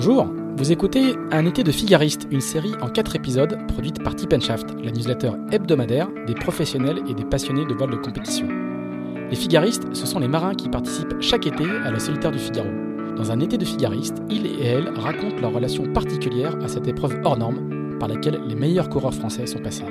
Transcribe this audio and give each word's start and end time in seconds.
Bonjour, 0.00 0.28
vous 0.56 0.70
écoutez 0.70 1.16
Un 1.32 1.44
été 1.44 1.64
de 1.64 1.72
figariste, 1.72 2.28
une 2.30 2.40
série 2.40 2.70
en 2.80 2.88
4 2.88 3.16
épisodes 3.16 3.58
produite 3.66 4.00
par 4.00 4.14
Tip 4.14 4.32
Shaft, 4.40 4.68
la 4.80 4.92
newsletter 4.92 5.32
hebdomadaire 5.50 6.06
des 6.24 6.34
professionnels 6.34 7.02
et 7.08 7.14
des 7.14 7.24
passionnés 7.24 7.66
de 7.66 7.74
vol 7.74 7.90
de 7.90 7.96
compétition. 7.96 8.46
Les 9.28 9.34
figaristes, 9.34 9.88
ce 9.92 10.06
sont 10.06 10.20
les 10.20 10.28
marins 10.28 10.54
qui 10.54 10.68
participent 10.68 11.20
chaque 11.20 11.48
été 11.48 11.64
à 11.84 11.90
la 11.90 11.98
solitaire 11.98 12.30
du 12.30 12.38
Figaro. 12.38 12.68
Dans 13.16 13.32
un 13.32 13.40
été 13.40 13.58
de 13.58 13.64
figaristes, 13.64 14.22
ils 14.30 14.46
et 14.46 14.66
elles 14.66 14.88
racontent 14.88 15.40
leur 15.40 15.52
relation 15.52 15.92
particulière 15.92 16.54
à 16.62 16.68
cette 16.68 16.86
épreuve 16.86 17.18
hors 17.24 17.36
norme 17.36 17.98
par 17.98 18.08
laquelle 18.08 18.40
les 18.46 18.54
meilleurs 18.54 18.90
coureurs 18.90 19.14
français 19.14 19.48
sont 19.48 19.58
passés. 19.58 19.84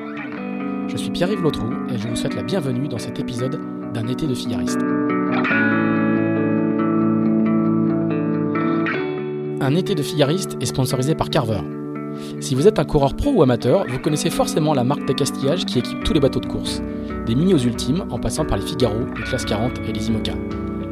Je 0.87 0.95
suis 0.95 1.11
Pierre-Yves 1.11 1.43
Lautroux 1.43 1.73
et 1.93 1.97
je 1.97 2.07
vous 2.07 2.15
souhaite 2.15 2.35
la 2.35 2.43
bienvenue 2.43 2.87
dans 2.87 2.97
cet 2.97 3.19
épisode 3.19 3.59
d'un 3.93 4.07
été 4.07 4.25
de 4.25 4.35
figaristes. 4.35 4.79
Un 9.59 9.73
été 9.73 9.95
de 9.95 10.03
figariste 10.03 10.55
est 10.61 10.67
sponsorisé 10.67 11.15
par 11.15 11.31
Carver. 11.31 11.61
Si 12.39 12.53
vous 12.53 12.67
êtes 12.67 12.77
un 12.77 12.83
coureur 12.83 13.15
pro 13.15 13.31
ou 13.31 13.41
amateur, 13.41 13.85
vous 13.89 13.97
connaissez 13.97 14.29
forcément 14.29 14.75
la 14.75 14.83
marque 14.83 15.07
d'accastillage 15.07 15.65
qui 15.65 15.79
équipe 15.79 16.03
tous 16.03 16.13
les 16.13 16.19
bateaux 16.19 16.39
de 16.39 16.45
course, 16.45 16.79
des 17.25 17.33
mini 17.33 17.55
aux 17.55 17.59
ultimes 17.59 18.05
en 18.11 18.19
passant 18.19 18.45
par 18.45 18.59
les 18.59 18.63
Figaro, 18.63 18.99
les 19.17 19.23
Classe 19.23 19.45
40 19.45 19.79
et 19.89 19.93
les 19.93 20.09
IMOCA. 20.09 20.33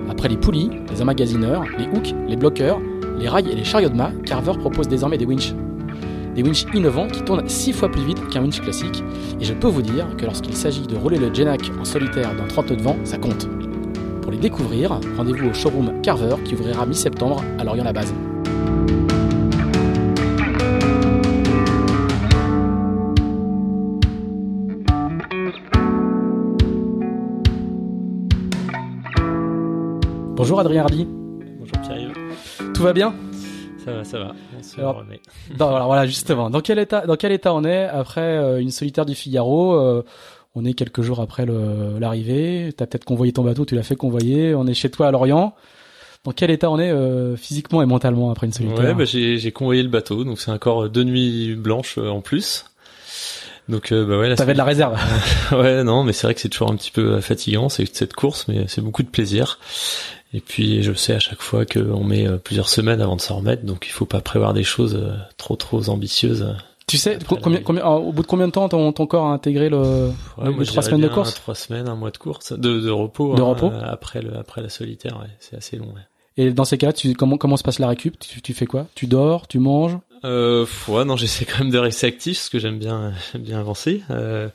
Après 0.09 0.29
les 0.29 0.37
poulies, 0.37 0.71
les 0.89 0.99
emmagasineurs, 0.99 1.63
les 1.77 1.85
hooks, 1.85 2.15
les 2.27 2.35
bloqueurs, 2.35 2.79
les 3.19 3.29
rails 3.29 3.51
et 3.51 3.55
les 3.55 3.63
chariots 3.63 3.89
de 3.89 3.95
mât, 3.95 4.11
Carver 4.25 4.53
propose 4.59 4.87
désormais 4.87 5.19
des 5.19 5.25
winches. 5.25 5.53
Des 6.33 6.41
winches 6.41 6.65
innovants 6.73 7.07
qui 7.07 7.21
tournent 7.21 7.47
6 7.47 7.71
fois 7.71 7.89
plus 7.89 8.03
vite 8.03 8.27
qu'un 8.29 8.41
winch 8.41 8.61
classique, 8.61 9.03
et 9.39 9.45
je 9.45 9.53
peux 9.53 9.67
vous 9.67 9.83
dire 9.83 10.07
que 10.17 10.25
lorsqu'il 10.25 10.55
s'agit 10.55 10.87
de 10.87 10.95
rouler 10.95 11.19
le 11.19 11.31
Genac 11.31 11.61
en 11.79 11.85
solitaire 11.85 12.35
dans 12.35 12.47
30 12.47 12.73
de 12.73 12.81
vent, 12.81 12.97
ça 13.03 13.19
compte. 13.19 13.47
Pour 14.23 14.31
les 14.31 14.39
découvrir, 14.39 14.99
rendez-vous 15.17 15.49
au 15.49 15.53
showroom 15.53 16.01
Carver 16.01 16.35
qui 16.43 16.55
ouvrira 16.55 16.87
mi-septembre 16.87 17.43
à 17.59 17.63
Lorient-la-Base. 17.63 18.11
Bonjour 30.35 30.59
Adrien 30.59 30.81
Hardy. 30.81 31.07
Bonjour 31.59 31.77
Pierre. 31.81 32.11
Tout 32.73 32.83
va 32.83 32.93
bien? 32.93 33.13
Ça 33.83 33.93
va, 33.93 34.03
ça 34.03 34.19
va. 34.19 34.35
On 34.57 34.63
se 34.63 34.79
Alors, 34.79 34.97
remet. 34.97 35.21
Dans- 35.57 35.75
alors 35.75 35.87
voilà, 35.87 36.05
justement. 36.05 36.49
Dans 36.49 36.61
quel 36.61 36.79
état, 36.79 37.05
dans 37.05 37.15
quel 37.15 37.31
état 37.31 37.53
on 37.53 37.63
est 37.63 37.85
après 37.85 38.21
euh, 38.21 38.59
une 38.59 38.71
solitaire 38.71 39.05
du 39.05 39.15
Figaro 39.15 39.73
euh, 39.75 40.03
On 40.55 40.65
est 40.65 40.73
quelques 40.73 41.01
jours 41.01 41.19
après 41.21 41.45
l'arrivée. 41.45 42.73
T'as 42.75 42.85
peut-être 42.85 43.05
convoyé 43.05 43.31
ton 43.31 43.43
bateau, 43.43 43.65
tu 43.65 43.75
l'as 43.75 43.83
fait 43.83 43.95
convoyer. 43.95 44.55
On 44.55 44.65
est 44.67 44.73
chez 44.73 44.89
toi 44.89 45.07
à 45.07 45.11
Lorient. 45.11 45.53
Dans 46.23 46.31
quel 46.31 46.49
état 46.49 46.71
on 46.71 46.79
est 46.79 46.89
euh, 46.91 47.35
physiquement 47.35 47.83
et 47.83 47.85
mentalement 47.85 48.31
après 48.31 48.47
une 48.47 48.53
solitaire? 48.53 48.83
Ouais, 48.83 48.93
bah, 48.95 49.05
j'ai 49.05 49.51
convoyé 49.51 49.83
le 49.83 49.89
bateau, 49.89 50.23
donc 50.23 50.39
c'est 50.39 50.51
encore 50.51 50.89
deux 50.89 51.03
nuits 51.03 51.55
blanches 51.55 51.97
euh, 51.99 52.09
en 52.09 52.21
plus. 52.21 52.65
Donc 53.69 53.91
euh, 53.91 54.05
bah 54.05 54.19
ouais, 54.19 54.35
T'avais 54.35 54.53
de 54.53 54.57
la 54.59 54.63
réserve. 54.63 54.95
ouais, 55.51 55.83
non, 55.83 56.03
mais 56.03 56.13
c'est 56.13 56.27
vrai 56.27 56.33
que 56.35 56.41
c'est 56.41 56.49
toujours 56.49 56.71
un 56.71 56.75
petit 56.75 56.91
peu 56.91 57.19
fatigant, 57.21 57.69
c'est 57.69 57.85
cette 57.95 58.13
course, 58.13 58.47
mais 58.47 58.65
c'est 58.67 58.81
beaucoup 58.81 59.01
de 59.03 59.07
plaisir. 59.07 59.59
Et 60.35 60.41
puis 60.41 60.83
je 60.83 60.91
sais 60.91 61.13
à 61.13 61.19
chaque 61.19 61.41
fois 61.41 61.65
qu'on 61.65 62.03
met 62.03 62.27
euh, 62.27 62.35
plusieurs 62.37 62.67
semaines 62.67 62.99
avant 63.01 63.15
de 63.15 63.21
s'en 63.21 63.37
remettre, 63.37 63.63
donc 63.63 63.85
il 63.87 63.91
faut 63.91 64.05
pas 64.05 64.19
prévoir 64.19 64.53
des 64.53 64.63
choses 64.63 64.95
euh, 64.95 65.13
trop 65.37 65.55
trop 65.55 65.87
ambitieuses. 65.89 66.53
tu 66.87 66.97
sais, 66.97 67.15
Après, 67.15 67.37
combien, 67.41 67.59
la- 67.59 67.63
combien, 67.63 67.81
alors, 67.83 68.05
au 68.05 68.11
bout 68.11 68.21
de 68.21 68.27
combien 68.27 68.47
de 68.47 68.51
temps 68.51 68.67
ton, 68.67 68.91
ton 68.91 69.07
corps 69.07 69.27
a 69.27 69.31
intégré 69.31 69.69
le, 69.69 69.77
Ouais, 70.37 70.51
le- 70.51 70.65
trois 70.65 70.83
semaines 70.83 71.01
de 71.01 71.07
course 71.07 71.35
Trois 71.35 71.55
semaines, 71.55 71.87
un 71.87 71.95
mois 71.95 72.11
de 72.11 72.17
course, 72.17 72.51
de, 72.51 72.81
de 72.81 72.89
repos. 72.89 73.33
De 73.35 73.41
hein, 73.41 73.45
repos 73.45 73.71
euh, 73.71 73.81
après 73.85 74.21
le 74.21 74.35
après 74.37 74.61
la 74.61 74.67
solitaire, 74.69 75.17
ouais, 75.21 75.29
c'est 75.39 75.55
assez 75.55 75.77
long. 75.77 75.87
Ouais. 75.87 76.01
Et 76.37 76.51
dans 76.51 76.65
ces 76.65 76.77
cas-là, 76.77 76.91
tu, 76.91 77.13
comment, 77.13 77.37
comment 77.37 77.55
se 77.55 77.63
passe 77.63 77.79
la 77.79 77.87
récup? 77.87 78.19
Tu, 78.19 78.41
tu 78.41 78.53
fais 78.53 78.65
quoi? 78.65 78.87
Tu 78.93 79.07
dors 79.07 79.47
Tu 79.47 79.59
manges? 79.59 79.97
Euh, 80.25 80.65
ouais, 80.89 81.05
non, 81.05 81.15
j'essaie 81.21 81.45
quand 81.45 81.59
même 81.59 81.71
de 81.71 81.77
rester 81.77 82.07
actif 82.07 82.37
parce 82.39 82.49
que 82.49 82.59
j'aime 82.59 82.77
bien, 82.77 83.13
bien 83.39 83.57
avancer. 83.59 84.01
Euh, 84.09 84.49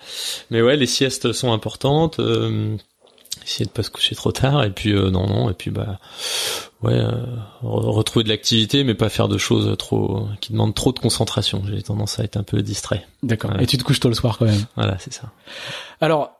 mais 0.50 0.60
ouais, 0.60 0.76
les 0.76 0.84
siestes 0.84 1.32
sont 1.32 1.52
importantes. 1.52 2.18
Euh, 2.20 2.76
essayer 3.44 3.64
de 3.64 3.70
pas 3.70 3.82
se 3.82 3.90
coucher 3.90 4.14
trop 4.14 4.32
tard 4.32 4.64
et 4.64 4.70
puis 4.70 4.92
euh, 4.92 5.10
non, 5.10 5.26
non, 5.26 5.50
et 5.50 5.54
puis 5.54 5.70
bah 5.70 5.98
ouais, 6.82 6.94
euh, 6.94 7.10
re- 7.62 7.90
retrouver 7.90 8.24
de 8.24 8.28
l'activité, 8.28 8.84
mais 8.84 8.94
pas 8.94 9.08
faire 9.08 9.28
de 9.28 9.38
choses 9.38 9.76
trop 9.78 10.26
qui 10.40 10.52
demandent 10.52 10.74
trop 10.74 10.92
de 10.92 10.98
concentration. 10.98 11.62
J'ai 11.66 11.82
tendance 11.82 12.18
à 12.18 12.24
être 12.24 12.36
un 12.36 12.42
peu 12.42 12.62
distrait. 12.62 13.06
D'accord. 13.22 13.52
Et 13.60 13.66
tu 13.66 13.78
te 13.78 13.84
couches 13.84 14.00
tôt 14.00 14.08
le 14.08 14.14
soir 14.14 14.38
quand 14.38 14.46
même. 14.46 14.64
Voilà, 14.76 14.98
c'est 14.98 15.12
ça. 15.12 15.30
Alors, 16.00 16.32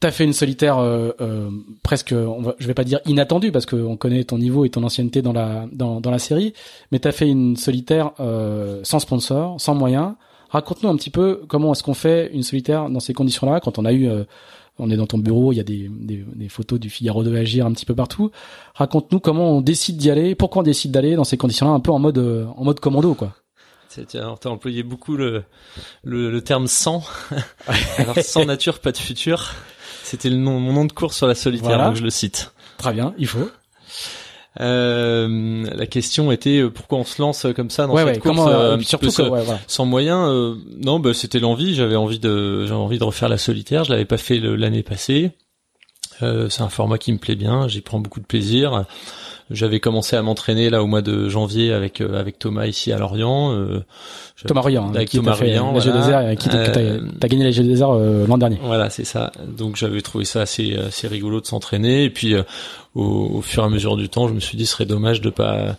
t'as 0.00 0.10
fait 0.10 0.24
une 0.24 0.32
solitaire 0.32 0.78
euh, 0.78 1.12
euh, 1.20 1.48
presque, 1.82 2.12
on 2.12 2.42
va, 2.42 2.54
je 2.58 2.66
vais 2.66 2.74
pas 2.74 2.84
dire 2.84 3.00
inattendue 3.06 3.52
parce 3.52 3.64
qu'on 3.66 3.96
connaît 3.96 4.24
ton 4.24 4.38
niveau 4.38 4.64
et 4.64 4.70
ton 4.70 4.82
ancienneté 4.82 5.22
dans 5.22 5.32
la 5.32 5.66
dans, 5.72 6.00
dans 6.00 6.10
la 6.10 6.18
série, 6.18 6.52
mais 6.92 6.98
t'as 6.98 7.12
fait 7.12 7.28
une 7.28 7.56
solitaire 7.56 8.12
euh, 8.20 8.80
sans 8.82 8.98
sponsor, 8.98 9.60
sans 9.60 9.74
moyens. 9.74 10.12
Raconte-nous 10.50 10.88
un 10.88 10.96
petit 10.96 11.10
peu 11.10 11.40
comment 11.48 11.72
est-ce 11.72 11.82
qu'on 11.82 11.94
fait 11.94 12.30
une 12.32 12.42
solitaire 12.44 12.88
dans 12.88 13.00
ces 13.00 13.12
conditions-là 13.12 13.60
quand 13.60 13.78
on 13.78 13.84
a 13.84 13.92
eu, 13.92 14.08
euh, 14.08 14.24
on 14.78 14.90
est 14.90 14.96
dans 14.96 15.06
ton 15.06 15.18
bureau, 15.18 15.52
il 15.52 15.56
y 15.56 15.60
a 15.60 15.64
des, 15.64 15.88
des, 15.90 16.24
des 16.34 16.48
photos 16.48 16.80
du 16.80 16.90
Figaro 16.90 17.22
de 17.22 17.34
Agir 17.36 17.64
un 17.66 17.72
petit 17.72 17.86
peu 17.86 17.94
partout. 17.94 18.30
Raconte-nous 18.74 19.20
comment 19.20 19.52
on 19.56 19.60
décide 19.60 19.96
d'y 19.96 20.10
aller, 20.10 20.34
pourquoi 20.34 20.60
on 20.60 20.64
décide 20.64 20.90
d'aller 20.90 21.14
dans 21.16 21.24
ces 21.24 21.36
conditions-là, 21.36 21.72
un 21.72 21.80
peu 21.80 21.92
en 21.92 21.98
mode 21.98 22.18
euh, 22.18 22.46
en 22.56 22.64
mode 22.64 22.80
commando 22.80 23.14
quoi. 23.14 23.34
T'as 24.08 24.48
employé 24.48 24.82
beaucoup 24.82 25.16
le, 25.16 25.44
le, 26.02 26.28
le 26.32 26.40
terme 26.42 26.66
sans. 26.66 27.04
Alors, 27.98 28.18
sans 28.18 28.44
nature, 28.44 28.80
pas 28.80 28.90
de 28.90 28.96
futur. 28.96 29.52
C'était 30.02 30.30
le 30.30 30.36
nom, 30.36 30.58
mon 30.58 30.72
nom 30.72 30.84
de 30.84 30.92
course 30.92 31.16
sur 31.16 31.28
la 31.28 31.36
solitaire, 31.36 31.68
Voilà. 31.68 31.86
donc 31.86 31.96
je 31.96 32.02
le 32.02 32.10
cite. 32.10 32.52
Très 32.76 32.92
bien, 32.92 33.14
il 33.18 33.28
faut. 33.28 33.48
Euh, 34.60 35.64
la 35.74 35.86
question 35.86 36.30
était 36.30 36.58
euh, 36.60 36.70
pourquoi 36.70 36.98
on 36.98 37.04
se 37.04 37.20
lance 37.20 37.46
comme 37.56 37.70
ça 37.70 37.86
dans 37.86 37.94
ouais, 37.94 38.04
cette 38.04 38.14
ouais. 38.14 38.18
course 38.20 38.36
Comment, 38.36 38.48
euh, 38.48 38.70
euh, 38.70 38.74
un 38.74 38.78
petit 38.78 38.86
surtout 38.88 39.06
peu 39.06 39.10
que, 39.10 39.14
sans- 39.14 39.28
ouais, 39.30 39.42
voilà. 39.42 39.60
sans 39.66 39.84
moyens 39.84 40.28
euh, 40.30 40.54
Non, 40.84 41.00
bah, 41.00 41.12
c'était 41.14 41.40
l'envie. 41.40 41.74
J'avais 41.74 41.96
envie 41.96 42.18
de, 42.20 42.64
j'avais 42.66 42.78
envie 42.78 42.98
de 42.98 43.04
refaire 43.04 43.28
la 43.28 43.38
solitaire. 43.38 43.84
Je 43.84 43.90
l'avais 43.90 44.04
pas 44.04 44.16
fait 44.18 44.38
l'année 44.38 44.82
passée. 44.82 45.32
Euh, 46.22 46.48
c'est 46.48 46.62
un 46.62 46.68
format 46.68 46.98
qui 46.98 47.12
me 47.12 47.18
plaît 47.18 47.34
bien. 47.34 47.66
J'y 47.66 47.80
prends 47.80 47.98
beaucoup 47.98 48.20
de 48.20 48.26
plaisir. 48.26 48.84
J'avais 49.50 49.78
commencé 49.78 50.16
à 50.16 50.22
m'entraîner 50.22 50.70
là 50.70 50.82
au 50.82 50.86
mois 50.86 51.02
de 51.02 51.28
janvier 51.28 51.72
avec 51.72 52.00
euh, 52.00 52.18
avec 52.18 52.38
Thomas 52.38 52.66
ici 52.66 52.92
à 52.92 52.98
Lorient. 52.98 53.52
Euh, 53.52 53.84
Thomas 54.46 54.62
Riant, 54.62 54.88
hein, 54.88 54.94
avec 54.94 55.10
qui 55.10 55.18
Thomas 55.18 55.34
voilà. 55.34 56.32
et 56.32 56.36
qui 56.36 56.48
t'as 56.48 56.78
Euh, 56.78 57.00
gagné 57.20 57.44
les 57.44 57.52
Jeux 57.52 57.62
des 57.62 57.76
l'an 57.76 58.38
dernier. 58.38 58.58
Voilà, 58.62 58.88
c'est 58.88 59.04
ça. 59.04 59.32
Donc 59.46 59.76
j'avais 59.76 60.00
trouvé 60.00 60.24
ça 60.24 60.40
assez 60.40 60.76
assez 60.76 61.08
rigolo 61.08 61.42
de 61.42 61.46
s'entraîner 61.46 62.04
et 62.04 62.10
puis 62.10 62.34
euh, 62.34 62.42
au, 62.94 63.02
au 63.34 63.42
fur 63.42 63.62
et 63.62 63.66
à 63.66 63.68
mesure 63.68 63.96
du 63.96 64.08
temps, 64.08 64.28
je 64.28 64.34
me 64.34 64.40
suis 64.40 64.56
dit 64.56 64.64
ce 64.64 64.72
serait 64.72 64.86
dommage 64.86 65.20
de 65.20 65.28
pas 65.28 65.76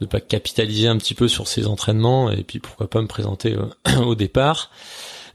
de 0.00 0.06
pas 0.06 0.20
capitaliser 0.20 0.86
un 0.86 0.96
petit 0.96 1.14
peu 1.14 1.26
sur 1.26 1.48
ces 1.48 1.66
entraînements 1.66 2.30
et 2.30 2.44
puis 2.44 2.60
pourquoi 2.60 2.88
pas 2.88 3.02
me 3.02 3.08
présenter 3.08 3.56
au 4.04 4.14
départ 4.14 4.70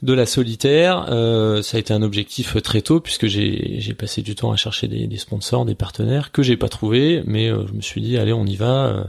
de 0.03 0.13
la 0.13 0.25
solitaire. 0.27 1.07
Euh, 1.09 1.61
ça 1.63 1.77
a 1.77 1.79
été 1.79 1.93
un 1.93 2.01
objectif 2.03 2.61
très 2.61 2.81
tôt 2.81 2.99
puisque 2.99 3.25
j'ai 3.25 3.79
j'ai 3.79 3.93
passé 3.95 4.21
du 4.21 4.35
temps 4.35 4.51
à 4.51 4.55
chercher 4.57 4.87
des, 4.87 5.07
des 5.07 5.17
sponsors, 5.17 5.65
des 5.65 5.75
partenaires 5.75 6.31
que 6.31 6.43
j'ai 6.43 6.57
pas 6.57 6.69
trouvé, 6.69 7.23
mais 7.25 7.49
euh, 7.49 7.65
je 7.67 7.73
me 7.73 7.81
suis 7.81 8.01
dit 8.01 8.17
allez 8.17 8.33
on 8.33 8.45
y 8.45 8.55
va. 8.55 8.85
euh, 8.87 9.03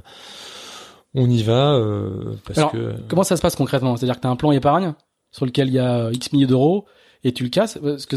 on 1.14 1.28
y 1.30 1.42
va 1.42 1.74
euh, 1.74 2.34
parce 2.46 2.58
Alors, 2.58 2.72
que 2.72 2.94
Comment 3.08 3.22
ça 3.24 3.36
se 3.36 3.42
passe 3.42 3.54
concrètement? 3.56 3.96
C'est-à-dire 3.96 4.16
que 4.16 4.20
tu 4.22 4.26
as 4.26 4.30
un 4.30 4.36
plan 4.36 4.50
épargne 4.52 4.94
sur 5.30 5.46
lequel 5.46 5.68
il 5.68 5.74
y 5.74 5.78
a 5.78 6.10
X 6.12 6.32
milliers 6.32 6.46
d'euros 6.46 6.86
et 7.24 7.32
tu 7.32 7.42
le 7.44 7.48
casses 7.50 7.78
parce 7.82 8.06
que 8.06 8.16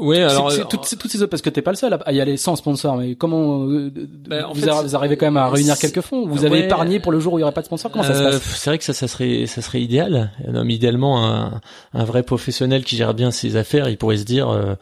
ouais 0.00 0.16
c'est- 0.16 0.22
alors 0.22 0.50
euh, 0.50 0.64
toutes, 0.68 0.84
ces 0.86 1.22
autres 1.22 1.30
parce 1.30 1.42
que 1.42 1.50
t'es 1.50 1.62
pas 1.62 1.70
le 1.70 1.76
seul 1.76 1.98
à- 2.04 2.12
y 2.12 2.20
aller 2.20 2.36
sans 2.36 2.56
sponsor 2.56 2.96
mais 2.96 3.14
comment 3.14 3.64
euh, 3.68 3.90
Bah, 4.28 4.46
vous, 4.52 4.60
fait, 4.62 4.94
arrivez 4.94 5.16
quand 5.16 5.26
même 5.26 5.36
à 5.36 5.48
réunir 5.50 5.78
quelques 5.78 6.00
fonds? 6.00 6.26
Vous 6.26 6.44
avez 6.44 6.60
Ouais. 6.60 6.64
épargné 6.64 6.98
pour 7.00 7.12
le 7.12 7.20
jour 7.20 7.34
où 7.34 7.38
il 7.38 7.42
y 7.42 7.44
aurait 7.44 7.52
pas 7.52 7.60
de 7.60 7.66
sponsor? 7.66 7.90
Comment 7.90 8.04
ça 8.04 8.14
se 8.14 8.20
Euh, 8.22 8.30
passe? 8.30 8.42
C'est 8.42 8.70
vrai 8.70 8.78
que 8.78 8.84
ça, 8.84 8.92
ça 8.94 9.06
serait, 9.08 9.46
ça 9.46 9.60
serait 9.62 9.80
idéal. 9.82 10.30
Non, 10.50 10.64
mais 10.64 10.74
idéalement, 10.74 11.24
un, 11.26 11.60
un 11.92 12.04
vrai 12.04 12.22
professionnel 12.22 12.84
qui 12.84 12.96
gère 12.96 13.14
bien 13.14 13.30
ses 13.30 13.56
affaires, 13.56 13.88
il 13.88 13.96
pourrait 13.98 14.16
se 14.16 14.24
dire 14.24 14.48
euh, 14.48 14.74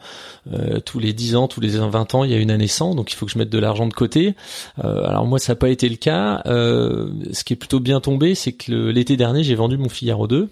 euh, 0.53 0.79
tous 0.79 0.99
les 0.99 1.13
10 1.13 1.35
ans, 1.35 1.47
tous 1.47 1.59
les 1.61 1.69
20 1.77 2.15
ans, 2.15 2.23
il 2.23 2.31
y 2.31 2.33
a 2.33 2.37
une 2.37 2.51
année 2.51 2.67
sans, 2.67 2.95
donc 2.95 3.11
il 3.11 3.15
faut 3.15 3.25
que 3.25 3.31
je 3.31 3.37
mette 3.37 3.49
de 3.49 3.59
l'argent 3.59 3.85
de 3.87 3.93
côté. 3.93 4.35
Euh, 4.83 5.05
alors 5.05 5.25
moi, 5.25 5.39
ça 5.39 5.51
n'a 5.53 5.57
pas 5.57 5.69
été 5.69 5.89
le 5.89 5.95
cas. 5.97 6.41
Euh, 6.45 7.09
ce 7.33 7.43
qui 7.43 7.53
est 7.53 7.57
plutôt 7.57 7.79
bien 7.79 7.99
tombé, 7.99 8.33
c'est 8.35 8.53
que 8.53 8.71
l'été 8.71 9.17
dernier, 9.17 9.43
j'ai 9.43 9.55
vendu 9.55 9.77
mon 9.77 9.89
Figaro 9.89 10.27
2. 10.27 10.47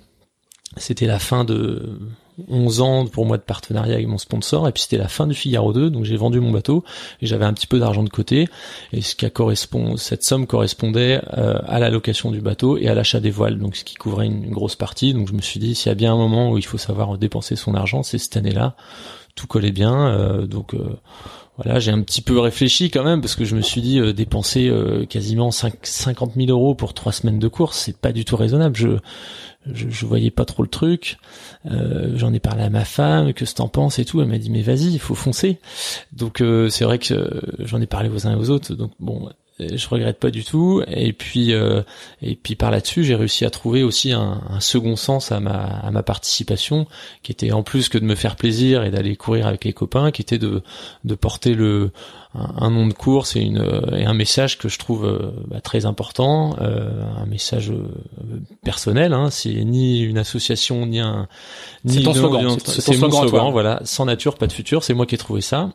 C'était 0.78 1.06
la 1.08 1.20
fin 1.20 1.46
de 1.46 1.82
11 2.50 2.82
ans 2.82 3.06
pour 3.06 3.26
moi 3.26 3.38
de 3.38 3.44
partenariat 3.44 3.96
avec 3.96 4.08
mon 4.08 4.18
sponsor 4.18 4.68
et 4.68 4.72
puis 4.72 4.84
c'était 4.84 4.98
la 4.98 5.08
fin 5.08 5.28
du 5.28 5.34
Figaro 5.34 5.74
2 5.74 5.90
donc 5.90 6.04
j'ai 6.04 6.18
vendu 6.18 6.40
mon 6.40 6.52
bateau 6.52 6.84
et 7.22 7.26
j'avais 7.26 7.46
un 7.46 7.54
petit 7.54 7.68
peu 7.68 7.80
d'argent 7.80 8.04
de 8.04 8.10
côté 8.10 8.48
et 8.92 9.02
ce 9.02 9.16
qui 9.16 9.26
a 9.26 9.30
correspond 9.30 9.98
cette 9.98 10.24
somme 10.24 10.48
correspondait 10.48 11.22
euh, 11.38 11.60
à 11.66 11.80
la 11.80 11.90
location 11.90 12.32
du 12.32 12.42
bateau 12.42 12.78
et 12.78 12.88
à 12.88 12.96
l'achat 12.96 13.20
des 13.20 13.32
voiles 13.32 13.58
donc 13.58 13.76
ce 13.76 13.84
qui 13.84 13.96
couvrait 13.96 14.26
une, 14.26 14.52
grosse 14.52 14.76
partie. 14.76 15.14
Donc 15.14 15.28
je 15.28 15.34
me 15.34 15.42
suis 15.42 15.60
dit 15.60 15.76
s'il 15.76 15.90
y 15.90 15.92
a 15.92 15.96
bien 15.96 16.14
un 16.14 16.18
moment 16.18 16.52
où 16.52 16.58
il 16.58 16.66
faut 16.66 16.78
savoir 16.78 17.18
dépenser 17.18 17.56
son 17.56 17.76
argent 17.76 18.04
c'est 18.04 18.18
cette 18.18 18.38
année-là. 18.38 18.76
Tout 19.36 19.48
collait 19.48 19.72
bien 19.72 20.08
euh, 20.08 20.46
donc 20.46 20.74
euh, 20.74 20.98
voilà 21.58 21.80
j'ai 21.80 21.92
un 21.92 22.02
petit 22.02 22.22
peu 22.22 22.40
réfléchi 22.40 22.90
quand 22.90 23.04
même 23.04 23.22
parce 23.22 23.36
que 23.36 23.46
je 23.46 23.56
me 23.56 23.62
suis 23.62 23.82
dit 23.82 24.00
euh, 24.00 24.14
dépenser 24.14 24.68
euh, 24.68 25.06
quasiment 25.06 25.52
5, 25.52 25.74
50 25.84 26.34
000 26.36 26.50
euros 26.50 26.76
pour 26.76 26.94
trois 26.94 27.12
semaines 27.12 27.40
de 27.40 27.48
course 27.48 27.78
c'est 27.78 27.98
pas 27.98 28.12
du 28.12 28.26
tout 28.26 28.36
raisonnable 28.36 28.76
je 28.76 28.98
je, 29.68 30.06
voyais 30.06 30.30
pas 30.30 30.46
trop 30.46 30.62
le 30.62 30.70
truc. 30.70 31.18
Euh, 31.66 32.12
J'en 32.18 32.32
ai 32.34 32.40
parlé 32.40 32.62
à 32.62 32.70
ma 32.70 32.86
femme, 32.86 33.34
que 33.34 33.46
ce 33.46 33.56
t'en 33.56 33.68
penses 33.68 33.98
et 33.98 34.06
tout. 34.06 34.22
Elle 34.22 34.28
m'a 34.28 34.38
dit 34.38 34.52
mais 34.52 34.62
vas-y, 34.62 34.94
il 34.94 35.00
faut 35.00 35.16
foncer. 35.16 35.58
Donc 36.14 36.44
c'est 36.70 36.84
vrai 36.84 37.00
que 37.00 37.42
j'en 37.58 37.82
ai 37.82 37.88
parlé 37.88 38.10
aux 38.10 38.28
uns 38.28 38.34
et 38.34 38.36
aux 38.36 38.52
autres. 38.52 38.76
Donc 38.76 38.92
bon, 39.00 39.28
je 39.60 39.88
regrette 39.88 40.20
pas 40.20 40.32
du 40.32 40.44
tout. 40.44 40.84
Et 40.88 41.14
puis, 41.14 41.54
euh, 41.54 41.82
et 42.22 42.36
puis 42.36 42.56
par 42.56 42.72
là-dessus, 42.72 43.04
j'ai 43.04 43.16
réussi 43.16 43.46
à 43.46 43.50
trouver 43.50 43.84
aussi 43.84 44.12
un, 44.12 44.42
un, 44.50 44.60
second 44.60 44.96
sens 44.96 45.32
à 45.32 45.40
ma, 45.40 45.64
à 45.64 45.92
ma 45.92 46.04
participation, 46.04 46.88
qui 47.24 47.32
était 47.32 47.52
en 47.52 47.64
plus 47.64 47.90
que 47.90 47.98
de 47.98 48.06
me 48.06 48.16
faire 48.16 48.36
plaisir 48.36 48.84
et 48.84 48.92
d'aller 48.92 49.16
courir 49.16 49.48
avec 49.48 49.64
les 49.64 49.74
copains, 49.74 50.12
qui 50.12 50.22
était 50.22 50.38
de, 50.38 50.62
de 51.04 51.16
porter 51.16 51.54
le 51.54 51.92
un, 52.36 52.70
nom 52.70 52.88
de 52.88 52.94
course 52.94 53.36
et 53.36 53.42
une 53.42 53.64
et 53.94 54.06
un 54.06 54.14
message 54.14 54.58
que 54.58 54.68
je 54.68 54.78
trouve 54.78 55.06
euh, 55.06 55.32
bah, 55.48 55.62
très 55.62 55.86
important, 55.86 56.56
euh, 56.62 56.90
un 57.18 57.26
message 57.26 57.72
euh, 57.72 57.88
personnel. 58.64 59.14
Hein, 59.14 59.30
c'est 59.30 59.54
ni 59.64 60.02
une 60.02 60.18
association 60.18 60.86
ni 60.86 61.00
un 61.00 61.28
ni 61.86 62.04
ton 62.04 62.14
slogan. 62.14 62.58
C'est 62.66 62.98
mon 62.98 63.10
slogan. 63.10 63.52
Voilà, 63.52 63.82
sans 63.84 64.06
nature 64.06 64.36
pas 64.36 64.48
de 64.48 64.54
futur. 64.54 64.84
C'est 64.84 64.94
moi 64.94 65.06
qui 65.06 65.16
ai 65.16 65.18
trouvé 65.18 65.42
ça 65.42 65.72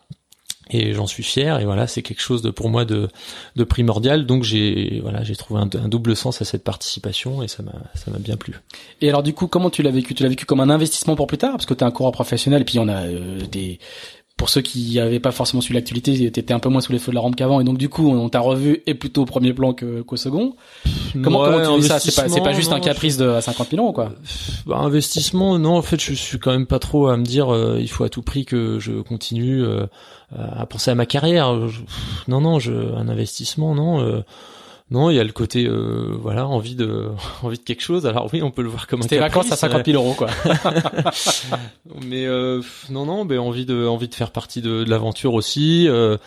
et 0.71 0.93
j'en 0.93 1.07
suis 1.07 1.23
fier. 1.23 1.59
Et 1.59 1.65
voilà 1.65 1.87
c'est 1.87 2.01
quelque 2.01 2.21
chose 2.21 2.41
de 2.41 2.49
pour 2.49 2.69
moi 2.69 2.85
de, 2.85 3.09
de 3.55 3.63
primordial. 3.63 4.25
Donc 4.25 4.43
j'ai 4.43 4.99
voilà 5.01 5.23
j'ai 5.23 5.35
trouvé 5.35 5.61
un, 5.61 5.87
double 5.87 6.15
sens 6.15 6.41
à 6.41 6.45
cette 6.45 6.63
participation 6.63 7.43
et 7.43 7.47
ça 7.47 7.63
m'a 7.63 7.73
ça 7.95 8.11
m'a 8.11 8.19
bien 8.19 8.37
plu. 8.37 8.55
Et 9.01 9.09
alors 9.09 9.23
du 9.23 9.33
coup 9.33 9.47
comment 9.47 9.69
tu 9.69 9.83
l'as 9.83 9.91
vécu? 9.91 10.13
Tu 10.13 10.23
l'as 10.23 10.29
vécu 10.29 10.45
comme 10.45 10.59
un 10.59 10.69
investissement 10.69 11.15
pour 11.15 11.27
plus 11.27 11.37
tard? 11.37 11.51
Parce 11.51 11.65
que 11.65 11.73
tu 11.73 11.83
es 11.83 11.87
un 11.87 11.91
coureur 11.91 12.11
professionnel 12.11 12.61
et 12.61 12.65
puis 12.65 12.79
on 12.79 12.87
a 12.87 13.03
euh, 13.03 13.41
des 13.51 13.79
pour 14.41 14.49
ceux 14.49 14.61
qui 14.61 14.95
n'avaient 14.95 15.19
pas 15.19 15.29
forcément 15.29 15.61
suivi 15.61 15.75
l'actualité, 15.75 16.31
t'étais 16.31 16.51
un 16.51 16.57
peu 16.57 16.67
moins 16.67 16.81
sous 16.81 16.91
les 16.91 16.97
feux 16.97 17.11
de 17.11 17.15
la 17.15 17.21
rampe 17.21 17.35
qu'avant, 17.35 17.61
et 17.61 17.63
donc 17.63 17.77
du 17.77 17.89
coup, 17.89 18.09
on 18.09 18.27
t'a 18.27 18.39
revu 18.39 18.81
et 18.87 18.95
plutôt 18.95 19.21
au 19.21 19.25
premier 19.25 19.53
plan 19.53 19.75
qu'au 19.75 20.15
second. 20.15 20.55
Comment, 21.21 21.43
comment 21.43 21.75
tu 21.75 21.81
vis 21.81 21.87
ça? 21.87 21.99
C'est 21.99 22.15
pas, 22.15 22.27
c'est 22.27 22.41
pas 22.41 22.53
juste 22.53 22.71
un 22.71 22.79
caprice 22.79 23.17
de 23.17 23.29
à 23.29 23.41
50 23.41 23.69
000 23.69 23.83
euros, 23.83 23.93
quoi. 23.93 24.13
Bah, 24.65 24.77
investissement, 24.77 25.59
non. 25.59 25.75
En 25.75 25.83
fait, 25.83 26.01
je 26.01 26.15
suis 26.15 26.39
quand 26.39 26.49
même 26.49 26.65
pas 26.65 26.79
trop 26.79 27.09
à 27.09 27.17
me 27.17 27.23
dire, 27.23 27.53
euh, 27.53 27.77
il 27.79 27.87
faut 27.87 28.03
à 28.03 28.09
tout 28.09 28.23
prix 28.23 28.45
que 28.45 28.79
je 28.79 28.93
continue 28.93 29.63
euh, 29.63 29.85
à 30.35 30.65
penser 30.65 30.89
à 30.89 30.95
ma 30.95 31.05
carrière. 31.05 31.55
non, 32.27 32.41
non, 32.41 32.57
je, 32.57 32.73
un 32.73 33.09
investissement, 33.09 33.75
non. 33.75 34.23
Euh, 34.91 34.95
non, 34.95 35.09
il 35.09 35.15
y 35.15 35.19
a 35.19 35.23
le 35.23 35.31
côté 35.31 35.65
euh, 35.65 36.15
voilà 36.19 36.47
envie 36.47 36.75
de 36.75 37.09
envie 37.43 37.57
de 37.57 37.63
quelque 37.63 37.81
chose. 37.81 38.05
Alors 38.05 38.29
oui, 38.33 38.41
on 38.43 38.51
peut 38.51 38.61
le 38.61 38.69
voir 38.69 38.87
comme 38.87 38.99
un 38.99 39.03
C'était 39.03 39.19
vacances 39.19 39.51
à 39.51 39.55
50 39.55 39.85
000 39.85 40.01
euros 40.01 40.13
quoi. 40.13 40.29
mais 42.05 42.25
euh, 42.25 42.61
non 42.89 43.05
non, 43.05 43.25
mais 43.25 43.37
envie 43.37 43.65
de 43.65 43.87
envie 43.87 44.07
de 44.07 44.15
faire 44.15 44.31
partie 44.31 44.61
de, 44.61 44.83
de 44.83 44.89
l'aventure 44.89 45.33
aussi. 45.33 45.87
Euh, 45.87 46.17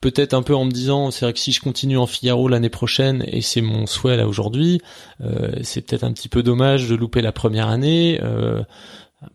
Peut-être 0.00 0.34
un 0.34 0.42
peu 0.42 0.56
en 0.56 0.64
me 0.64 0.72
disant, 0.72 1.12
c'est 1.12 1.24
vrai 1.24 1.32
que 1.32 1.38
si 1.38 1.52
je 1.52 1.60
continue 1.60 1.96
en 1.96 2.08
Figaro 2.08 2.48
l'année 2.48 2.70
prochaine 2.70 3.22
et 3.28 3.40
c'est 3.40 3.60
mon 3.60 3.86
souhait 3.86 4.16
là 4.16 4.26
aujourd'hui, 4.26 4.80
euh, 5.20 5.52
c'est 5.62 5.80
peut-être 5.80 6.02
un 6.02 6.12
petit 6.12 6.28
peu 6.28 6.42
dommage 6.42 6.88
de 6.88 6.96
louper 6.96 7.22
la 7.22 7.30
première 7.30 7.68
année. 7.68 8.20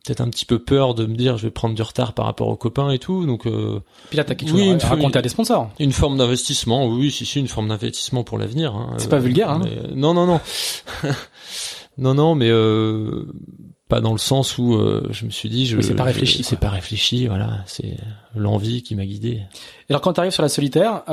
Peut-être 0.05 0.21
un 0.21 0.29
petit 0.29 0.45
peu 0.45 0.59
peur 0.59 0.95
de 0.95 1.05
me 1.05 1.15
dire 1.15 1.37
je 1.37 1.43
vais 1.43 1.51
prendre 1.51 1.75
du 1.75 1.81
retard 1.81 2.13
par 2.13 2.25
rapport 2.25 2.47
aux 2.47 2.55
copains 2.55 2.91
et 2.91 2.99
tout 2.99 3.25
donc 3.25 3.45
euh, 3.47 3.79
puis 4.09 4.17
là 4.17 4.23
t'as 4.23 4.35
quelque 4.35 4.49
chose 4.49 4.83
à 4.83 4.87
raconter 4.87 5.19
à 5.19 5.21
des 5.21 5.29
sponsors. 5.29 5.69
Une 5.79 5.91
forme 5.91 6.17
d'investissement 6.17 6.87
oui 6.87 7.11
si 7.11 7.25
c'est 7.25 7.39
une 7.39 7.47
forme 7.47 7.69
d'investissement 7.69 8.23
pour 8.23 8.37
l'avenir 8.37 8.75
hein, 8.75 8.95
c'est 8.97 9.09
pas 9.09 9.19
vulgaire 9.19 9.49
hein. 9.49 9.61
Euh, 9.65 9.87
non 9.95 10.13
non 10.13 10.25
non. 10.25 10.39
Non 11.99 12.13
non 12.13 12.35
mais 12.35 12.49
euh, 12.49 13.25
pas 13.89 14.01
dans 14.01 14.11
le 14.11 14.19
sens 14.19 14.59
où 14.59 14.75
euh, 14.75 15.07
je 15.09 15.25
me 15.25 15.31
suis 15.31 15.49
dit 15.49 15.65
je 15.65 15.81
c'est 15.81 15.95
pas 15.95 16.03
réfléchi 16.03 16.43
c'est 16.43 16.59
pas 16.59 16.69
réfléchi 16.69 17.25
voilà 17.25 17.63
c'est 17.65 17.97
l'envie 18.35 18.83
qui 18.83 18.93
m'a 18.93 19.05
guidé. 19.05 19.29
Et 19.29 19.91
alors 19.91 20.01
quand 20.01 20.13
tu 20.13 20.19
arrives 20.19 20.31
sur 20.31 20.43
la 20.43 20.49
solitaire 20.49 21.03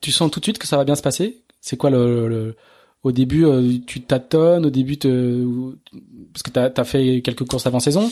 tu 0.00 0.12
sens 0.12 0.30
tout 0.30 0.40
de 0.40 0.44
suite 0.44 0.58
que 0.58 0.66
ça 0.66 0.76
va 0.76 0.84
bien 0.84 0.94
se 0.94 1.02
passer? 1.02 1.42
C'est 1.60 1.76
quoi 1.76 1.90
le, 1.90 2.28
le 2.28 2.56
au 3.02 3.12
début, 3.12 3.44
euh, 3.44 3.78
tu 3.86 4.00
tâtonnes. 4.00 4.66
Au 4.66 4.70
début, 4.70 4.96
parce 4.96 6.42
que 6.42 6.50
t'as 6.50 6.70
as 6.76 6.84
fait 6.84 7.20
quelques 7.22 7.46
courses 7.46 7.66
avant 7.66 7.80
saison. 7.80 8.10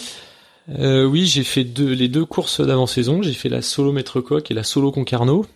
Euh, 0.78 1.04
oui, 1.04 1.26
j'ai 1.26 1.44
fait 1.44 1.64
les 1.78 2.08
deux 2.08 2.24
courses 2.24 2.60
d'avant 2.60 2.86
saison. 2.86 3.22
J'ai 3.22 3.32
fait 3.32 3.48
la 3.48 3.62
solo 3.62 3.92
Maître 3.92 4.20
Coq 4.20 4.50
et 4.50 4.54
la 4.54 4.62
solo 4.62 4.92
Concarneau. 4.92 5.46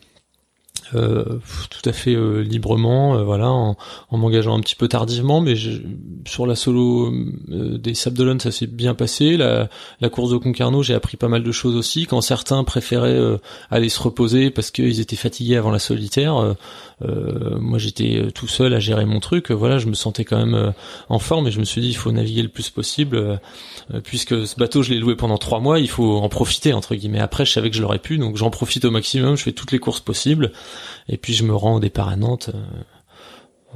Euh, 0.94 1.24
tout 1.70 1.86
à 1.88 1.92
fait 1.92 2.14
euh, 2.14 2.40
librement, 2.40 3.16
euh, 3.16 3.22
voilà, 3.22 3.50
en, 3.50 3.76
m'engageant 4.10 4.56
un 4.56 4.60
petit 4.60 4.74
peu 4.74 4.88
tardivement, 4.88 5.40
mais 5.40 5.54
sur 6.26 6.46
la 6.46 6.56
solo 6.56 7.12
des 7.48 7.94
Sables 7.94 8.40
ça 8.40 8.50
s'est 8.50 8.66
bien 8.66 8.94
passé. 8.94 9.36
La, 9.36 9.68
la 10.00 10.08
course 10.08 10.30
de 10.30 10.36
Concarneau, 10.36 10.82
j'ai 10.82 10.94
appris 10.94 11.16
pas 11.16 11.28
mal 11.28 11.42
de 11.42 11.52
choses 11.52 11.76
aussi. 11.76 12.06
Quand 12.06 12.20
certains 12.20 12.64
préféraient 12.64 13.18
aller 13.70 13.88
se 13.88 14.00
reposer 14.00 14.50
parce 14.50 14.70
qu'ils 14.70 15.00
étaient 15.00 15.16
fatigués 15.16 15.56
avant 15.56 15.70
la 15.70 15.78
solitaire, 15.78 16.56
moi 17.00 17.78
j'étais 17.78 18.28
tout 18.34 18.48
seul 18.48 18.74
à 18.74 18.80
gérer 18.80 19.04
mon 19.04 19.20
truc. 19.20 19.50
Voilà, 19.50 19.78
je 19.78 19.86
me 19.86 19.94
sentais 19.94 20.24
quand 20.24 20.44
même 20.44 20.72
en 21.08 21.18
forme 21.18 21.46
et 21.46 21.50
je 21.50 21.60
me 21.60 21.64
suis 21.64 21.80
dit 21.80 21.88
il 21.88 21.96
faut 21.96 22.10
naviguer 22.12 22.42
le 22.42 22.48
plus 22.48 22.70
possible 22.70 23.40
puisque 24.02 24.46
ce 24.46 24.56
bateau 24.56 24.82
je 24.82 24.90
l'ai 24.90 24.98
loué 24.98 25.14
pendant 25.14 25.38
trois 25.38 25.60
mois, 25.60 25.78
il 25.78 25.88
faut 25.88 26.16
en 26.16 26.28
profiter 26.28 26.72
entre 26.72 26.94
guillemets. 26.94 27.20
Après, 27.20 27.44
je 27.44 27.52
savais 27.52 27.70
que 27.70 27.76
je 27.76 27.82
l'aurais 27.82 28.00
pu, 28.00 28.18
donc 28.18 28.36
j'en 28.36 28.50
profite 28.50 28.84
au 28.84 28.90
maximum. 28.90 29.36
Je 29.36 29.44
fais 29.44 29.52
toutes 29.52 29.72
les 29.72 29.78
courses 29.78 30.00
possibles 30.00 30.50
et 31.08 31.16
puis 31.16 31.34
je 31.34 31.44
me 31.44 31.54
rends 31.54 31.76
au 31.76 31.80
départ 31.80 32.08
à 32.08 32.16
Nantes. 32.16 32.50
Euh, 32.54 32.58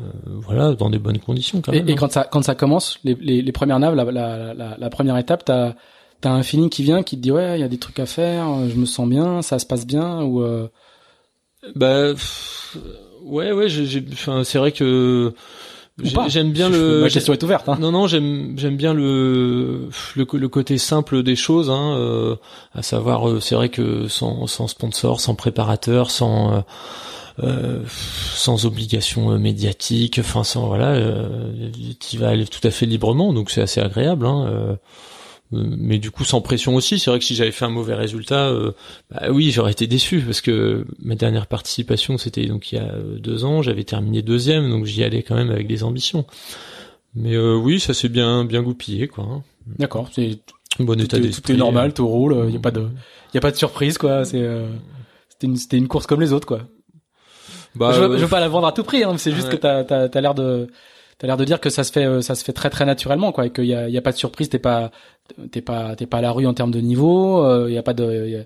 euh, 0.01 0.05
voilà, 0.27 0.73
dans 0.73 0.89
des 0.89 0.99
bonnes 0.99 1.19
conditions 1.19 1.61
quand 1.61 1.73
même. 1.73 1.87
Et, 1.87 1.93
hein. 1.93 1.97
quand 1.99 2.11
ça 2.11 2.25
quand 2.25 2.43
ça 2.43 2.55
commence, 2.55 2.99
les, 3.05 3.15
les, 3.15 3.43
les 3.43 3.53
premières 3.53 3.79
naves, 3.79 3.95
la, 3.95 4.05
la, 4.05 4.55
la, 4.55 4.77
la 4.79 4.91
première 4.91 5.19
étape, 5.19 5.45
t'as 5.45 5.75
as 6.25 6.31
un 6.31 6.43
feeling 6.43 6.71
qui 6.71 6.83
vient, 6.83 7.03
qui 7.03 7.17
te 7.17 7.23
dit 7.23 7.31
ouais, 7.31 7.59
il 7.59 7.61
y 7.61 7.65
a 7.65 7.69
des 7.69 7.79
trucs 7.79 7.99
à 7.99 8.07
faire, 8.07 8.47
je 8.69 8.75
me 8.77 8.87
sens 8.87 9.09
bien, 9.09 9.43
ça 9.43 9.59
se 9.59 9.67
passe 9.67 9.87
bien 9.87 10.23
ou. 10.23 10.43
Euh... 10.43 10.69
Bah 11.75 12.13
ouais 13.23 13.53
ouais, 13.53 13.69
enfin 14.13 14.45
c'est 14.45 14.59
vrai 14.59 14.73
que 14.73 15.35
J'aime 16.29 16.53
bien 16.53 16.69
le. 16.69 17.03
Ma 17.03 17.11
question 17.11 17.33
est 17.33 17.43
ouverte. 17.43 17.69
Hein. 17.69 17.77
Non, 17.79 17.93
non, 17.93 18.07
j'aime 18.07 18.55
j'aime 18.57 18.77
bien 18.77 18.95
le, 18.95 19.89
le, 20.17 20.27
le 20.33 20.49
côté 20.49 20.79
simple 20.79 21.23
des 21.23 21.37
choses, 21.37 21.71
hein, 21.71 21.97
euh, 21.97 22.37
à 22.75 22.83
savoir, 22.83 23.29
euh, 23.29 23.41
c'est 23.41 23.55
vrai 23.55 23.69
que 23.69 24.09
sans 24.09 24.47
sans 24.47 24.69
sponsor, 24.69 25.21
sans 25.21 25.35
préparateur, 25.35 26.11
sans 26.11 26.53
euh, 26.53 26.61
euh 27.43 27.83
sans 28.35 28.65
obligation 28.65 29.39
médiatique, 29.39 30.19
enfin 30.19 30.45
sans 30.45 30.67
voilà, 30.67 30.99
tu 32.01 32.17
vas 32.17 32.29
aller 32.29 32.47
tout 32.47 32.67
à 32.67 32.71
fait 32.71 32.87
librement, 32.87 33.33
donc 33.35 33.51
c'est 33.51 33.63
assez 33.63 33.81
agréable. 33.81 34.27
Hein, 34.27 34.79
mais 35.53 35.99
du 35.99 36.11
coup 36.11 36.25
sans 36.25 36.41
pression 36.41 36.75
aussi. 36.75 36.99
C'est 36.99 37.11
vrai 37.11 37.19
que 37.19 37.25
si 37.25 37.35
j'avais 37.35 37.53
fait 37.53 37.65
un 37.65 37.71
mauvais 37.71 37.95
résultat, 37.95 38.49
euh, 38.49 38.73
bah 39.11 39.27
oui, 39.31 39.51
j'aurais 39.51 39.73
été 39.73 39.87
déçu 39.87 40.21
parce 40.21 40.41
que 40.41 40.87
ma 41.01 41.15
dernière 41.15 41.47
participation 41.47 42.19
c'était 42.19 42.47
donc 42.47 42.73
il 42.73 42.77
y 42.77 42.79
a 42.79 42.85
euh, 42.85 43.19
deux 43.19 43.45
ans, 43.45 43.63
j'avais 43.63 43.85
terminé 43.85 44.23
deuxième, 44.23 44.71
donc 44.71 44.87
j'y 44.87 45.05
allais 45.05 45.23
quand 45.23 45.35
même 45.35 45.51
avec 45.51 45.67
des 45.67 45.85
ambitions. 45.85 46.27
Mais 47.15 47.35
euh, 47.35 47.55
oui, 47.55 47.79
ça 47.79 47.93
s'est 47.93 48.09
bien 48.09 48.45
bien 48.45 48.63
goupillé 48.63 49.09
quoi. 49.09 49.25
Hein. 49.25 49.43
D'accord, 49.79 50.09
c'est 50.13 50.39
bon 50.81 50.99
état 50.99 51.19
d'esprit. 51.19 51.43
Tout 51.43 51.53
est 51.53 51.57
normal, 51.57 51.93
tout 51.93 52.09
roule, 52.09 52.45
il 52.49 52.55
y 52.55 52.57
a 52.57 52.61
pas 52.61 52.71
de 52.71 52.81
il 52.81 53.35
y 53.35 53.39
a 53.39 53.43
pas 53.43 53.51
de 53.51 53.57
surprise 53.57 53.99
quoi. 53.99 54.25
C'est 54.25 54.43
c'était 55.29 55.47
une 55.47 55.57
c'était 55.57 55.77
une 55.77 55.89
course 55.89 56.07
comme 56.07 56.21
les 56.21 56.33
autres 56.33 56.47
quoi. 56.47 56.63
Bah, 57.75 57.93
je, 57.95 58.01
veux, 58.01 58.19
je 58.19 58.23
veux 58.23 58.29
pas 58.29 58.41
la 58.41 58.49
vendre 58.49 58.67
à 58.67 58.73
tout 58.73 58.85
prix, 58.85 59.03
hein, 59.03 59.17
c'est 59.17 59.33
juste 59.33 59.49
que 59.49 59.57
t'as 59.57 59.85
t'as 59.85 60.09
as, 60.13 60.21
l'air 60.21 60.35
de 60.35 60.69
t'as 61.19 61.27
l'air 61.27 61.37
de 61.37 61.45
dire 61.45 61.61
que 61.61 61.71
ça 61.71 61.85
se 61.85 61.93
fait 61.93 62.21
ça 62.21 62.35
se 62.35 62.45
fait 62.45 62.53
très 62.53 62.69
très 62.69 62.85
naturellement 62.85 63.33
quoi 63.33 63.47
et 63.47 63.51
qu'il 63.51 63.65
y 63.65 63.75
a, 63.75 63.89
y 63.89 63.97
a 63.97 64.03
pas 64.03 64.13
de 64.13 64.17
surprise 64.17 64.49
t'es 64.49 64.59
pas 64.59 64.91
t'es 65.51 65.61
pas 65.61 65.97
t'es 65.97 66.07
pas 66.07 66.19
à 66.19 66.21
la 66.21 66.33
rue 66.33 66.47
en 66.47 66.55
termes 66.55 66.71
de 66.71 66.81
niveau 66.81 67.43
il 67.45 67.51
euh, 67.51 67.71
y 67.71 67.79
a 67.79 67.83
pas 67.83 67.95
de 67.95 68.45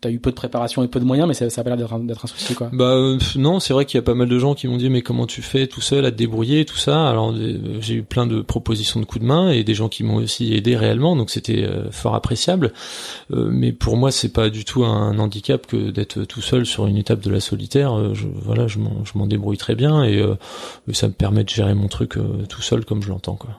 t'as 0.00 0.10
eu 0.10 0.18
peu 0.18 0.30
de 0.30 0.34
préparation 0.34 0.82
et 0.82 0.88
peu 0.88 1.00
de 1.00 1.04
moyens 1.04 1.28
mais 1.28 1.34
ça, 1.34 1.48
ça 1.48 1.60
a 1.60 1.64
pas 1.64 1.74
l'air 1.74 1.98
d'être 2.00 2.24
un 2.24 2.28
souci 2.28 2.54
quoi. 2.54 2.68
Bah 2.72 2.84
euh, 2.84 3.18
non 3.36 3.60
c'est 3.60 3.72
vrai 3.72 3.84
qu'il 3.84 3.96
y 3.96 4.00
a 4.00 4.02
pas 4.02 4.14
mal 4.14 4.28
de 4.28 4.38
gens 4.38 4.54
qui 4.54 4.66
m'ont 4.66 4.76
dit 4.76 4.90
mais 4.90 5.02
comment 5.02 5.26
tu 5.26 5.40
fais 5.40 5.66
tout 5.66 5.80
seul 5.80 6.04
à 6.04 6.10
te 6.10 6.16
débrouiller 6.16 6.64
tout 6.64 6.76
ça? 6.76 7.08
Alors 7.08 7.32
euh, 7.32 7.78
j'ai 7.80 7.94
eu 7.94 8.02
plein 8.02 8.26
de 8.26 8.40
propositions 8.42 9.00
de 9.00 9.04
coups 9.04 9.22
de 9.22 9.26
main 9.26 9.50
et 9.50 9.64
des 9.64 9.74
gens 9.74 9.88
qui 9.88 10.02
m'ont 10.02 10.16
aussi 10.16 10.52
aidé 10.54 10.76
réellement 10.76 11.16
donc 11.16 11.30
c'était 11.30 11.66
fort 11.90 12.14
appréciable. 12.14 12.72
Mais 13.30 13.72
pour 13.72 13.96
moi 13.96 14.10
c'est 14.10 14.32
pas 14.32 14.50
du 14.50 14.64
tout 14.64 14.84
un 14.84 15.18
handicap 15.18 15.66
que 15.66 15.90
d'être 15.90 16.24
tout 16.24 16.42
seul 16.42 16.66
sur 16.66 16.86
une 16.86 16.96
étape 16.96 17.20
de 17.20 17.30
la 17.30 17.40
solitaire. 17.40 18.14
Je, 18.14 18.26
voilà 18.26 18.66
je 18.66 18.78
m'en 18.78 19.26
débrouille 19.26 19.58
très 19.58 19.74
bien 19.74 20.04
et 20.04 20.22
ça 20.92 21.08
me 21.08 21.12
permet 21.12 21.44
de 21.44 21.48
gérer 21.48 21.74
mon 21.74 21.88
truc 21.88 22.18
tout 22.48 22.62
seul 22.62 22.84
comme 22.84 23.02
je 23.02 23.08
l'entends 23.08 23.36
quoi 23.36 23.50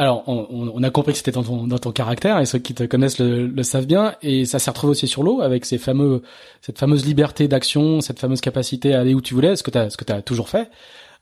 alors, 0.00 0.24
on, 0.28 0.46
on, 0.74 0.82
a 0.82 0.88
compris 0.88 1.12
que 1.12 1.18
c'était 1.18 1.30
dans 1.30 1.42
ton, 1.42 1.66
dans 1.66 1.76
ton 1.76 1.92
caractère, 1.92 2.38
et 2.38 2.46
ceux 2.46 2.58
qui 2.58 2.72
te 2.72 2.84
connaissent 2.84 3.18
le, 3.18 3.46
le 3.46 3.62
savent 3.62 3.84
bien, 3.84 4.14
et 4.22 4.46
ça 4.46 4.58
s'est 4.58 4.70
retrouvé 4.70 4.92
aussi 4.92 5.06
sur 5.06 5.22
l'eau, 5.22 5.42
avec 5.42 5.66
ces 5.66 5.76
fameux, 5.76 6.22
cette 6.62 6.78
fameuse 6.78 7.04
liberté 7.04 7.48
d'action, 7.48 8.00
cette 8.00 8.18
fameuse 8.18 8.40
capacité 8.40 8.94
à 8.94 9.00
aller 9.00 9.12
où 9.12 9.20
tu 9.20 9.34
voulais, 9.34 9.56
ce 9.56 9.62
que 9.62 9.70
tu 9.70 10.12
as, 10.12 10.22
toujours 10.22 10.48
fait. 10.48 10.70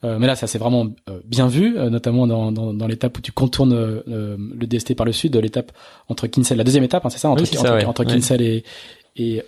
Euh, 0.05 0.21
mais 0.21 0.29
là, 0.29 0.37
ça 0.37 0.47
s'est 0.47 0.61
vraiment 0.61 0.87
euh, 1.11 1.19
bien 1.25 1.49
vu, 1.49 1.77
euh, 1.77 1.91
notamment 1.91 2.29
dans, 2.29 2.53
dans, 2.53 2.73
dans 2.73 2.87
l'étape 2.87 3.19
où 3.19 3.21
tu 3.21 3.33
contournes 3.33 3.75
le 4.07 4.67
DST 4.69 4.95
par 4.95 5.07
le 5.07 5.13
sud, 5.13 5.33
de 5.33 5.41
l'étape 5.41 5.73
entre 6.09 6.29
Kinsel, 6.29 6.57
la 6.57 6.63
deuxième 6.63 6.85
étape, 6.85 7.05
hein, 7.05 7.11
c'est 7.11 7.19
ça, 7.19 7.31
entre, 7.31 7.43
entre, 7.85 8.05
Kinsel 8.05 8.41
et, 8.43 8.63
et 9.17 9.43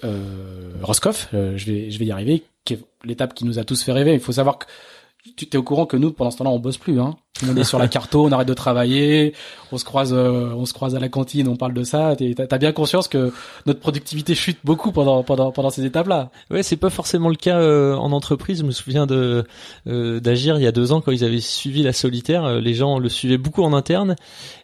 Roscoff. 0.82 1.28
je 1.32 1.64
vais, 1.66 1.88
je 1.92 1.98
vais 2.00 2.06
y 2.06 2.10
arriver, 2.10 2.42
qui 2.64 2.74
est 2.74 2.80
l'étape 3.04 3.34
qui 3.34 3.44
nous 3.44 3.60
a 3.60 3.62
tous 3.62 3.80
fait 3.80 3.92
rêver. 3.92 4.12
Il 4.12 4.18
faut 4.18 4.32
savoir 4.32 4.58
que 4.58 4.66
tu 5.36 5.46
t'es 5.46 5.56
au 5.56 5.62
courant 5.62 5.86
que 5.86 5.96
nous, 5.96 6.10
pendant 6.10 6.32
ce 6.32 6.38
temps-là, 6.38 6.50
on 6.50 6.58
bosse 6.58 6.78
plus. 6.78 7.00
Hein. 7.00 7.16
Tout 7.34 7.46
le 7.46 7.52
monde 7.52 7.60
est 7.60 7.64
sur 7.64 7.78
la 7.78 7.88
carto, 7.88 8.26
on 8.26 8.32
arrête 8.32 8.48
de 8.48 8.54
travailler, 8.54 9.34
on 9.72 9.78
se 9.78 9.84
croise, 9.84 10.12
euh, 10.12 10.52
on 10.56 10.66
se 10.66 10.72
croise 10.72 10.96
à 10.96 10.98
la 10.98 11.08
cantine, 11.08 11.48
on 11.48 11.56
parle 11.56 11.72
de 11.72 11.84
ça. 11.84 12.14
T'as 12.16 12.58
bien 12.58 12.72
conscience 12.72 13.08
que 13.08 13.32
notre 13.66 13.80
productivité 13.80 14.34
chute 14.34 14.58
beaucoup 14.64 14.90
pendant 14.92 15.22
pendant 15.22 15.52
pendant 15.52 15.70
ces 15.70 15.84
étapes-là. 15.84 16.30
Ouais, 16.50 16.62
c'est 16.62 16.76
pas 16.76 16.90
forcément 16.90 17.28
le 17.28 17.36
cas 17.36 17.58
euh, 17.58 17.94
en 17.94 18.12
entreprise. 18.12 18.58
Je 18.58 18.64
me 18.64 18.72
souviens 18.72 19.06
de 19.06 19.44
euh, 19.86 20.20
d'agir 20.20 20.58
il 20.58 20.62
y 20.62 20.66
a 20.66 20.72
deux 20.72 20.92
ans 20.92 21.00
quand 21.00 21.12
ils 21.12 21.24
avaient 21.24 21.40
suivi 21.40 21.82
la 21.82 21.92
solitaire. 21.92 22.60
les 22.60 22.74
gens 22.74 22.98
le 22.98 23.08
suivaient 23.08 23.38
beaucoup 23.38 23.62
en 23.62 23.72
interne, 23.72 24.16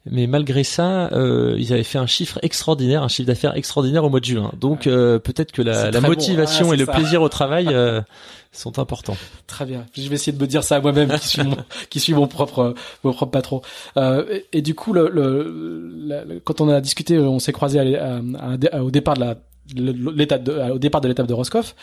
mais 0.05 0.27
malgré 0.27 0.65
ça, 0.65 1.09
ils 1.13 1.73
avaient 1.73 1.85
fait 1.85 1.99
un 1.99 2.07
chiffre 2.07 2.39
extraordinaire, 2.43 3.03
un 3.03 3.09
chiffre 3.09 3.29
d'affaires 3.29 3.57
extraordinaire 3.57 4.05
au 4.05 4.11
mois 4.11 4.21
de 4.21 4.25
juin. 4.25 4.53
Donc 4.61 4.83
peut-être 4.85 5.53
que 5.53 5.63
la, 5.63 5.91
la 5.91 6.01
motivation 6.01 6.73
et 6.73 6.77
le 6.77 6.87
plaisir 6.87 7.23
au 7.23 7.29
travail 7.29 7.75
sont 8.57 8.79
importants. 8.79 9.17
Très 9.47 9.65
bien. 9.65 9.87
Je 9.97 10.09
vais 10.09 10.15
essayer 10.15 10.37
de 10.37 10.41
me 10.41 10.47
dire 10.47 10.65
ça 10.65 10.77
à 10.77 10.81
moi-même, 10.81 11.11
qui 11.19 11.29
suis 11.29 11.43
mon, 11.43 11.57
qui 11.91 12.01
suis 12.01 12.15
mon 12.15 12.27
propre, 12.27 12.56
mon 12.59 13.13
propre 13.13 13.31
patron. 13.31 13.63
Euh, 13.97 14.41
et, 14.53 14.63
du 14.63 14.75
coup, 14.75 14.95
quand 16.45 16.61
on 16.61 16.69
a 16.69 16.81
discuté, 16.81 17.19
on 17.19 17.39
s'est 17.39 17.53
croisé 17.53 17.81
au 18.81 18.91
départ 18.91 19.17
de 19.17 19.37
l'étape 19.75 20.45
de, 20.45 20.73
au 20.73 20.79
départ 20.79 21.01
de 21.01 21.09
l'étape 21.09 21.27
de 21.27 21.35
Roscoff. 21.35 21.75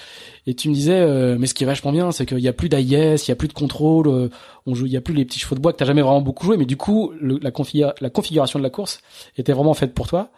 Et 0.48 0.54
tu 0.54 0.70
me 0.70 0.74
disais 0.74 1.00
euh, 1.00 1.36
mais 1.38 1.48
ce 1.48 1.54
qui 1.54 1.64
est 1.64 1.68
vachement 1.68 1.92
bien 1.92 2.12
c'est 2.12 2.26
qu'il 2.26 2.40
y 2.40 2.48
a 2.48 2.54
plus 2.54 2.70
d'AIS 2.70 3.28
il 3.28 3.30
y 3.30 3.32
a 3.32 3.36
plus 3.36 3.48
de 3.48 3.54
contrôle 3.54 4.08
euh, 4.08 4.30
on 4.66 4.76
joue 4.76 4.86
il 4.86 4.92
y 4.92 4.98
a 4.98 5.02
plus 5.02 5.14
les 5.14 5.26
petits 5.26 5.40
chevaux 5.40 5.56
de 5.56 5.60
bois 5.60 5.74
que 5.74 5.78
t'as 5.78 5.86
jamais 5.86 6.02
vraiment 6.02 6.22
beaucoup 6.22 6.46
joué. 6.46 6.58
Mais 6.58 6.66
du 6.66 6.78
coup 6.78 7.12
la 7.22 7.52
configuration 7.52 8.60
de 8.60 8.64
la 8.64 8.70
course 8.70 9.02
était 9.38 9.54
vraiment 9.54 9.74
faite 9.74 9.94
pour 9.94 10.08
toi 10.08 10.30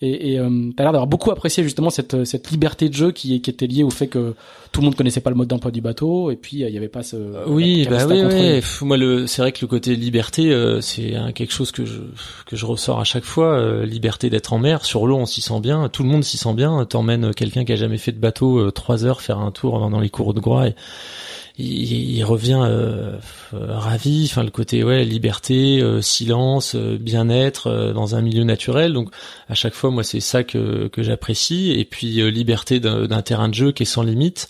et, 0.00 0.32
et 0.32 0.38
euh, 0.38 0.70
t'as 0.76 0.84
l'air 0.84 0.92
d'avoir 0.92 1.08
beaucoup 1.08 1.32
apprécié 1.32 1.64
justement 1.64 1.90
cette, 1.90 2.24
cette 2.24 2.52
liberté 2.52 2.88
de 2.88 2.94
jeu 2.94 3.10
qui, 3.10 3.40
qui 3.40 3.50
était 3.50 3.66
liée 3.66 3.82
au 3.82 3.90
fait 3.90 4.06
que 4.06 4.34
tout 4.70 4.80
le 4.80 4.84
monde 4.84 4.94
connaissait 4.94 5.20
pas 5.20 5.30
le 5.30 5.36
mode 5.36 5.48
d'emploi 5.48 5.72
du 5.72 5.80
bateau 5.80 6.30
et 6.30 6.36
puis 6.36 6.58
il 6.58 6.68
y 6.68 6.76
avait 6.76 6.88
pas 6.88 7.02
ce 7.02 7.16
oui 7.48 7.84
bah 7.90 8.06
oui, 8.06 8.22
oui. 8.22 8.62
moi 8.82 8.96
le 8.96 9.26
c'est 9.26 9.42
vrai 9.42 9.50
que 9.50 9.58
le 9.60 9.66
côté 9.66 9.96
liberté 9.96 10.52
euh, 10.52 10.80
c'est 10.80 11.14
quelque 11.34 11.52
chose 11.52 11.72
que 11.72 11.84
je 11.84 12.00
que 12.46 12.54
je 12.54 12.64
ressors 12.64 13.00
à 13.00 13.04
chaque 13.04 13.24
fois 13.24 13.58
euh, 13.58 13.84
liberté 13.84 14.30
d'être 14.30 14.52
en 14.52 14.58
mer. 14.58 14.84
Sur 14.84 15.06
l'eau 15.06 15.16
on 15.16 15.26
s'y 15.26 15.40
sent 15.40 15.60
bien. 15.60 15.88
Tout 15.88 16.04
le 16.04 16.08
monde 16.08 16.22
s'y 16.22 16.36
sent 16.36 16.54
bien. 16.54 16.84
T'emmènes 16.84 17.34
quelqu'un 17.34 17.64
qui 17.64 17.72
a 17.72 17.76
jamais 17.76 17.98
fait 17.98 18.12
de 18.12 18.20
bateau 18.20 18.70
trois 18.70 19.04
heures 19.04 19.20
faire 19.20 19.38
un 19.38 19.50
tour 19.50 19.90
dans, 19.90 20.00
les 20.00 20.10
cours 20.10 20.32
de 20.32 20.40
Groix 20.40 20.68
et 20.68 20.74
il, 21.58 22.24
revient 22.24 22.60
euh, 22.64 23.16
ravi. 23.52 24.28
Enfin, 24.30 24.44
le 24.44 24.50
côté 24.50 24.84
ouais, 24.84 25.04
liberté, 25.04 25.80
euh, 25.80 26.00
silence, 26.00 26.74
euh, 26.74 26.96
bien-être 26.98 27.92
dans 27.92 28.14
un 28.14 28.22
milieu 28.22 28.44
naturel. 28.44 28.92
Donc, 28.92 29.10
à 29.48 29.54
chaque 29.54 29.74
fois, 29.74 29.90
moi, 29.90 30.04
c'est 30.04 30.20
ça 30.20 30.44
que 30.44 30.88
que 30.88 31.02
j'apprécie. 31.02 31.72
Et 31.72 31.84
puis, 31.84 32.30
liberté 32.30 32.80
d'un 32.80 33.22
terrain 33.22 33.48
de 33.48 33.54
jeu 33.54 33.72
qui 33.72 33.82
est 33.82 33.86
sans 33.86 34.02
limite 34.02 34.46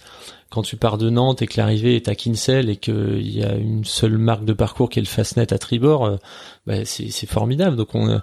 quand 0.50 0.62
tu 0.62 0.76
pars 0.76 0.98
de 0.98 1.10
Nantes 1.10 1.42
et 1.42 1.46
que 1.46 1.58
l'arrivée 1.58 1.96
est 1.96 2.08
à 2.08 2.14
Kinsell 2.14 2.70
et 2.70 2.76
qu'il 2.76 3.28
y 3.28 3.42
a 3.44 3.54
une 3.54 3.84
seule 3.84 4.16
marque 4.16 4.44
de 4.44 4.52
parcours 4.52 4.88
qui 4.88 4.98
est 4.98 5.02
le 5.02 5.08
Fastnet 5.08 5.52
à 5.52 5.58
tribord, 5.58 6.06
euh, 6.06 6.16
bah, 6.66 6.84
c'est 6.84 7.26
formidable. 7.26 7.76
Donc 7.76 7.94
on, 7.94 8.08
euh, 8.08 8.18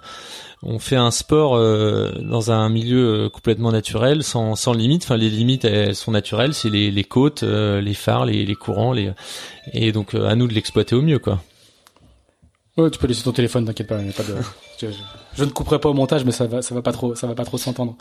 on 0.62 0.78
fait 0.78 0.96
un 0.96 1.10
sport 1.10 1.54
euh, 1.54 2.12
dans 2.22 2.50
un 2.50 2.68
milieu 2.68 3.28
complètement 3.32 3.70
naturel, 3.70 4.22
sans, 4.22 4.56
sans 4.56 4.72
limite. 4.72 5.04
Enfin, 5.04 5.16
les 5.16 5.30
limites 5.30 5.64
elles 5.64 5.94
sont 5.94 6.10
naturelles, 6.10 6.54
c'est 6.54 6.70
les, 6.70 6.90
les 6.90 7.04
côtes, 7.04 7.42
les 7.42 7.94
phares, 7.94 8.26
les, 8.26 8.44
les 8.44 8.54
courants, 8.56 8.92
les 8.92 9.12
et 9.72 9.92
donc 9.92 10.14
à 10.14 10.34
nous 10.34 10.48
de 10.48 10.54
l'exploiter 10.54 10.94
au 10.94 11.02
mieux, 11.02 11.18
quoi. 11.18 11.40
Ouais, 12.76 12.90
tu 12.90 12.98
peux 12.98 13.06
laisser 13.06 13.22
ton 13.22 13.32
téléphone, 13.32 13.64
t'inquiète 13.64 13.86
pas, 13.86 14.02
y 14.02 14.08
a 14.08 14.12
pas 14.12 14.22
de. 14.22 14.34
je, 15.34 15.44
ne 15.44 15.50
couperai 15.50 15.78
pas 15.78 15.88
au 15.88 15.94
montage, 15.94 16.24
mais 16.26 16.30
ça 16.30 16.46
va, 16.46 16.60
ça 16.60 16.74
va 16.74 16.82
pas 16.82 16.92
trop, 16.92 17.14
ça 17.14 17.26
va 17.26 17.34
pas 17.34 17.44
trop 17.44 17.56
s'entendre. 17.56 17.96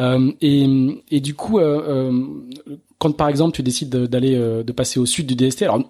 Euh, 0.00 0.32
et, 0.40 0.66
et 1.10 1.20
du 1.20 1.34
coup, 1.34 1.60
euh, 1.60 2.08
euh, 2.08 2.78
quand 2.98 3.12
par 3.16 3.28
exemple 3.28 3.54
tu 3.54 3.62
décides 3.62 3.90
d'aller, 3.90 4.34
euh, 4.34 4.62
de 4.62 4.72
passer 4.72 4.98
au 5.00 5.06
sud 5.06 5.26
du 5.26 5.34
DST, 5.34 5.62
alors 5.62 5.82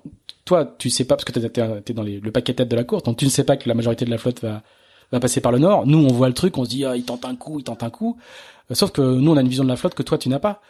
toi, 0.44 0.74
tu 0.78 0.90
sais 0.90 1.04
pas 1.04 1.16
parce 1.16 1.24
que 1.24 1.32
t'es, 1.32 1.92
dans 1.92 2.02
les, 2.02 2.20
le 2.20 2.32
paquet 2.32 2.54
tête 2.54 2.68
de 2.68 2.76
la 2.76 2.84
course, 2.84 3.02
donc 3.02 3.16
tu 3.16 3.24
ne 3.24 3.30
sais 3.30 3.44
pas 3.44 3.56
que 3.56 3.68
la 3.68 3.74
majorité 3.74 4.04
de 4.04 4.10
la 4.10 4.18
flotte 4.18 4.40
va, 4.40 4.62
va 5.12 5.20
passer 5.20 5.40
par 5.40 5.52
le 5.52 5.58
nord. 5.58 5.86
Nous, 5.86 5.98
on 5.98 6.12
voit 6.12 6.28
le 6.28 6.34
truc, 6.34 6.56
on 6.56 6.64
se 6.64 6.70
dit, 6.70 6.84
ah, 6.84 6.96
il 6.96 7.04
tente 7.04 7.24
un 7.24 7.36
coup, 7.36 7.58
il 7.58 7.64
tente 7.64 7.82
un 7.82 7.90
coup. 7.90 8.16
Euh, 8.70 8.74
sauf 8.74 8.90
que 8.90 9.02
nous, 9.02 9.30
on 9.30 9.36
a 9.36 9.42
une 9.42 9.48
vision 9.48 9.64
de 9.64 9.68
la 9.68 9.76
flotte 9.76 9.94
que 9.94 10.02
toi, 10.02 10.16
tu 10.18 10.28
n'as 10.28 10.38
pas. 10.38 10.60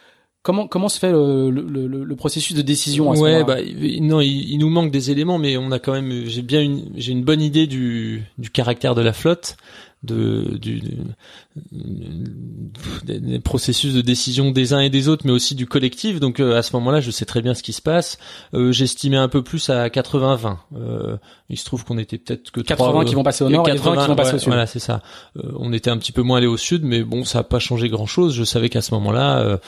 Comment 0.41 0.67
comment 0.69 0.87
se 0.87 0.99
fait 0.99 1.11
le, 1.11 1.49
le, 1.49 1.87
le, 1.87 2.15
processus 2.15 2.55
de 2.55 2.61
décision 2.61 3.11
à 3.11 3.15
ce 3.17 3.21
Ouais, 3.21 3.43
bah 3.43 3.57
non, 3.99 4.21
il, 4.21 4.49
il, 4.51 4.57
nous 4.57 4.69
manque 4.69 4.89
des 4.89 5.11
éléments, 5.11 5.37
mais 5.37 5.57
on 5.57 5.69
a 5.71 5.79
quand 5.79 5.91
même 5.91 6.23
j'ai 6.27 6.41
bien 6.41 6.61
une 6.61 6.93
j'ai 6.95 7.11
une 7.11 7.25
bonne 7.25 7.41
idée 7.41 7.67
du 7.67 8.23
du 8.37 8.49
caractère 8.49 8.95
de 8.95 9.01
la 9.01 9.11
flotte 9.11 9.57
de 10.03 10.57
du 10.57 10.81
des 13.03 13.39
processus 13.39 13.93
de 13.93 14.01
décision 14.01 14.51
des 14.51 14.71
uns 14.71 14.79
et 14.79 14.89
des 14.89 15.09
autres 15.09 15.23
mais 15.25 15.31
aussi 15.31 15.55
du 15.55 15.65
collectif. 15.65 16.21
Donc 16.21 16.39
euh, 16.39 16.57
à 16.57 16.61
ce 16.61 16.73
moment-là 16.77 17.01
je 17.01 17.11
sais 17.11 17.25
très 17.25 17.41
bien 17.41 17.53
ce 17.53 17.63
qui 17.63 17.73
se 17.73 17.81
passe. 17.81 18.17
Euh, 18.53 18.71
j'estimais 18.71 19.17
un 19.17 19.27
peu 19.27 19.43
plus 19.43 19.69
à 19.69 19.87
80-20 19.87 20.55
euh, 20.75 21.17
il 21.49 21.57
se 21.57 21.65
trouve 21.65 21.83
qu'on 21.83 21.97
était 21.97 22.17
peut-être 22.17 22.51
que 22.51 22.61
80 22.61 23.05
qui 23.05 23.15
vont 23.15 23.23
passer 23.23 23.43
au 23.43 23.49
nord 23.49 23.67
et 23.67 23.71
80 23.73 24.01
qui 24.01 24.07
vont 24.07 24.15
passer 24.15 24.35
au 24.35 24.39
sud. 24.39 24.47
voilà 24.47 24.67
c'est 24.67 24.79
ça. 24.79 25.01
On 25.35 25.73
était 25.73 25.89
un 25.89 25.97
petit 25.97 26.13
peu 26.13 26.21
moins 26.21 26.37
allé 26.37 26.47
au 26.47 26.57
sud 26.57 26.83
mais 26.85 27.03
bon 27.03 27.25
ça 27.25 27.39
a 27.39 27.43
pas 27.43 27.59
changé 27.59 27.89
grand 27.89 28.05
chose 28.05 28.33
je 28.33 28.43
savais 28.45 28.69
qu'à 28.69 28.81
ce 28.81 28.93
moment-là 28.93 29.59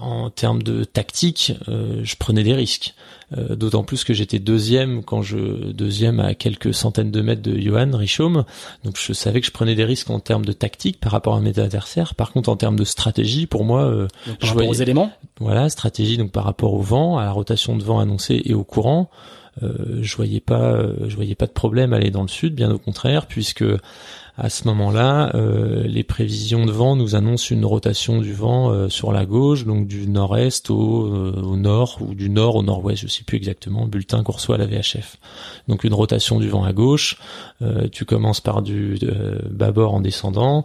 en 0.00 0.30
termes 0.30 0.62
de 0.62 0.84
tactique 0.84 1.52
je 1.66 2.16
prenais 2.16 2.42
des 2.42 2.54
risques 2.54 2.94
euh, 3.36 3.56
d'autant 3.56 3.82
plus 3.82 4.04
que 4.04 4.14
j'étais 4.14 4.38
deuxième 4.38 5.02
quand 5.02 5.20
je 5.20 5.72
deuxième 5.72 6.20
à 6.20 6.34
quelques 6.34 6.72
centaines 6.72 7.10
de 7.10 7.20
mètres 7.20 7.42
de 7.42 7.58
Johan 7.58 7.90
Richaume. 7.92 8.44
Donc 8.84 8.98
je 8.98 9.12
savais 9.12 9.40
que 9.40 9.46
je 9.46 9.50
prenais 9.50 9.74
des 9.74 9.84
risques 9.84 10.10
en 10.10 10.20
termes 10.20 10.44
de 10.44 10.52
tactique 10.52 11.00
par 11.00 11.10
rapport 11.10 11.34
à 11.34 11.40
mes 11.40 11.58
adversaires. 11.58 12.14
Par 12.14 12.30
contre, 12.30 12.48
en 12.48 12.56
termes 12.56 12.78
de 12.78 12.84
stratégie, 12.84 13.46
pour 13.46 13.64
moi, 13.64 13.82
euh, 13.82 14.06
par 14.40 14.50
rapport 14.50 14.68
aux 14.68 14.74
éléments. 14.74 15.10
Voilà, 15.40 15.68
stratégie 15.68 16.16
donc 16.16 16.30
par 16.30 16.44
rapport 16.44 16.74
au 16.74 16.82
vent, 16.82 17.18
à 17.18 17.24
la 17.24 17.32
rotation 17.32 17.76
de 17.76 17.82
vent 17.82 17.98
annoncée 17.98 18.42
et 18.44 18.54
au 18.54 18.64
courant. 18.64 19.10
Euh, 19.62 19.98
je 20.02 20.14
voyais 20.16 20.40
pas, 20.40 20.82
je 21.08 21.16
voyais 21.16 21.34
pas 21.34 21.46
de 21.46 21.52
problème 21.52 21.92
à 21.94 21.96
aller 21.96 22.10
dans 22.10 22.22
le 22.22 22.28
sud, 22.28 22.54
bien 22.54 22.70
au 22.70 22.78
contraire, 22.78 23.26
puisque 23.26 23.64
à 24.38 24.50
ce 24.50 24.68
moment-là, 24.68 25.30
euh, 25.34 25.82
les 25.84 26.04
prévisions 26.04 26.66
de 26.66 26.70
vent 26.70 26.94
nous 26.94 27.14
annoncent 27.14 27.54
une 27.54 27.64
rotation 27.64 28.20
du 28.20 28.34
vent 28.34 28.70
euh, 28.70 28.90
sur 28.90 29.10
la 29.10 29.24
gauche, 29.24 29.64
donc 29.64 29.86
du 29.86 30.06
nord-est 30.06 30.68
au, 30.68 31.06
euh, 31.06 31.40
au, 31.42 31.56
nord 31.56 31.96
ou 32.02 32.14
du 32.14 32.28
nord 32.28 32.56
au 32.56 32.62
nord-ouest, 32.62 33.00
je 33.00 33.06
sais 33.06 33.24
plus 33.24 33.38
exactement, 33.38 33.86
bulletin 33.86 34.22
qu'on 34.22 34.32
reçoit 34.32 34.56
à 34.56 34.58
la 34.58 34.66
VHF. 34.66 35.16
Donc 35.68 35.84
une 35.84 35.94
rotation 35.94 36.38
du 36.38 36.48
vent 36.50 36.64
à 36.64 36.72
gauche, 36.74 37.16
tu 37.92 38.04
commences 38.04 38.42
par 38.42 38.60
du 38.60 38.98
bâbord 39.50 39.94
en 39.94 40.00
descendant, 40.00 40.64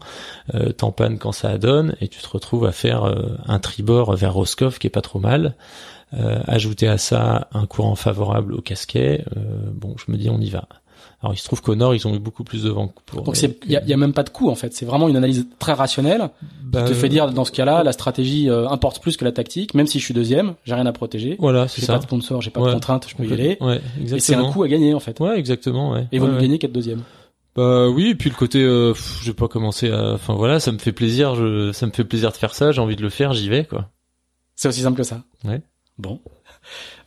t'empannes 0.78 1.18
quand 1.18 1.32
ça 1.32 1.58
donne, 1.58 1.96
et 2.02 2.08
tu 2.10 2.22
te 2.22 2.28
retrouves 2.28 2.66
à 2.66 2.72
faire 2.72 3.04
un 3.46 3.60
tribord 3.60 4.16
vers 4.16 4.34
Roscoff 4.34 4.80
qui 4.80 4.88
est 4.88 4.92
pas 4.92 5.02
trop 5.02 5.20
mal. 5.20 5.56
ajouter 6.12 6.88
à 6.88 6.98
ça 6.98 7.48
un 7.54 7.66
courant 7.66 7.96
favorable 7.96 8.54
au 8.54 8.62
casquet, 8.62 9.24
bon, 9.74 9.96
je 9.98 10.12
me 10.12 10.18
dis 10.18 10.30
on 10.30 10.40
y 10.40 10.50
va. 10.50 10.68
Alors 11.22 11.34
il 11.34 11.38
se 11.38 11.46
trouve 11.46 11.62
qu'au 11.62 11.76
nord 11.76 11.94
ils 11.94 12.08
ont 12.08 12.16
eu 12.16 12.20
beaucoup 12.20 12.44
plus 12.44 12.64
de 12.64 12.70
vent. 12.70 12.92
Pour, 13.06 13.22
Donc 13.22 13.40
il 13.42 13.54
y, 13.68 13.74
y 13.74 13.94
a, 13.94 13.98
même 13.98 14.14
pas 14.14 14.24
de 14.24 14.30
coup 14.30 14.50
en 14.50 14.56
fait. 14.56 14.74
C'est 14.74 14.86
vraiment 14.86 15.08
une 15.08 15.16
analyse 15.16 15.46
très 15.60 15.74
rationnelle 15.74 16.30
bah, 16.64 16.84
qui 16.84 16.90
te 16.90 16.94
fait 16.96 17.10
dire 17.10 17.32
dans 17.32 17.46
ce 17.46 17.52
cas-là 17.52 17.84
la 17.84 17.92
stratégie 17.92 18.50
euh, 18.50 18.68
importe 18.70 19.02
plus 19.02 19.18
que 19.18 19.26
la 19.26 19.32
tactique. 19.32 19.74
Même 19.76 19.88
si 19.88 20.00
je 20.00 20.06
suis 20.06 20.14
deuxième, 20.14 20.56
j'ai 20.66 20.74
rien 20.74 20.86
à 20.86 20.94
protéger. 20.94 21.36
Voilà, 21.40 21.68
c'est 21.68 21.82
ça. 21.82 21.88
J'ai 21.88 21.94
pas 21.94 22.00
de 22.00 22.04
sponsor, 22.04 22.42
j'ai 22.42 22.50
pas 22.50 22.62
de 22.62 22.74
contrainte, 22.74 23.08
je 23.08 23.16
peux 23.16 23.26
y 23.26 23.34
aller. 23.34 23.58
Ouais, 23.62 23.82
exactement. 24.00 24.18
Et 24.18 24.20
c'est 24.20 24.36
un 24.36 24.52
coup 24.52 24.64
à 24.64 24.68
gagner 24.68 24.94
en 24.94 25.00
fait. 25.00 25.20
Ouais, 25.20 25.38
exactement. 25.38 25.92
Ouais. 25.92 26.08
Et 26.12 26.16
ils 26.16 26.22
vont 26.22 26.40
gagner 26.40 26.58
qu'être 26.58 26.74
deuxième. 26.74 27.04
Bah 27.56 27.90
oui, 27.90 28.12
et 28.12 28.16
puis 28.16 28.30
le 28.30 28.36
côté, 28.36 28.64
euh, 28.64 28.94
je 29.22 29.28
vais 29.28 29.36
pas 29.36 29.50
commencer 29.50 29.92
à, 29.92 30.14
enfin 30.14 30.36
voilà, 30.36 30.62
ça 30.62 30.72
me 30.72 30.78
fait 30.78 30.94
plaisir, 30.94 31.36
je, 31.36 31.74
ça 31.74 31.86
me 31.86 31.92
fait 31.92 32.06
plaisir 32.06 32.32
de 32.32 32.38
faire 32.38 32.56
ça, 32.56 32.72
j'ai 32.72 32.80
envie 32.80 32.96
de 32.96 33.02
le 33.02 33.10
faire, 33.10 33.34
j'y 33.34 33.50
vais 33.50 33.66
quoi. 33.66 33.90
C'est 34.56 34.70
aussi 34.70 34.82
simple 34.82 34.98
que 34.98 35.04
ça. 35.04 35.24
Ouais. 35.44 35.62
Bon. 35.98 36.20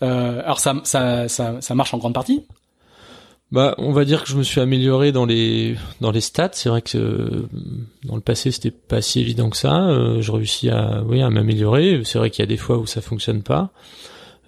Euh, 0.02 0.42
alors 0.42 0.60
ça, 0.60 0.74
ça, 0.84 1.28
ça, 1.28 1.60
ça 1.60 1.74
marche 1.74 1.94
en 1.94 1.98
grande 1.98 2.12
partie. 2.12 2.44
Bah, 3.52 3.74
on 3.78 3.92
va 3.92 4.04
dire 4.04 4.24
que 4.24 4.28
je 4.28 4.36
me 4.36 4.42
suis 4.42 4.60
amélioré 4.60 5.12
dans 5.12 5.26
les 5.26 5.76
dans 6.00 6.10
les 6.10 6.20
stats. 6.20 6.50
C'est 6.52 6.68
vrai 6.68 6.82
que 6.82 6.98
euh, 6.98 7.48
dans 8.04 8.16
le 8.16 8.20
passé 8.20 8.50
c'était 8.50 8.70
pas 8.70 9.00
si 9.00 9.20
évident 9.20 9.50
que 9.50 9.56
ça. 9.56 9.86
Euh, 9.86 10.20
je 10.20 10.32
réussis 10.32 10.70
à 10.70 11.02
oui 11.06 11.22
à 11.22 11.30
m'améliorer. 11.30 12.00
C'est 12.04 12.18
vrai 12.18 12.30
qu'il 12.30 12.42
y 12.42 12.44
a 12.44 12.48
des 12.48 12.56
fois 12.56 12.78
où 12.78 12.86
ça 12.86 13.00
fonctionne 13.00 13.42
pas, 13.42 13.70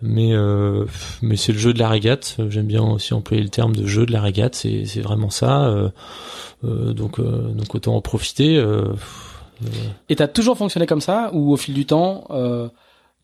mais 0.02 0.32
euh, 0.32 0.86
mais 1.22 1.36
c'est 1.36 1.52
le 1.52 1.58
jeu 1.58 1.72
de 1.72 1.78
la 1.78 1.88
régate. 1.88 2.36
J'aime 2.48 2.66
bien 2.66 2.82
aussi 2.82 3.14
employer 3.14 3.42
le 3.42 3.48
terme 3.50 3.76
de 3.76 3.86
jeu 3.86 4.06
de 4.06 4.12
la 4.12 4.20
régate. 4.20 4.54
C'est 4.54 4.86
c'est 4.86 5.02
vraiment 5.02 5.30
ça. 5.30 5.92
donc 6.62 7.20
donc 7.20 7.74
autant 7.74 7.94
en 7.96 8.00
profiter. 8.00 8.60
Et 10.08 10.16
t'as 10.16 10.28
toujours 10.28 10.58
fonctionné 10.58 10.86
comme 10.86 11.00
ça 11.00 11.30
ou 11.32 11.52
au 11.52 11.56
fil 11.56 11.74
du 11.74 11.86
temps 11.86 12.24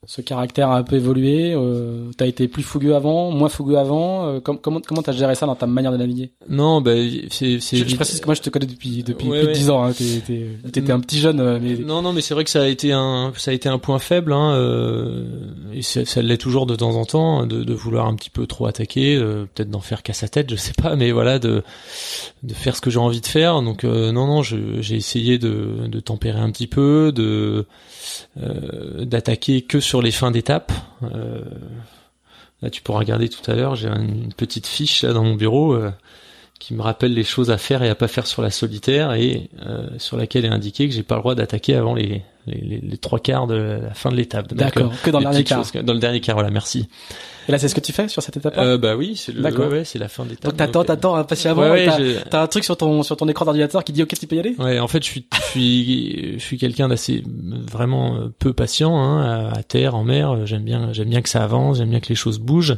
ce 0.05 0.21
caractère 0.21 0.69
a 0.71 0.79
un 0.79 0.83
peu 0.83 0.97
évolué 0.97 1.55
euh, 1.55 2.11
T'as 2.17 2.27
été 2.27 2.49
plus 2.49 2.65
fougueux 2.65 2.97
avant, 2.97 3.31
moins 3.31 3.49
fougueux 3.49 3.79
avant 3.79 4.27
euh, 4.27 4.41
Comment 4.41 4.81
comment 4.81 5.03
t'as 5.03 5.13
géré 5.13 5.37
ça 5.37 5.47
dans 5.47 5.55
ta 5.55 5.69
manière 5.69 5.93
de 5.93 5.97
naviguer 5.97 6.33
Non, 6.49 6.81
bah 6.81 6.91
c'est 7.31 7.61
c'est. 7.61 7.77
Je, 7.77 7.87
je, 7.87 7.95
précise 7.95 8.21
que 8.21 8.27
moi 8.27 8.35
je 8.35 8.43
te 8.43 8.51
connais 8.51 8.67
depuis 8.67 9.05
depuis 9.05 9.29
plus 9.29 9.47
de 9.47 9.53
dix 9.53 9.71
ans. 9.71 9.85
Hein, 9.85 9.93
T'étais 10.73 10.91
un 10.91 10.99
petit 10.99 11.19
jeune. 11.19 11.39
Euh, 11.39 11.61
mais... 11.63 11.77
Non 11.77 12.03
non, 12.03 12.13
mais 12.13 12.21
c'est 12.21 12.35
vrai 12.35 12.43
que 12.43 12.51
ça 12.51 12.63
a 12.63 12.67
été 12.67 12.91
un 12.93 13.33
ça 13.37 13.53
a 13.53 13.55
été 13.55 13.69
un 13.69 13.79
point 13.79 14.01
faible. 14.01 14.33
Hein, 14.33 14.55
euh, 14.55 15.25
et 15.73 15.83
ça, 15.83 16.05
ça 16.05 16.21
l'est 16.21 16.37
toujours 16.37 16.67
de 16.67 16.75
temps 16.75 16.97
en 16.97 17.05
temps 17.05 17.47
de, 17.47 17.63
de 17.63 17.75
vouloir 17.75 18.07
un 18.09 18.17
petit 18.17 18.31
peu 18.31 18.49
trop 18.49 18.67
attaquer, 18.67 19.15
euh, 19.15 19.47
peut-être 19.55 19.71
d'en 19.71 19.81
faire 19.81 20.03
qu'à 20.03 20.15
sa 20.15 20.27
tête, 20.27 20.51
je 20.51 20.57
sais 20.57 20.75
pas, 20.75 20.97
mais 20.97 21.13
voilà 21.13 21.39
de 21.39 21.63
de 22.43 22.55
faire 22.55 22.75
ce 22.75 22.81
que 22.81 22.91
j'ai 22.91 22.99
envie 22.99 23.21
de 23.21 23.27
faire. 23.27 23.63
Donc 23.63 23.85
non 23.85 24.27
non, 24.27 24.43
j'ai 24.43 24.97
essayé 24.97 25.39
de 25.39 25.87
de 25.87 26.01
tempérer 26.01 26.41
un 26.41 26.51
petit 26.51 26.67
peu, 26.67 27.13
de 27.15 27.67
d'attaquer 28.37 29.63
que 29.63 29.81
sur 29.81 30.03
les 30.03 30.13
fins 30.13 30.31
d'étape. 30.31 30.73
Euh, 31.03 31.43
Là, 32.63 32.71
tu 32.71 32.81
pourras 32.81 33.01
regarder 33.01 33.29
tout 33.29 33.51
à 33.51 33.55
l'heure. 33.55 33.75
J'ai 33.75 33.89
une 33.89 34.33
petite 34.33 34.69
fiche 34.69 35.03
là 35.03 35.13
dans 35.13 35.25
mon 35.25 35.35
bureau 35.35 35.75
qui 36.63 36.75
me 36.75 36.83
rappelle 36.83 37.13
les 37.13 37.25
choses 37.25 37.51
à 37.51 37.59
faire 37.59 37.83
et 37.83 37.89
à 37.89 37.97
pas 37.97 38.07
faire 38.07 38.27
sur 38.27 38.41
la 38.41 38.51
solitaire 38.51 39.15
et 39.15 39.51
sur 39.99 40.17
laquelle 40.17 40.45
est 40.45 40.49
indiqué 40.49 40.89
que 40.89 40.95
j'ai 40.95 41.03
pas 41.03 41.17
le 41.17 41.21
droit 41.21 41.35
d'attaquer 41.35 41.75
avant 41.75 41.95
les, 41.95 42.23
les, 42.47 42.81
les, 42.81 42.97
trois 42.97 43.19
quarts 43.19 43.47
de 43.47 43.81
la 43.83 43.95
fin 43.95 44.11
de 44.11 44.17
l'étape. 44.17 44.53
D'accord. 44.55 44.93
que 45.03 45.11
dans 45.11 45.19
le 45.19 45.25
dernier 45.25 45.45
quart. 45.45 45.65
dans 45.83 45.93
le 45.93 45.99
dernier 45.99 46.21
quart, 46.21 46.37
voilà. 46.37 46.51
Merci. 46.51 46.89
Et 47.49 47.53
là, 47.53 47.59
c'est 47.59 47.69
ce 47.69 47.75
que 47.75 47.81
tu 47.81 47.93
fais 47.93 48.09
sur 48.09 48.23
cette 48.23 48.37
étape-là? 48.37 48.63
Euh, 48.63 48.79
Bah 48.79 48.97
oui, 48.97 49.17
c'est 49.17 49.33
le. 49.33 49.43
Ouais, 49.43 49.67
ouais, 49.67 49.85
c'est 49.85 49.99
la 49.99 50.09
fin 50.09 50.25
d'étape. 50.25 50.51
Donc 50.51 50.57
t'attends, 50.57 50.85
t'attends 50.85 51.15
impatiemment. 51.17 51.63
Ouais, 51.63 51.89
t'as, 52.31 52.43
un 52.43 52.47
truc 52.47 52.65
sur 52.65 52.77
ton 52.77 53.03
sur 53.03 53.17
ton 53.17 53.29
écran 53.29 53.45
d'ordinateur 53.45 53.85
qui 53.85 53.93
dit 53.93 54.03
ok, 54.03 54.15
tu 54.19 54.27
peux 54.27 54.37
y 54.37 54.41
aller? 54.41 54.55
Ouais, 54.59 54.79
en 54.79 54.89
fait, 54.89 55.03
je 55.05 55.09
suis 55.09 55.27
je 55.33 55.41
suis 55.43 56.33
je 56.39 56.45
suis 56.45 56.59
quelqu'un 56.59 56.89
d'assez 56.89 57.23
vraiment 57.71 58.17
euh, 58.17 58.29
peu 58.39 58.53
patient 58.53 58.97
hein, 58.97 59.51
à, 59.53 59.63
terre, 59.63 59.95
en 59.95 60.05
mer. 60.05 60.47
J'aime 60.47 60.63
bien 60.63 60.93
j'aime 60.93 61.09
bien 61.09 61.23
que 61.23 61.29
ça 61.29 61.43
avance, 61.43 61.79
j'aime 61.79 61.91
bien 61.91 62.01
que 62.01 62.09
les 62.09 62.15
choses 62.15 62.39
bougent. 62.39 62.77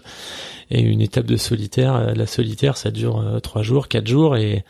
Et 0.71 0.80
une 0.80 1.00
étape 1.00 1.26
de 1.26 1.37
solitaire, 1.37 1.94
euh, 1.94 2.14
la 2.14 2.26
solitaire, 2.26 2.76
ça 2.76 2.90
dure 2.90 3.18
euh, 3.21 3.40
trois 3.40 3.62
jours, 3.62 3.88
quatre 3.88 4.06
jours 4.06 4.37
et 4.37 4.64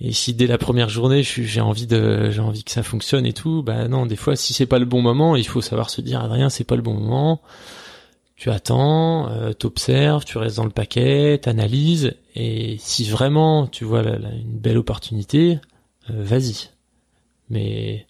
et 0.00 0.12
si 0.12 0.34
dès 0.34 0.46
la 0.46 0.58
première 0.58 0.90
journée 0.90 1.22
j'ai 1.22 1.60
envie 1.60 1.86
de 1.86 2.30
j'ai 2.30 2.40
envie 2.40 2.64
que 2.64 2.70
ça 2.70 2.82
fonctionne 2.82 3.24
et 3.24 3.32
tout 3.32 3.62
bah 3.62 3.88
non 3.88 4.04
des 4.04 4.16
fois 4.16 4.36
si 4.36 4.52
c'est 4.52 4.66
pas 4.66 4.78
le 4.78 4.84
bon 4.84 5.00
moment 5.00 5.36
il 5.36 5.46
faut 5.46 5.62
savoir 5.62 5.88
se 5.88 6.02
dire 6.02 6.22
Adrien 6.22 6.50
c'est 6.50 6.64
pas 6.64 6.76
le 6.76 6.82
bon 6.82 6.94
moment. 6.94 7.40
Tu 8.34 8.50
attends 8.50 9.30
euh, 9.30 9.54
t'observes 9.54 10.26
tu 10.26 10.36
restes 10.36 10.56
dans 10.56 10.64
le 10.64 10.70
paquet 10.70 11.38
t'analyses 11.38 12.14
et 12.34 12.76
si 12.78 13.04
vraiment 13.04 13.66
tu 13.66 13.84
vois 13.84 14.02
une 14.02 14.58
belle 14.58 14.76
opportunité 14.76 15.58
euh, 16.10 16.22
vas-y. 16.22 16.68
Mais 17.48 18.06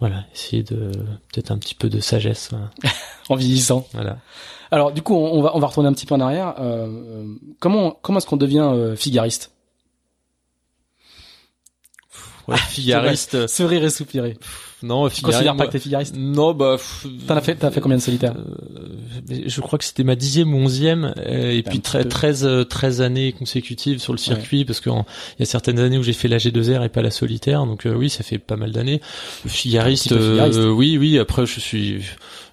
voilà 0.00 0.24
essayer 0.34 0.64
de 0.64 0.90
peut-être 1.32 1.52
un 1.52 1.58
petit 1.58 1.76
peu 1.76 1.88
de 1.88 2.00
sagesse 2.00 2.50
en 3.28 3.36
vieillissant. 3.36 3.86
Voilà 3.92 4.18
alors 4.74 4.90
du 4.90 5.02
coup 5.02 5.14
on 5.14 5.40
va 5.40 5.54
on 5.54 5.60
va 5.60 5.68
retourner 5.68 5.88
un 5.88 5.92
petit 5.92 6.04
peu 6.04 6.16
en 6.16 6.20
arrière 6.20 6.54
euh, 6.58 7.26
comment 7.60 7.92
comment 8.02 8.18
est-ce 8.18 8.26
qu'on 8.26 8.36
devient 8.36 8.68
euh, 8.72 8.96
figariste? 8.96 9.52
Ouais, 12.48 12.56
figariste. 12.68 13.46
Sourire 13.46 13.84
et 13.84 13.90
soupirer. 13.90 14.36
Non, 14.84 15.08
figariste. 15.08 15.16
Tu 15.16 15.24
considères 15.24 15.56
pas 15.56 15.66
que 15.66 15.72
t'es 15.72 15.78
figariste 15.78 16.14
Non, 16.16 16.52
bah. 16.52 16.76
T'en 17.26 17.36
as 17.36 17.40
fait, 17.40 17.56
t'as 17.56 17.70
fait 17.70 17.80
combien 17.80 17.96
de 17.96 18.02
solitaires 18.02 18.34
euh, 18.36 19.42
Je 19.46 19.60
crois 19.60 19.78
que 19.78 19.84
c'était 19.84 20.04
ma 20.04 20.14
dixième 20.14 20.54
ou 20.54 20.58
onzième, 20.58 21.14
euh, 21.18 21.50
et 21.50 21.62
puis 21.62 21.80
13, 21.80 22.08
13, 22.08 22.66
13 22.68 23.00
années 23.00 23.32
consécutives 23.32 23.98
sur 23.98 24.12
le 24.12 24.18
circuit, 24.18 24.64
parce 24.64 24.80
qu'il 24.80 24.92
y 24.92 25.42
a 25.42 25.46
certaines 25.46 25.78
années 25.78 25.98
où 25.98 26.02
j'ai 26.02 26.12
fait 26.12 26.28
la 26.28 26.38
G2R 26.38 26.84
et 26.84 26.88
pas 26.88 27.02
la 27.02 27.10
solitaire, 27.10 27.66
donc 27.66 27.86
euh, 27.86 27.94
oui, 27.94 28.10
ça 28.10 28.22
fait 28.22 28.38
pas 28.38 28.56
mal 28.56 28.72
d'années. 28.72 29.00
Figariste, 29.46 30.12
oui, 30.12 30.98
oui. 30.98 31.18
Après, 31.18 31.46
je 31.46 31.60
suis 31.60 32.02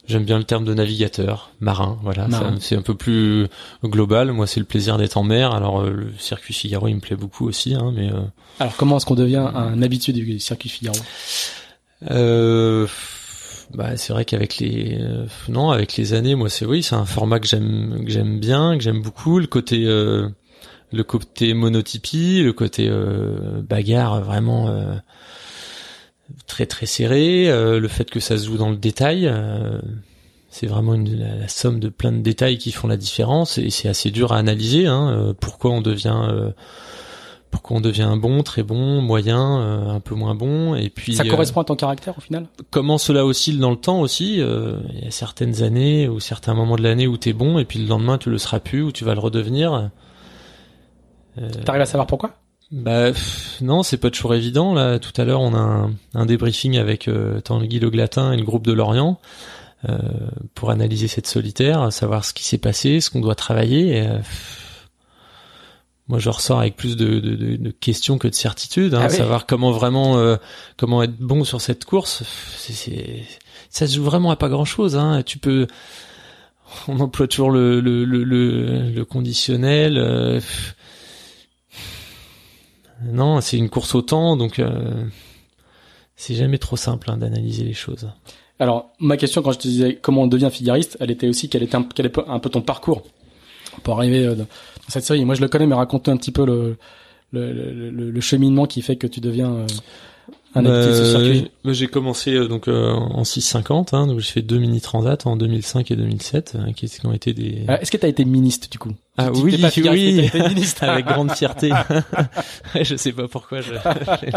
J'aime 0.07 0.25
bien 0.25 0.39
le 0.39 0.43
terme 0.43 0.65
de 0.65 0.73
navigateur, 0.73 1.51
marin, 1.61 1.97
voilà. 2.01 2.27
C'est 2.59 2.75
un 2.75 2.81
peu 2.81 2.95
plus 2.95 3.47
global. 3.83 4.31
Moi, 4.31 4.47
c'est 4.47 4.59
le 4.59 4.65
plaisir 4.65 4.97
d'être 4.97 5.15
en 5.15 5.23
mer. 5.23 5.53
Alors, 5.53 5.81
euh, 5.81 5.91
le 5.91 6.07
circuit 6.17 6.53
Figaro, 6.53 6.87
il 6.87 6.95
me 6.95 6.99
plaît 6.99 7.15
beaucoup 7.15 7.47
aussi, 7.47 7.75
hein, 7.75 7.93
mais. 7.95 8.11
Euh, 8.11 8.19
Alors, 8.59 8.75
comment 8.75 8.97
est-ce 8.97 9.05
qu'on 9.05 9.15
devient 9.15 9.47
un 9.53 9.81
habitué 9.81 10.11
du 10.11 10.39
circuit 10.39 10.69
Figaro? 10.69 10.97
Euh, 12.09 12.87
bah, 13.73 13.95
c'est 13.97 14.13
vrai 14.13 14.25
qu'avec 14.25 14.57
les 14.57 14.97
euh, 14.99 15.25
non, 15.49 15.71
avec 15.71 15.95
les 15.97 16.13
années, 16.13 16.35
moi, 16.35 16.49
c'est 16.49 16.65
oui, 16.65 16.81
c'est 16.83 16.95
un 16.95 17.05
format 17.05 17.39
que 17.39 17.47
j'aime 17.47 18.03
que 18.05 18.11
j'aime 18.11 18.39
bien, 18.39 18.77
que 18.77 18.83
j'aime 18.83 19.01
beaucoup. 19.01 19.39
Le 19.39 19.47
côté 19.47 19.85
le 20.93 21.03
côté 21.03 21.53
monotypie, 21.53 22.41
le 22.43 22.53
côté 22.53 22.91
bagarre, 23.67 24.21
vraiment 24.21 24.99
très 26.47 26.65
très 26.65 26.85
serré, 26.85 27.49
euh, 27.49 27.79
le 27.79 27.87
fait 27.87 28.09
que 28.09 28.19
ça 28.19 28.37
se 28.37 28.45
joue 28.45 28.57
dans 28.57 28.69
le 28.69 28.77
détail, 28.77 29.27
euh, 29.27 29.79
c'est 30.49 30.67
vraiment 30.67 30.95
la, 30.97 31.47
somme 31.47 31.79
de 31.79 31.89
plein 31.89 32.11
de 32.11 32.21
détails 32.21 32.57
qui 32.57 32.71
font 32.71 32.87
la 32.87 32.97
différence 32.97 33.57
et 33.57 33.69
c'est 33.69 33.87
assez 33.87 34.11
dur 34.11 34.33
à 34.33 34.37
analyser. 34.37 34.87
Hein, 34.87 35.09
euh, 35.11 35.33
pourquoi 35.39 35.71
on 35.71 35.81
devient 35.81 36.51
pourquoi 37.51 37.77
on 37.77 37.81
devient 37.81 38.15
bon, 38.17 38.41
très 38.41 38.63
bon, 38.63 39.01
moyen, 39.01 39.89
un 39.89 39.99
peu 39.99 40.15
moins 40.15 40.33
bon, 40.33 40.73
et 40.73 40.89
puis 40.89 41.15
ça 41.15 41.25
correspond 41.25 41.61
à 41.61 41.65
ton 41.65 41.75
caractère 41.75 42.17
au 42.17 42.21
final? 42.21 42.47
Comment 42.71 42.97
cela 42.97 43.25
oscille 43.25 43.59
dans 43.59 43.71
le 43.71 43.77
temps 43.77 43.99
aussi. 43.99 44.37
Il 44.37 45.03
y 45.03 45.07
a 45.07 45.11
certaines 45.11 45.61
années 45.61 46.07
ou 46.07 46.19
certains 46.19 46.53
moments 46.53 46.77
de 46.77 46.83
l'année 46.83 47.07
où 47.07 47.17
t'es 47.17 47.33
bon, 47.33 47.59
et 47.59 47.65
puis 47.65 47.79
le 47.79 47.87
lendemain 47.87 48.17
tu 48.17 48.29
le 48.29 48.37
seras 48.37 48.59
plus 48.59 48.81
ou 48.81 48.91
tu 48.91 49.03
vas 49.03 49.13
le 49.13 49.19
redevenir. 49.19 49.91
T'arrives 51.65 51.81
à 51.81 51.85
savoir 51.85 52.07
pourquoi? 52.07 52.31
Bah 52.71 53.11
non, 53.59 53.83
c'est 53.83 53.97
pas 53.97 54.09
toujours 54.09 54.33
évident. 54.33 54.73
Là, 54.73 54.97
tout 54.97 55.11
à 55.19 55.25
l'heure, 55.25 55.41
on 55.41 55.53
a 55.53 55.59
un, 55.59 55.91
un 56.13 56.25
débriefing 56.25 56.77
avec 56.77 57.09
euh, 57.09 57.41
Tanguy 57.41 57.79
Le 57.79 57.89
Glatin 57.89 58.31
et 58.31 58.37
le 58.37 58.43
groupe 58.43 58.65
de 58.65 58.71
Lorient 58.71 59.19
euh, 59.89 59.97
pour 60.55 60.71
analyser 60.71 61.09
cette 61.09 61.27
solitaire, 61.27 61.91
savoir 61.91 62.23
ce 62.23 62.33
qui 62.33 62.45
s'est 62.45 62.57
passé, 62.57 63.01
ce 63.01 63.09
qu'on 63.09 63.19
doit 63.19 63.35
travailler. 63.35 63.97
Et, 63.97 64.07
euh, 64.07 64.19
moi, 66.07 66.19
je 66.19 66.29
ressors 66.29 66.59
avec 66.59 66.75
plus 66.75 66.97
de, 66.97 67.19
de, 67.19 67.55
de, 67.55 67.71
questions 67.71 68.17
que 68.17 68.27
de 68.27 68.33
certitudes. 68.33 68.93
Hein, 68.95 69.03
ah 69.03 69.09
Savoir 69.09 69.45
comment 69.45 69.71
vraiment, 69.71 70.17
euh, 70.17 70.35
comment 70.77 71.03
être 71.03 71.17
bon 71.17 71.43
sur 71.43 71.61
cette 71.61 71.85
course, 71.85 72.23
c'est, 72.57 73.23
ça 73.69 73.87
se 73.87 73.95
joue 73.95 74.03
vraiment 74.03 74.31
à 74.31 74.35
pas 74.35 74.49
grand 74.49 74.65
chose. 74.65 74.97
Hein. 74.97 75.23
Tu 75.25 75.37
peux, 75.37 75.67
on 76.87 76.99
emploie 76.99 77.27
toujours 77.27 77.51
le, 77.51 77.79
le, 77.79 78.03
le, 78.03 78.91
le 78.91 79.05
conditionnel. 79.05 79.97
Euh, 79.97 80.41
non, 83.03 83.39
c'est 83.41 83.57
une 83.57 83.69
course 83.69 83.95
au 83.95 84.01
temps, 84.01 84.35
donc 84.37 84.59
euh, 84.59 85.05
c'est 86.15 86.35
jamais 86.35 86.57
trop 86.57 86.75
simple 86.75 87.09
hein, 87.09 87.17
d'analyser 87.17 87.63
les 87.63 87.73
choses. 87.73 88.09
Alors, 88.59 88.91
ma 88.99 89.17
question 89.17 89.41
quand 89.41 89.53
je 89.53 89.59
te 89.59 89.67
disais 89.67 89.95
comment 90.01 90.23
on 90.23 90.27
devient 90.27 90.49
figariste, 90.51 90.97
elle 90.99 91.09
était 91.09 91.27
aussi 91.27 91.47
quel 91.47 91.63
était 91.63 91.75
un, 91.75 91.83
quel 91.83 92.07
est 92.07 92.17
un 92.27 92.39
peu 92.39 92.49
ton 92.49 92.61
parcours 92.61 93.03
pour 93.83 93.97
arriver 93.97 94.35
cette 94.87 95.03
série. 95.03 95.25
Moi, 95.25 95.35
je 95.35 95.41
le 95.41 95.47
connais, 95.47 95.67
mais 95.67 95.75
raconte 95.75 96.09
un 96.09 96.17
petit 96.17 96.31
peu 96.31 96.45
le, 96.45 96.77
le, 97.31 97.51
le, 97.51 98.11
le, 98.11 98.21
cheminement 98.21 98.65
qui 98.65 98.81
fait 98.81 98.95
que 98.95 99.07
tu 99.07 99.19
deviens 99.21 99.51
euh, 99.51 99.67
euh, 100.57 101.43
j'ai 101.65 101.87
commencé 101.87 102.33
euh, 102.33 102.47
donc 102.47 102.67
euh, 102.67 102.91
en 102.91 103.23
650, 103.23 103.93
hein, 103.93 104.07
donc 104.07 104.19
j'ai 104.19 104.31
fait 104.31 104.41
deux 104.41 104.57
mini 104.57 104.81
transats 104.81 105.19
en 105.25 105.37
2005 105.37 105.91
et 105.91 105.95
2007, 105.95 106.57
qui, 106.75 106.89
ont 107.05 107.13
été 107.13 107.33
des. 107.33 107.65
Est-ce 107.69 107.89
que 107.89 107.97
tu 107.97 108.05
as 108.05 108.09
été 108.09 108.25
ministre 108.25 108.67
du 108.69 108.77
coup? 108.77 108.91
Ah 109.17 109.31
oui, 109.31 109.55
oui, 109.55 110.29
avec 110.81 111.05
grande 111.05 111.31
fierté. 111.31 111.71
je 112.81 112.95
sais 112.95 113.13
pas 113.13 113.27
pourquoi. 113.29 113.61
Je... 113.61 113.73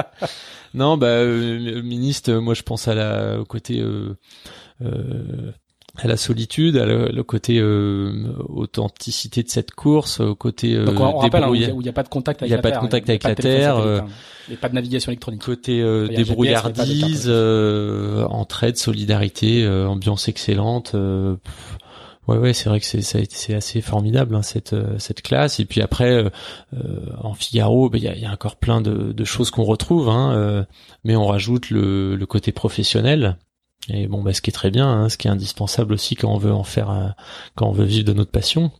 non, 0.74 0.96
bah 0.96 1.24
ministre, 1.24 2.32
moi 2.34 2.54
je 2.54 2.62
pense 2.62 2.86
à 2.86 2.94
la 2.94 3.40
au 3.40 3.44
côté 3.44 3.80
euh, 3.80 4.16
à 5.96 6.08
la 6.08 6.16
solitude, 6.16 6.76
à 6.76 6.86
le, 6.86 7.22
côté 7.22 7.58
euh, 7.58 8.32
authenticité 8.48 9.42
de 9.42 9.48
cette 9.48 9.70
course, 9.70 10.20
au 10.20 10.34
côté 10.34 10.74
euh, 10.74 10.86
Donc 10.86 10.98
on, 10.98 11.18
rappelle, 11.18 11.44
hein, 11.44 11.50
où 11.50 11.54
il 11.54 11.78
n'y 11.78 11.88
a, 11.88 11.92
pas 11.92 12.02
de 12.02 12.08
contact 12.08 12.42
avec 12.42 12.50
la 12.50 12.58
Terre. 12.58 12.70
Il 12.70 12.72
n'y 12.72 12.72
a 12.72 12.72
pas 12.72 12.76
de 12.76 12.80
contact 12.80 13.08
avec 13.08 13.22
la 13.22 13.34
Terre. 13.36 13.76
Euh, 13.76 14.00
il 14.48 14.56
pas 14.56 14.68
de 14.68 14.74
navigation 14.74 15.12
électronique. 15.12 15.42
Côté 15.42 15.80
euh, 15.80 16.08
débrouillardise, 16.08 17.26
euh, 17.28 18.24
entraide, 18.24 18.76
solidarité, 18.76 19.62
euh, 19.64 19.86
ambiance 19.86 20.26
excellente. 20.26 20.94
ouais, 22.26 22.36
ouais, 22.38 22.52
c'est 22.52 22.68
vrai 22.68 22.80
que 22.80 22.86
c'est 22.86 23.02
c'est 23.02 23.54
assez 23.54 23.80
formidable 23.80 24.34
hein, 24.34 24.42
cette 24.42 24.74
cette 24.98 25.22
classe. 25.22 25.60
Et 25.60 25.64
puis 25.64 25.80
après, 25.80 26.24
en 27.22 27.34
Figaro, 27.34 27.88
ben, 27.88 27.98
il 27.98 28.04
y, 28.04 28.08
a, 28.08 28.16
y, 28.16 28.26
a, 28.26 28.32
encore 28.32 28.56
plein 28.56 28.80
de, 28.80 29.12
de 29.12 29.24
choses 29.24 29.52
qu'on 29.52 29.64
retrouve, 29.64 30.08
hein, 30.08 30.66
mais 31.04 31.14
on 31.14 31.26
rajoute 31.26 31.70
le, 31.70 32.16
le 32.16 32.26
côté 32.26 32.50
professionnel 32.50 33.38
et 33.88 34.06
bon, 34.06 34.22
bah, 34.22 34.32
ce 34.32 34.40
qui 34.40 34.50
est 34.50 34.52
très 34.52 34.70
bien, 34.70 34.88
hein, 34.88 35.08
ce 35.08 35.18
qui 35.18 35.28
est 35.28 35.30
indispensable 35.30 35.92
aussi 35.92 36.16
quand 36.16 36.32
on 36.32 36.38
veut 36.38 36.52
en 36.52 36.64
faire, 36.64 37.14
quand 37.54 37.68
on 37.68 37.72
veut 37.72 37.84
vivre 37.84 38.04
de 38.04 38.12
notre 38.12 38.30
passion. 38.30 38.72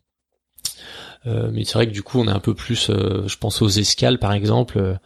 Euh, 1.27 1.51
mais 1.53 1.65
c'est 1.65 1.75
vrai 1.75 1.87
que 1.87 1.93
du 1.93 2.03
coup, 2.03 2.19
on 2.19 2.27
est 2.27 2.33
un 2.33 2.41
peu 2.41 2.55
plus, 2.55 2.91
euh, 2.91 3.27
je 3.27 3.39
pense 3.39 3.63
aux 3.63 3.69
escales 3.69 4.19
par 4.19 4.33
exemple. 4.33 4.79
Euh, 4.79 4.97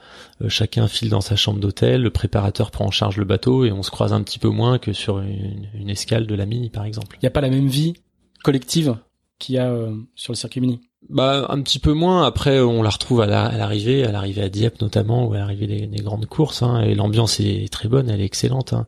chacun 0.48 0.88
file 0.88 1.10
dans 1.10 1.20
sa 1.20 1.36
chambre 1.36 1.60
d'hôtel, 1.60 2.02
le 2.02 2.10
préparateur 2.10 2.70
prend 2.70 2.86
en 2.86 2.90
charge 2.90 3.16
le 3.16 3.24
bateau 3.24 3.64
et 3.64 3.72
on 3.72 3.82
se 3.82 3.90
croise 3.90 4.12
un 4.12 4.22
petit 4.22 4.38
peu 4.38 4.48
moins 4.48 4.78
que 4.78 4.92
sur 4.92 5.20
une, 5.20 5.88
escale 5.88 6.26
de 6.26 6.34
la 6.34 6.46
mini 6.46 6.70
par 6.70 6.84
exemple. 6.84 7.16
Il 7.16 7.24
n'y 7.24 7.28
a 7.28 7.30
pas 7.30 7.40
la 7.40 7.50
même 7.50 7.68
vie 7.68 7.94
collective 8.42 8.96
qu'il 9.38 9.54
y 9.54 9.58
a 9.58 9.72
sur 10.14 10.32
le 10.32 10.36
circuit 10.36 10.60
mini. 10.60 10.80
Bah 11.08 11.46
un 11.48 11.62
petit 11.62 11.78
peu 11.78 11.92
moins. 11.92 12.26
Après, 12.26 12.60
on 12.60 12.82
la 12.82 12.90
retrouve 12.90 13.20
à 13.20 13.26
l'arrivée, 13.26 14.04
à 14.04 14.12
l'arrivée 14.12 14.42
à 14.42 14.48
Dieppe 14.48 14.80
notamment, 14.80 15.26
ou 15.26 15.34
à 15.34 15.38
l'arrivée 15.38 15.66
des, 15.66 16.02
grandes 16.02 16.26
courses. 16.26 16.62
Hein, 16.62 16.80
et 16.82 16.94
l'ambiance 16.94 17.40
est 17.40 17.72
très 17.72 17.88
bonne, 17.88 18.10
elle 18.10 18.20
est 18.20 18.26
excellente. 18.26 18.72
Hein. 18.72 18.86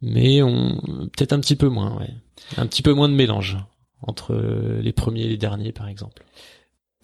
Mais 0.00 0.42
on 0.42 0.80
peut-être 1.16 1.32
un 1.32 1.40
petit 1.40 1.56
peu 1.56 1.68
moins, 1.68 1.96
ouais. 1.98 2.10
Un 2.56 2.66
petit 2.66 2.82
peu 2.82 2.92
moins 2.92 3.08
de 3.08 3.14
mélange 3.14 3.58
entre 4.02 4.34
les 4.34 4.92
premiers 4.92 5.22
et 5.22 5.28
les 5.28 5.36
derniers, 5.36 5.72
par 5.72 5.88
exemple. 5.88 6.24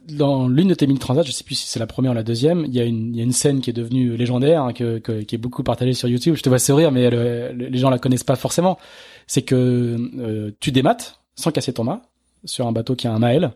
Dans 0.09 0.49
l'une 0.49 0.69
de 0.69 0.75
tes 0.75 0.87
mini 0.87 0.99
transats, 0.99 1.23
je 1.23 1.31
sais 1.31 1.45
plus 1.45 1.55
si 1.55 1.69
c'est 1.69 1.79
la 1.79 1.87
première 1.87 2.13
ou 2.13 2.15
la 2.15 2.23
deuxième, 2.23 2.65
il 2.65 2.75
y 2.75 2.81
a 2.81 2.85
une, 2.85 3.33
scène 3.33 3.61
qui 3.61 3.71
est 3.71 3.75
devenue 3.75 4.17
légendaire, 4.17 4.63
hein, 4.63 4.73
qui 4.73 4.83
est 4.83 5.39
beaucoup 5.39 5.63
partagée 5.63 5.93
sur 5.93 6.09
YouTube. 6.09 6.35
Je 6.37 6.43
te 6.43 6.49
vois 6.49 6.59
sourire, 6.59 6.91
mais 6.91 7.11
les 7.53 7.79
gens 7.79 7.91
la 7.91 7.99
connaissent 7.99 8.25
pas 8.25 8.37
forcément. 8.37 8.79
C'est 9.27 9.43
que 9.43 9.97
euh, 10.19 10.51
tu 10.59 10.73
démates 10.73 11.21
sans 11.37 11.53
casser 11.53 11.73
ton 11.73 11.85
mât 11.85 12.03
sur 12.45 12.67
un 12.67 12.73
bateau 12.73 12.97
qui 12.97 13.07
a 13.07 13.13
un 13.13 13.19
maël 13.19 13.53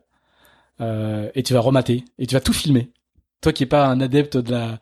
euh, 0.80 1.28
et 1.34 1.42
tu 1.42 1.54
vas 1.54 1.60
remater 1.60 2.04
et 2.18 2.26
tu 2.26 2.34
vas 2.34 2.40
tout 2.40 2.52
filmer. 2.52 2.90
Toi 3.40 3.52
qui 3.52 3.64
es 3.64 3.66
pas 3.66 3.86
un 3.86 4.00
adepte 4.00 4.36
de 4.36 4.52
la 4.52 4.78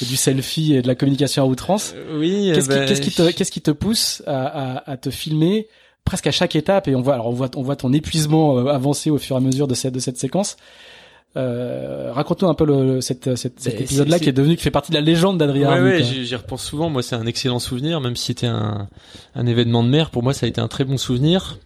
du 0.00 0.16
selfie 0.16 0.74
et 0.74 0.82
de 0.82 0.86
la 0.86 0.94
communication 0.94 1.42
à 1.42 1.46
outrance, 1.46 1.92
euh, 1.94 2.18
oui, 2.18 2.50
qu'est-ce 2.54 2.68
qui, 2.68 2.74
bah, 2.74 2.86
qu'est-ce 2.86 3.00
qui 3.02 3.10
te 3.10 3.30
qu'est-ce 3.30 3.52
qui 3.52 3.60
te 3.60 3.70
pousse 3.70 4.22
à, 4.26 4.46
à, 4.46 4.90
à 4.92 4.96
te 4.96 5.10
filmer 5.10 5.68
presque 6.04 6.26
à 6.26 6.32
chaque 6.32 6.56
étape? 6.56 6.88
Et 6.88 6.94
on 6.94 7.02
voit 7.02 7.14
alors 7.14 7.26
on 7.26 7.32
voit 7.32 7.50
on 7.56 7.62
voit 7.62 7.76
ton 7.76 7.92
épuisement 7.92 8.58
euh, 8.58 8.66
avancer 8.68 9.10
au 9.10 9.18
fur 9.18 9.36
et 9.36 9.38
à 9.38 9.42
mesure 9.42 9.68
de 9.68 9.74
cette 9.74 9.92
de 9.92 10.00
cette 10.00 10.16
séquence. 10.18 10.56
Euh, 11.36 12.12
raconte-nous 12.14 12.48
un 12.48 12.54
peu 12.54 12.64
le, 12.64 13.02
cette, 13.02 13.36
cette, 13.36 13.60
cet 13.60 13.78
épisode-là 13.78 14.18
qui 14.18 14.30
est 14.30 14.32
devenu 14.32 14.56
qui 14.56 14.62
fait 14.62 14.70
partie 14.70 14.90
de 14.90 14.96
la 14.96 15.02
légende 15.02 15.36
d'Adrien. 15.36 15.70
Ouais, 15.74 15.98
ouais, 15.98 16.02
j'y 16.02 16.34
repense 16.34 16.64
souvent. 16.64 16.88
Moi, 16.88 17.02
c'est 17.02 17.14
un 17.14 17.26
excellent 17.26 17.58
souvenir, 17.58 18.00
même 18.00 18.16
si 18.16 18.26
c'était 18.26 18.46
un, 18.46 18.88
un 19.34 19.46
événement 19.46 19.84
de 19.84 19.90
mer. 19.90 20.08
Pour 20.08 20.22
moi, 20.22 20.32
ça 20.32 20.46
a 20.46 20.48
été 20.48 20.62
un 20.62 20.68
très 20.68 20.84
bon 20.84 20.96
souvenir. 20.96 21.58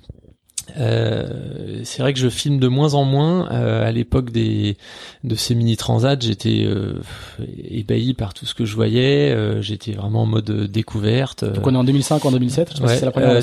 Euh, 0.79 1.81
c'est 1.85 2.03
vrai 2.03 2.13
que 2.13 2.19
je 2.19 2.29
filme 2.29 2.59
de 2.59 2.69
moins 2.69 2.95
en 2.95 3.05
moins. 3.05 3.51
Euh, 3.51 3.87
à 3.87 3.93
l'époque 3.93 4.31
des 4.31 4.77
de 5.25 5.35
ces 5.35 5.55
mini 5.55 5.77
transats, 5.77 6.19
j'étais 6.21 6.65
euh, 6.65 6.95
ébahi 7.69 8.15
par 8.15 8.35
tout 8.35 8.47
ce 8.47 8.55
que 8.55 8.65
je 8.65 8.75
voyais. 8.75 9.31
Euh, 9.31 9.63
j'étais 9.63 9.93
vraiment 9.93 10.23
en 10.23 10.27
mode 10.27 10.51
découverte. 10.71 11.45
Donc 11.45 11.67
on 11.67 11.75
est 11.75 11.79
en 11.79 11.85
2005 11.85 12.25
ou 12.25 12.29
en 12.29 12.33
2007 12.33 12.75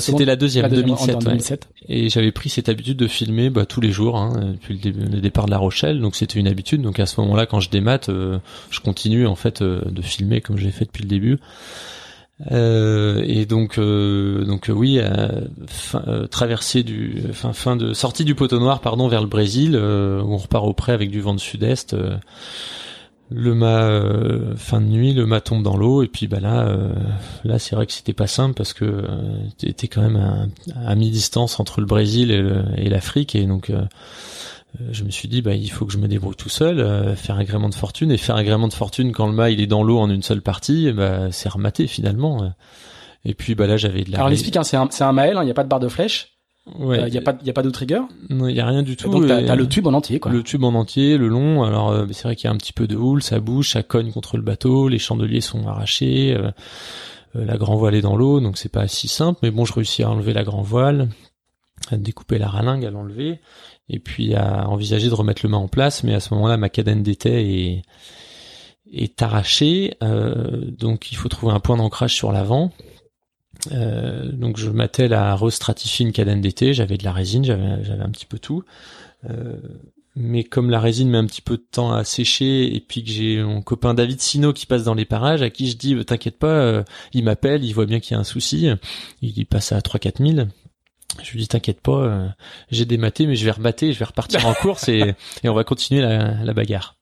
C'était 0.00 0.24
la 0.24 0.36
deuxième, 0.36 0.68
2007. 0.68 1.18
2007. 1.18 1.68
Et 1.88 2.08
j'avais 2.08 2.32
pris 2.32 2.48
cette 2.48 2.68
habitude 2.68 2.96
de 2.96 3.06
filmer 3.06 3.50
bah, 3.50 3.66
tous 3.66 3.80
les 3.80 3.90
jours 3.90 4.16
hein, 4.16 4.52
depuis 4.52 4.80
le, 4.82 5.20
départ 5.20 5.46
de 5.46 5.50
La 5.50 5.58
Rochelle. 5.58 6.00
Donc 6.00 6.16
c'était 6.16 6.38
une 6.38 6.48
habitude. 6.48 6.82
Donc 6.82 6.98
à 7.00 7.06
ce 7.06 7.20
moment-là, 7.20 7.46
quand 7.46 7.60
je 7.60 7.70
démate, 7.70 8.10
je 8.10 8.80
continue 8.80 9.26
en 9.26 9.36
fait 9.36 9.62
de 9.62 10.02
filmer 10.02 10.40
comme 10.40 10.58
j'ai 10.58 10.70
fait 10.70 10.84
depuis 10.84 11.02
le 11.02 11.08
début. 11.08 11.38
Euh, 12.52 13.24
et 13.26 13.46
donc, 13.46 13.78
euh, 13.78 14.44
donc 14.44 14.70
euh, 14.70 14.72
oui, 14.72 15.00
fin, 15.66 16.02
traversée 16.30 16.82
du, 16.82 17.22
fin, 17.32 17.52
fin 17.52 17.76
de 17.76 17.92
sortie 17.92 18.24
du 18.24 18.34
poteau 18.34 18.60
noir, 18.60 18.80
pardon, 18.80 19.08
vers 19.08 19.20
le 19.20 19.26
Brésil, 19.26 19.76
on 19.76 20.36
repart 20.36 20.64
au 20.64 20.72
près 20.72 20.92
avec 20.92 21.10
du 21.10 21.20
vent 21.20 21.34
de 21.34 21.40
sud-est. 21.40 21.96
le 23.30 23.54
mât 23.54 24.56
fin 24.56 24.80
de 24.80 24.86
nuit, 24.86 25.12
le 25.12 25.26
mât 25.26 25.40
tombe 25.40 25.62
dans 25.62 25.76
l'eau, 25.76 26.02
et 26.02 26.08
puis 26.08 26.28
bah 26.28 26.40
là, 26.40 26.74
là 27.44 27.58
c'est 27.58 27.74
vrai 27.74 27.86
que 27.86 27.92
c'était 27.92 28.14
pas 28.14 28.26
simple 28.26 28.54
parce 28.54 28.72
que 28.72 29.04
t'étais 29.58 29.88
quand 29.88 30.02
même 30.02 30.48
à, 30.74 30.94
mi-distance 30.94 31.60
entre 31.60 31.80
le 31.80 31.86
Brésil 31.86 32.30
et 32.76 32.88
l'Afrique, 32.88 33.34
et 33.34 33.46
donc 33.46 33.70
euh, 33.70 33.82
je 34.90 35.04
me 35.04 35.10
suis 35.10 35.28
dit 35.28 35.42
bah 35.42 35.54
il 35.54 35.70
faut 35.70 35.86
que 35.86 35.92
je 35.92 35.98
me 35.98 36.08
débrouille 36.08 36.36
tout 36.36 36.48
seul, 36.48 36.80
euh, 36.80 37.16
faire 37.16 37.36
agrément 37.36 37.68
de 37.68 37.74
fortune 37.74 38.10
et 38.10 38.16
faire 38.16 38.36
agrément 38.36 38.68
de 38.68 38.72
fortune 38.72 39.12
quand 39.12 39.26
le 39.26 39.32
mât 39.32 39.50
il 39.50 39.60
est 39.60 39.66
dans 39.66 39.82
l'eau 39.82 39.98
en 39.98 40.10
une 40.10 40.22
seule 40.22 40.42
partie, 40.42 40.92
bah 40.92 41.30
c'est 41.32 41.48
rematé 41.48 41.86
finalement. 41.86 42.52
Et 43.24 43.34
puis 43.34 43.54
bah 43.54 43.66
là 43.66 43.76
j'avais 43.76 44.04
de 44.04 44.10
la. 44.10 44.18
Alors 44.18 44.28
l'explique, 44.28 44.56
hein, 44.56 44.62
c'est 44.62 44.76
un 44.76 44.88
c'est 44.90 45.04
un 45.04 45.12
maël, 45.12 45.34
il 45.34 45.38
hein, 45.38 45.44
n'y 45.44 45.50
a 45.50 45.54
pas 45.54 45.64
de 45.64 45.68
barre 45.68 45.80
de 45.80 45.88
flèche. 45.88 46.34
Ouais. 46.78 47.08
Il 47.08 47.14
y 47.14 47.18
a 47.18 47.22
pas 47.22 47.36
il 47.40 47.46
y 47.46 47.50
a 47.50 47.54
pas 47.54 47.62
de 47.62 47.70
trigger. 47.70 48.02
Non, 48.28 48.46
il 48.46 48.54
y 48.54 48.60
a 48.60 48.66
rien 48.66 48.82
du 48.82 48.96
tout. 48.96 49.10
Donc 49.10 49.26
t'as 49.26 49.36
as 49.36 49.56
le 49.56 49.66
tube 49.66 49.86
en 49.86 49.94
entier 49.94 50.20
quoi. 50.20 50.30
Le 50.30 50.42
tube 50.42 50.62
en 50.64 50.74
entier, 50.74 51.16
le 51.16 51.28
long. 51.28 51.64
Alors 51.64 51.90
euh, 51.90 52.06
c'est 52.12 52.24
vrai 52.24 52.36
qu'il 52.36 52.44
y 52.44 52.48
a 52.48 52.52
un 52.52 52.58
petit 52.58 52.74
peu 52.74 52.86
de 52.86 52.94
houle, 52.94 53.22
ça 53.22 53.40
bouge, 53.40 53.70
ça 53.70 53.82
cogne 53.82 54.12
contre 54.12 54.36
le 54.36 54.42
bateau, 54.42 54.88
les 54.88 54.98
chandeliers 54.98 55.40
sont 55.40 55.66
arrachés, 55.66 56.36
la 57.34 57.56
grand 57.56 57.76
voile 57.76 57.94
est 57.94 58.02
dans 58.02 58.16
l'eau, 58.16 58.40
donc 58.40 58.58
c'est 58.58 58.68
pas 58.68 58.86
si 58.86 59.08
simple. 59.08 59.40
Mais 59.42 59.50
bon, 59.50 59.64
je 59.64 59.72
réussis 59.72 60.02
à 60.02 60.10
enlever 60.10 60.34
la 60.34 60.44
grand 60.44 60.62
voile, 60.62 61.08
à 61.90 61.96
découper 61.96 62.38
la 62.38 62.48
ralingue, 62.48 62.84
à 62.84 62.90
l'enlever 62.90 63.40
et 63.90 63.98
puis 63.98 64.34
à 64.34 64.68
envisager 64.68 65.08
de 65.08 65.14
remettre 65.14 65.40
le 65.44 65.50
mât 65.50 65.58
en 65.58 65.68
place, 65.68 66.04
mais 66.04 66.14
à 66.14 66.20
ce 66.20 66.34
moment-là, 66.34 66.56
ma 66.56 66.68
cadenne 66.68 67.02
d'été 67.02 67.72
est, 67.72 67.82
est 68.92 69.22
arrachée, 69.22 69.94
euh, 70.02 70.70
donc 70.70 71.10
il 71.12 71.16
faut 71.16 71.28
trouver 71.28 71.52
un 71.52 71.60
point 71.60 71.76
d'ancrage 71.76 72.14
sur 72.14 72.32
l'avant. 72.32 72.72
Euh, 73.72 74.30
donc 74.30 74.56
je 74.56 74.70
m'attelle 74.70 75.12
à 75.12 75.34
restratifier 75.34 76.06
une 76.06 76.12
cadenne 76.12 76.40
d'été, 76.40 76.74
j'avais 76.74 76.96
de 76.96 77.04
la 77.04 77.12
résine, 77.12 77.44
j'avais, 77.44 77.64
un 77.64 78.10
petit 78.10 78.26
peu 78.26 78.38
tout. 78.38 78.62
Euh, 79.28 79.56
mais 80.14 80.44
comme 80.44 80.70
la 80.70 80.80
résine 80.80 81.08
met 81.08 81.18
un 81.18 81.26
petit 81.26 81.42
peu 81.42 81.56
de 81.56 81.66
temps 81.70 81.92
à 81.92 82.04
sécher 82.04 82.74
et 82.74 82.80
puis 82.80 83.04
que 83.04 83.10
j'ai 83.10 83.42
mon 83.42 83.62
copain 83.62 83.94
David 83.94 84.20
Sino 84.20 84.52
qui 84.52 84.66
passe 84.66 84.84
dans 84.84 84.94
les 84.94 85.04
parages 85.04 85.42
à 85.42 85.50
qui 85.50 85.70
je 85.70 85.76
dis 85.76 86.04
t'inquiète 86.04 86.38
pas 86.38 86.82
il 87.12 87.22
m'appelle 87.22 87.64
il 87.64 87.72
voit 87.72 87.86
bien 87.86 88.00
qu'il 88.00 88.14
y 88.14 88.16
a 88.16 88.20
un 88.20 88.24
souci 88.24 88.68
il 89.22 89.46
passe 89.46 89.70
à 89.70 89.80
3 89.80 90.00
4 90.00 90.26
000 90.26 90.48
je 91.22 91.32
lui 91.32 91.40
dis 91.40 91.48
t'inquiète 91.48 91.80
pas, 91.80 92.02
euh, 92.02 92.28
j'ai 92.70 92.84
dématé 92.84 93.26
mais 93.26 93.36
je 93.36 93.44
vais 93.44 93.50
remater, 93.50 93.92
je 93.92 93.98
vais 93.98 94.04
repartir 94.04 94.46
en 94.46 94.54
course 94.54 94.88
et, 94.88 95.14
et 95.42 95.48
on 95.48 95.54
va 95.54 95.64
continuer 95.64 96.02
la, 96.02 96.42
la 96.44 96.52
bagarre. 96.52 96.98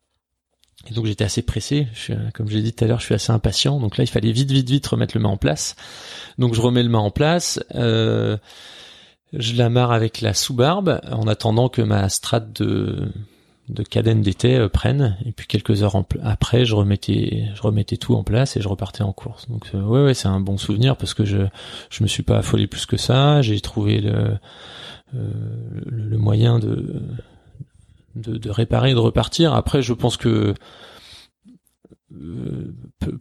Et 0.88 0.94
donc 0.94 1.06
j'étais 1.06 1.24
assez 1.24 1.42
pressé, 1.42 1.88
je 1.94 2.12
comme 2.32 2.48
j'ai 2.48 2.62
dit 2.62 2.72
tout 2.72 2.84
à 2.84 2.86
l'heure, 2.86 3.00
je 3.00 3.06
suis 3.06 3.14
assez 3.14 3.32
impatient. 3.32 3.80
Donc 3.80 3.96
là, 3.96 4.04
il 4.04 4.08
fallait 4.08 4.32
vite, 4.32 4.50
vite, 4.50 4.70
vite 4.70 4.86
remettre 4.86 5.16
le 5.16 5.22
mât 5.22 5.28
en 5.28 5.36
place. 5.36 5.74
Donc 6.38 6.54
je 6.54 6.60
remets 6.60 6.82
le 6.82 6.88
mât 6.88 6.98
en 6.98 7.10
place, 7.10 7.60
euh, 7.74 8.36
je 9.32 9.54
l'amarre 9.54 9.92
avec 9.92 10.20
la 10.20 10.34
sous-barbe 10.34 11.00
en 11.10 11.26
attendant 11.26 11.68
que 11.68 11.82
ma 11.82 12.08
strate 12.08 12.60
de 12.60 13.10
de 13.68 13.82
cadenne 13.82 14.22
d'été 14.22 14.56
euh, 14.56 14.68
prennent. 14.68 15.16
Et 15.24 15.32
puis 15.32 15.46
quelques 15.46 15.82
heures 15.82 15.96
après 16.22 16.64
je 16.64 16.74
remettais 16.74 17.48
je 17.54 17.62
remettais 17.62 17.96
tout 17.96 18.14
en 18.14 18.22
place 18.22 18.56
et 18.56 18.60
je 18.60 18.68
repartais 18.68 19.02
en 19.02 19.12
course. 19.12 19.48
Donc 19.48 19.70
euh, 19.74 19.82
ouais 19.82 20.04
ouais 20.04 20.14
c'est 20.14 20.28
un 20.28 20.40
bon 20.40 20.56
souvenir 20.58 20.96
parce 20.96 21.14
que 21.14 21.24
je 21.24 21.38
je 21.90 22.02
me 22.02 22.08
suis 22.08 22.22
pas 22.22 22.38
affolé 22.38 22.66
plus 22.66 22.86
que 22.86 22.96
ça. 22.96 23.42
J'ai 23.42 23.60
trouvé 23.60 24.00
le, 24.00 24.38
euh, 25.14 25.30
le, 25.86 26.16
moyen 26.16 26.58
de, 26.58 27.02
de 28.14 28.36
de 28.36 28.50
réparer 28.50 28.92
de 28.92 28.98
repartir. 28.98 29.54
Après 29.54 29.82
je 29.82 29.92
pense 29.92 30.16
que 30.16 30.54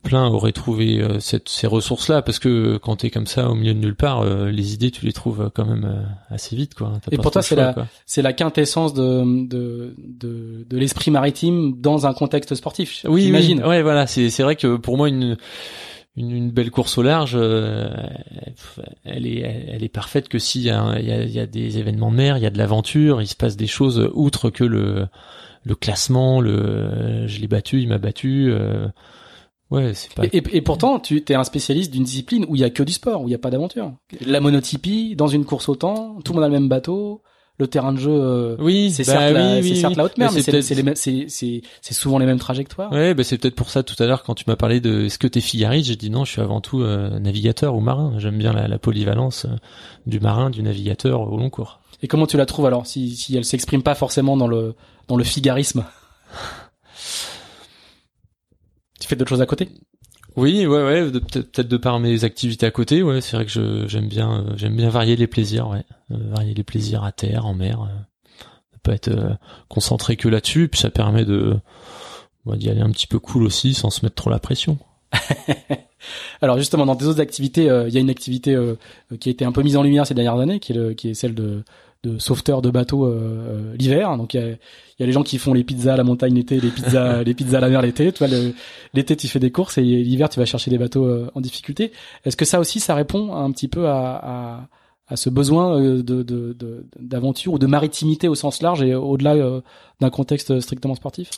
plein 0.03 0.27
auraient 0.27 0.51
trouvé 0.51 1.01
euh, 1.01 1.19
cette, 1.19 1.49
ces 1.49 1.65
ressources-là 1.65 2.21
parce 2.21 2.37
que 2.37 2.77
quand 2.77 2.97
t'es 2.97 3.09
comme 3.09 3.25
ça 3.25 3.49
au 3.49 3.55
milieu 3.55 3.73
de 3.73 3.79
nulle 3.79 3.95
part, 3.95 4.21
euh, 4.21 4.51
les 4.51 4.75
idées 4.75 4.91
tu 4.91 5.05
les 5.05 5.13
trouves 5.13 5.49
quand 5.55 5.65
même 5.65 6.05
assez 6.29 6.55
vite 6.55 6.75
quoi. 6.75 6.93
Et 7.11 7.17
pour 7.17 7.31
toi 7.31 7.41
c'est 7.41 7.55
la 7.55 7.73
c'est 8.05 8.21
la 8.21 8.33
quintessence 8.33 8.93
de 8.93 9.47
de 9.47 9.95
de, 9.97 10.65
de 10.69 10.77
l'esprit 10.77 11.09
maritime 11.09 11.81
dans 11.81 12.05
un 12.05 12.13
contexte 12.13 12.53
sportif. 12.53 13.05
Oui, 13.09 13.23
j'imagine. 13.23 13.61
Oui, 13.63 13.69
ouais, 13.69 13.81
voilà. 13.81 14.05
C'est 14.05 14.29
c'est 14.29 14.43
vrai 14.43 14.55
que 14.55 14.77
pour 14.77 14.97
moi 14.97 15.09
une 15.09 15.35
une, 16.15 16.31
une 16.31 16.51
belle 16.51 16.69
course 16.69 16.97
au 16.99 17.01
large, 17.01 17.35
elle 17.35 19.25
est 19.25 19.39
elle 19.39 19.83
est 19.83 19.89
parfaite 19.89 20.29
que 20.29 20.37
s'il 20.37 20.61
y 20.61 20.69
a 20.69 20.99
il 20.99 21.07
y 21.07 21.11
a, 21.11 21.23
y 21.23 21.39
a 21.39 21.47
des 21.47 21.79
événements 21.79 22.11
de 22.11 22.17
mer, 22.17 22.37
il 22.37 22.43
y 22.43 22.47
a 22.47 22.51
de 22.51 22.57
l'aventure, 22.59 23.21
il 23.21 23.27
se 23.27 23.35
passe 23.35 23.57
des 23.57 23.67
choses 23.67 24.11
outre 24.13 24.51
que 24.51 24.63
le 24.63 25.07
le 25.65 25.75
classement, 25.75 26.39
le 26.39 27.27
je 27.27 27.41
l'ai 27.41 27.47
battu, 27.47 27.81
il 27.81 27.89
m'a 27.89 27.97
battu. 27.97 28.51
Euh, 28.51 28.87
ouais, 29.71 29.93
c'est 29.93 30.13
pas. 30.13 30.25
Et, 30.25 30.37
et, 30.37 30.61
pourtant, 30.61 30.99
tu 30.99 31.17
es 31.27 31.33
un 31.33 31.43
spécialiste 31.43 31.91
d'une 31.91 32.03
discipline 32.03 32.45
où 32.47 32.55
il 32.55 32.61
y 32.61 32.63
a 32.63 32.69
que 32.69 32.83
du 32.83 32.93
sport, 32.93 33.23
où 33.23 33.27
il 33.27 33.31
y 33.31 33.35
a 33.35 33.39
pas 33.39 33.49
d'aventure. 33.49 33.93
La 34.25 34.39
monotypie, 34.39 35.15
dans 35.15 35.27
une 35.27 35.43
course 35.43 35.67
au 35.67 35.75
temps, 35.75 36.19
tout 36.23 36.33
le 36.33 36.35
monde 36.37 36.45
a 36.45 36.47
le 36.47 36.53
même 36.53 36.69
bateau. 36.69 37.21
Le 37.57 37.67
terrain 37.67 37.93
de 37.93 37.97
jeu, 37.97 38.11
euh, 38.11 38.57
oui, 38.59 38.91
c'est 38.91 39.07
bah 39.07 39.13
certes, 39.13 39.33
la, 39.33 39.59
oui, 39.61 39.77
certes 39.77 39.95
la 39.95 40.03
haute 40.03 40.17
mer, 40.17 40.29
mais, 40.33 40.41
c'est 40.41 41.93
souvent 41.93 42.19
les 42.19 42.25
mêmes 42.25 42.37
trajectoires. 42.37 42.91
Ouais, 42.91 43.13
bah 43.13 43.23
c'est 43.23 43.37
peut-être 43.37 43.55
pour 43.55 43.69
ça 43.69 43.81
tout 43.81 43.95
à 44.03 44.05
l'heure 44.07 44.23
quand 44.23 44.35
tu 44.35 44.43
m'as 44.47 44.57
parlé 44.57 44.81
de 44.81 45.05
est-ce 45.05 45.17
que 45.17 45.25
t'es 45.25 45.39
figariste, 45.39 45.87
j'ai 45.87 45.95
dit 45.95 46.09
non, 46.09 46.25
je 46.25 46.31
suis 46.31 46.41
avant 46.41 46.59
tout 46.59 46.81
euh, 46.81 47.17
navigateur 47.17 47.73
ou 47.73 47.79
marin. 47.79 48.15
J'aime 48.17 48.37
bien 48.37 48.51
la, 48.51 48.67
la 48.67 48.77
polyvalence 48.77 49.47
du 50.05 50.19
marin, 50.19 50.49
du 50.49 50.63
navigateur 50.63 51.31
au 51.31 51.37
long 51.37 51.49
cours. 51.49 51.79
Et 52.05 52.07
comment 52.07 52.27
tu 52.27 52.37
la 52.37 52.45
trouves 52.45 52.67
alors 52.67 52.85
si, 52.85 53.15
si 53.15 53.35
elle 53.35 53.43
s'exprime 53.43 53.81
pas 53.81 53.95
forcément 53.95 54.37
dans 54.37 54.47
le 54.47 54.75
dans 55.07 55.15
le 55.15 55.23
figarisme? 55.23 55.83
Tu 58.99 59.07
fais 59.07 59.15
d'autres 59.15 59.29
choses 59.29 59.41
à 59.41 59.47
côté? 59.47 59.69
Oui, 60.35 60.67
ouais, 60.67 60.83
ouais, 60.83 61.09
peut-être 61.11 61.67
de 61.67 61.77
par 61.77 61.99
mes 61.99 62.23
activités 62.23 62.67
à 62.67 62.69
côté, 62.69 63.01
ouais, 63.01 63.21
c'est 63.21 63.37
vrai 63.37 63.47
que 63.47 63.87
j'aime 63.87 64.07
bien 64.07 64.43
euh, 64.45 64.53
j'aime 64.55 64.75
bien 64.75 64.91
varier 64.91 65.15
les 65.15 65.25
plaisirs, 65.25 65.67
ouais, 65.67 65.83
euh, 66.11 66.17
varier 66.29 66.53
les 66.53 66.63
plaisirs 66.63 67.03
à 67.03 67.11
terre, 67.11 67.47
en 67.47 67.55
mer. 67.55 67.81
Euh, 67.81 67.87
peut 68.83 68.91
être 68.91 69.39
concentré 69.67 70.15
que 70.15 70.29
là-dessus, 70.29 70.67
puis 70.67 70.79
ça 70.79 70.91
permet 70.91 71.25
de 71.25 71.55
d'y 72.45 72.69
aller 72.69 72.81
un 72.81 72.91
petit 72.91 73.07
peu 73.07 73.17
cool 73.17 73.41
aussi, 73.41 73.73
sans 73.73 73.89
se 73.89 74.05
mettre 74.05 74.13
trop 74.13 74.29
la 74.29 74.37
pression. 74.37 74.77
Alors 76.41 76.59
justement, 76.59 76.85
dans 76.85 76.93
des 76.93 77.07
autres 77.07 77.19
activités, 77.19 77.63
il 77.63 77.91
y 77.91 77.97
a 77.97 77.99
une 77.99 78.11
activité 78.11 78.55
qui 79.19 79.29
a 79.29 79.31
été 79.31 79.43
un 79.43 79.51
peu 79.51 79.63
mise 79.63 79.75
en 79.75 79.81
lumière 79.81 80.05
ces 80.05 80.13
dernières 80.13 80.37
années, 80.37 80.59
qui 80.59 80.71
est, 80.71 80.75
le, 80.75 80.93
qui 80.93 81.09
est 81.09 81.13
celle 81.15 81.33
de, 81.33 81.63
de 82.05 82.19
sauveteurs 82.19 82.61
de 82.61 82.69
bateaux 82.69 83.05
euh, 83.05 83.11
euh, 83.13 83.75
l'hiver. 83.77 84.15
Donc 84.17 84.33
il 84.33 84.41
y 84.41 84.43
a, 84.43 84.47
y 84.49 85.03
a 85.03 85.05
les 85.05 85.11
gens 85.11 85.23
qui 85.23 85.37
font 85.37 85.53
les 85.53 85.63
pizzas 85.63 85.93
à 85.93 85.97
la 85.97 86.03
montagne 86.03 86.33
l'été, 86.33 86.59
les 86.59 86.69
pizzas 86.69 87.23
les 87.25 87.33
pizzas 87.33 87.57
à 87.57 87.61
la 87.61 87.69
mer 87.69 87.81
l'été. 87.81 88.11
Toi 88.11 88.27
l'été 88.93 89.15
tu 89.15 89.27
fais 89.27 89.39
des 89.39 89.51
courses 89.51 89.77
et 89.77 89.81
l'hiver 89.81 90.29
tu 90.29 90.39
vas 90.39 90.45
chercher 90.45 90.71
des 90.71 90.77
bateaux 90.77 91.05
euh, 91.05 91.31
en 91.35 91.41
difficulté. 91.41 91.91
Est-ce 92.23 92.37
que 92.37 92.45
ça 92.45 92.59
aussi 92.59 92.79
ça 92.79 92.95
répond 92.95 93.33
un 93.35 93.51
petit 93.51 93.67
peu 93.67 93.87
à, 93.87 94.15
à, 94.15 94.67
à 95.07 95.15
ce 95.15 95.29
besoin 95.29 95.79
de 95.79 96.83
d'aventure 96.99 97.53
ou 97.53 97.59
de 97.59 97.67
maritimité 97.67 98.27
au 98.27 98.35
sens 98.35 98.61
large 98.61 98.83
et 98.83 98.95
au-delà 98.95 99.61
d'un 99.99 100.09
contexte 100.09 100.59
strictement 100.59 100.95
sportif? 100.95 101.31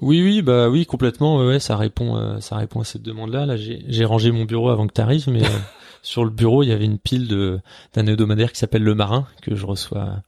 Oui, 0.00 0.22
oui, 0.22 0.42
bah 0.42 0.68
oui, 0.68 0.86
complètement. 0.86 1.38
Ouais, 1.38 1.60
ça 1.60 1.76
répond, 1.76 2.40
ça 2.40 2.56
répond 2.56 2.80
à 2.80 2.84
cette 2.84 3.02
demande-là. 3.02 3.46
Là, 3.46 3.56
j'ai 3.56 4.04
rangé 4.04 4.32
mon 4.32 4.44
bureau 4.44 4.70
avant 4.70 4.86
que 4.86 4.92
tu 4.92 5.00
arrives, 5.00 5.28
mais 5.28 5.42
sur 6.04 6.22
le 6.24 6.30
bureau, 6.30 6.62
il 6.62 6.68
y 6.68 6.72
avait 6.72 6.84
une 6.84 6.98
pile 6.98 7.26
de 7.26 7.58
d'un 7.94 8.06
hebdomadaire 8.06 8.52
qui 8.52 8.58
s'appelle 8.58 8.82
Le 8.82 8.94
Marin 8.94 9.26
que 9.42 9.56
je 9.56 9.66
reçois, 9.66 10.22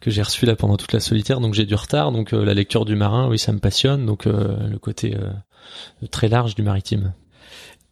que 0.00 0.10
j'ai 0.10 0.22
reçu 0.22 0.44
là 0.46 0.54
pendant 0.54 0.76
toute 0.76 0.92
la 0.92 1.00
solitaire. 1.00 1.40
Donc 1.40 1.54
j'ai 1.54 1.64
du 1.64 1.74
retard. 1.74 2.12
Donc 2.12 2.32
euh, 2.32 2.44
la 2.44 2.54
lecture 2.54 2.84
du 2.84 2.94
Marin, 2.94 3.28
oui, 3.28 3.38
ça 3.38 3.52
me 3.52 3.58
passionne. 3.58 4.04
Donc 4.04 4.26
euh, 4.26 4.68
le 4.68 4.78
côté 4.78 5.16
euh, 5.16 6.06
très 6.10 6.28
large 6.28 6.54
du 6.54 6.62
maritime. 6.62 7.14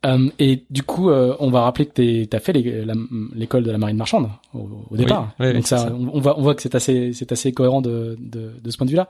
Euh, 0.05 0.29
et 0.39 0.65
du 0.71 0.83
coup, 0.83 1.11
euh, 1.11 1.37
on 1.39 1.51
va 1.51 1.63
rappeler 1.63 1.87
que 1.87 2.25
tu 2.25 2.37
as 2.37 2.41
fait 2.41 2.53
l'école 2.53 3.63
de 3.63 3.71
la 3.71 3.79
marine 3.79 3.97
marchande 3.97 4.29
au, 4.53 4.97
départ. 4.97 5.33
Donc 5.39 5.67
ça, 5.67 5.93
On, 5.93 6.21
voit, 6.21 6.39
on 6.39 6.43
voit 6.43 6.55
que 6.55 6.63
c'est 6.63 6.75
assez, 6.75 7.13
c'est 7.13 7.31
assez 7.31 7.53
cohérent 7.53 7.81
de, 7.81 8.17
de, 8.19 8.53
de, 8.61 8.71
ce 8.71 8.77
point 8.77 8.85
de 8.85 8.91
vue-là. 8.91 9.09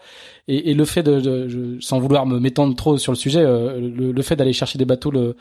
Et, 0.48 0.70
et, 0.70 0.74
le 0.74 0.84
fait 0.84 1.02
de, 1.02 1.20
de 1.20 1.78
sans 1.80 1.98
vouloir 1.98 2.26
me 2.26 2.38
m'étendre 2.38 2.76
trop 2.76 2.98
sur 2.98 3.12
le 3.12 3.16
sujet, 3.16 3.40
euh, 3.40 3.80
le, 3.80 4.12
le, 4.12 4.22
fait 4.22 4.36
d'aller 4.36 4.52
chercher 4.52 4.78
des 4.78 4.84
bateaux 4.84 5.10
le 5.10 5.36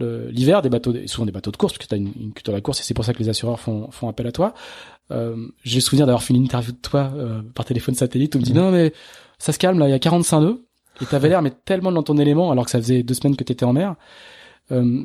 l'hiver, 0.00 0.60
des 0.60 0.70
bateaux, 0.70 0.92
souvent 1.06 1.24
des 1.24 1.30
bateaux 1.30 1.52
de 1.52 1.56
course, 1.56 1.74
parce 1.74 1.86
que 1.86 1.88
tu 1.88 1.94
as 1.94 1.98
une, 1.98 2.12
une 2.18 2.32
culture 2.32 2.52
de 2.52 2.56
la 2.56 2.62
course, 2.62 2.80
et 2.80 2.82
c'est 2.82 2.94
pour 2.94 3.04
ça 3.04 3.12
que 3.14 3.20
les 3.20 3.28
assureurs 3.28 3.60
font, 3.60 3.92
font 3.92 4.08
appel 4.08 4.26
à 4.26 4.32
toi. 4.32 4.54
J'ai 5.62 5.80
souvenir 5.80 6.06
d'avoir 6.06 6.22
fait 6.24 6.34
une 6.34 6.42
interview 6.42 6.72
de 6.72 6.78
toi 6.78 7.12
par 7.54 7.64
téléphone 7.64 7.94
satellite 7.94 8.34
où 8.34 8.38
on 8.38 8.40
me 8.40 8.44
dit 8.44 8.54
mmh. 8.54 8.56
non 8.56 8.70
mais 8.72 8.92
ça 9.38 9.52
se 9.52 9.58
calme 9.58 9.78
là, 9.78 9.86
il 9.86 9.92
y 9.92 9.94
a 9.94 9.98
45 10.00 10.40
nœuds 10.40 10.64
et 11.00 11.06
t'avais 11.06 11.28
l'air 11.30 11.42
mais 11.42 11.52
tellement 11.64 11.92
dans 11.92 12.02
ton 12.02 12.18
élément 12.18 12.50
alors 12.50 12.64
que 12.64 12.72
ça 12.72 12.78
faisait 12.78 13.04
deux 13.04 13.14
semaines 13.14 13.36
que 13.36 13.44
t'étais 13.44 13.64
en 13.64 13.72
mer. 13.72 13.94
Euh, 14.72 15.02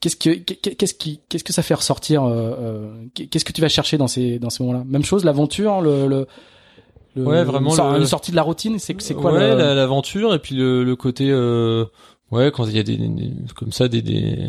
qu'est-ce 0.00 0.16
que 0.16 0.30
qu'est-ce 0.30 0.94
qui 0.94 1.20
qu'est-ce 1.28 1.44
que 1.44 1.52
ça 1.52 1.62
fait 1.62 1.74
ressortir 1.74 2.24
euh, 2.24 2.54
euh, 2.58 3.06
Qu'est-ce 3.14 3.44
que 3.44 3.52
tu 3.52 3.60
vas 3.60 3.68
chercher 3.68 3.98
dans 3.98 4.08
ces 4.08 4.38
dans 4.38 4.50
ces 4.50 4.62
moments-là? 4.62 4.84
Même 4.86 5.04
chose, 5.04 5.24
l'aventure, 5.24 5.80
le, 5.80 6.06
le 6.06 6.26
ouais 7.16 7.42
vraiment 7.42 7.74
le, 7.96 8.06
sortie 8.06 8.30
de 8.30 8.36
la 8.36 8.42
routine 8.42 8.78
c'est 8.78 9.00
c'est 9.02 9.14
quoi 9.14 9.32
ouais 9.32 9.56
l'aventure 9.56 10.32
et 10.32 10.38
puis 10.38 10.54
le, 10.54 10.84
le 10.84 10.94
côté 10.94 11.28
euh, 11.28 11.84
ouais 12.30 12.52
quand 12.52 12.66
il 12.66 12.76
y 12.76 12.78
a 12.78 12.84
des, 12.84 12.98
comme 13.56 13.72
ça 13.72 13.88
des, 13.88 14.00
des, 14.00 14.48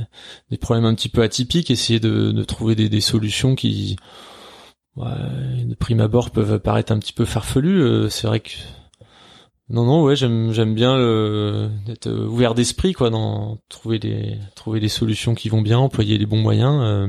des 0.51 0.57
problèmes 0.57 0.85
un 0.85 0.93
petit 0.93 1.09
peu 1.09 1.23
atypiques 1.23 1.71
essayer 1.71 1.99
de, 1.99 2.31
de 2.31 2.43
trouver 2.43 2.75
des, 2.75 2.87
des 2.87 3.01
solutions 3.01 3.55
qui 3.55 3.95
ouais, 4.95 5.07
de 5.65 5.73
prime 5.73 6.01
abord 6.01 6.29
peuvent 6.29 6.59
paraître 6.59 6.91
un 6.91 6.99
petit 6.99 7.13
peu 7.13 7.25
farfelues 7.25 8.07
c'est 8.11 8.27
vrai 8.27 8.41
que 8.41 8.51
non, 9.71 9.85
non, 9.85 10.03
ouais, 10.03 10.17
j'aime, 10.17 10.51
j'aime 10.51 10.75
bien 10.75 10.97
le, 10.97 11.69
d'être 11.85 12.09
ouvert 12.11 12.53
d'esprit, 12.53 12.91
quoi, 12.91 13.09
dans 13.09 13.57
trouver 13.69 13.99
des, 13.99 14.37
trouver 14.53 14.81
des 14.81 14.89
solutions 14.89 15.33
qui 15.33 15.47
vont 15.47 15.61
bien, 15.61 15.77
employer 15.79 16.17
les 16.17 16.25
bons 16.25 16.41
moyens, 16.41 16.81
euh, 16.83 17.07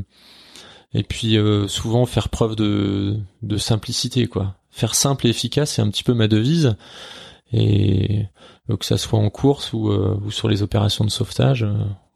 et 0.95 1.03
puis 1.03 1.37
euh, 1.37 1.67
souvent 1.67 2.07
faire 2.07 2.29
preuve 2.29 2.55
de, 2.55 3.19
de 3.43 3.57
simplicité, 3.57 4.29
quoi. 4.29 4.55
Faire 4.71 4.95
simple 4.95 5.27
et 5.27 5.31
efficace, 5.31 5.73
c'est 5.73 5.83
un 5.83 5.91
petit 5.91 6.05
peu 6.05 6.15
ma 6.15 6.29
devise, 6.29 6.77
et 7.53 8.27
euh, 8.71 8.77
que 8.77 8.85
ça 8.85 8.97
soit 8.97 9.19
en 9.19 9.29
course 9.29 9.73
ou, 9.73 9.91
ou 9.91 10.31
sur 10.31 10.49
les 10.49 10.63
opérations 10.63 11.05
de 11.05 11.11
sauvetage, 11.11 11.67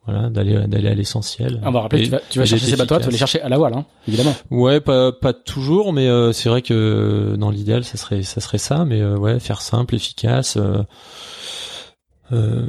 voilà, 0.06 0.30
d'aller 0.30 0.66
d'aller 0.68 0.88
à 0.88 0.94
l'essentiel. 0.94 1.60
On 1.64 1.72
va 1.72 1.80
rappeler, 1.80 2.04
tu 2.04 2.10
vas, 2.10 2.20
tu 2.30 2.38
vas 2.38 2.44
chercher 2.44 2.66
ces 2.66 2.76
bateaux, 2.76 2.96
tu 2.98 3.04
vas 3.04 3.10
les 3.10 3.18
chercher 3.18 3.40
à 3.42 3.48
la 3.48 3.58
voile, 3.58 3.74
hein, 3.74 3.84
évidemment. 4.06 4.34
Ouais, 4.50 4.80
pas 4.80 5.10
pas 5.10 5.32
toujours, 5.32 5.92
mais 5.92 6.06
euh, 6.06 6.32
c'est 6.32 6.48
vrai 6.48 6.62
que 6.62 7.34
dans 7.36 7.50
l'idéal, 7.50 7.82
ça 7.82 7.96
serait 7.96 8.22
ça 8.22 8.40
serait 8.40 8.58
ça, 8.58 8.84
mais 8.84 9.00
euh, 9.00 9.16
ouais, 9.16 9.40
faire 9.40 9.60
simple, 9.60 9.96
efficace. 9.96 10.56
Euh, 10.58 10.82
euh, 12.32 12.66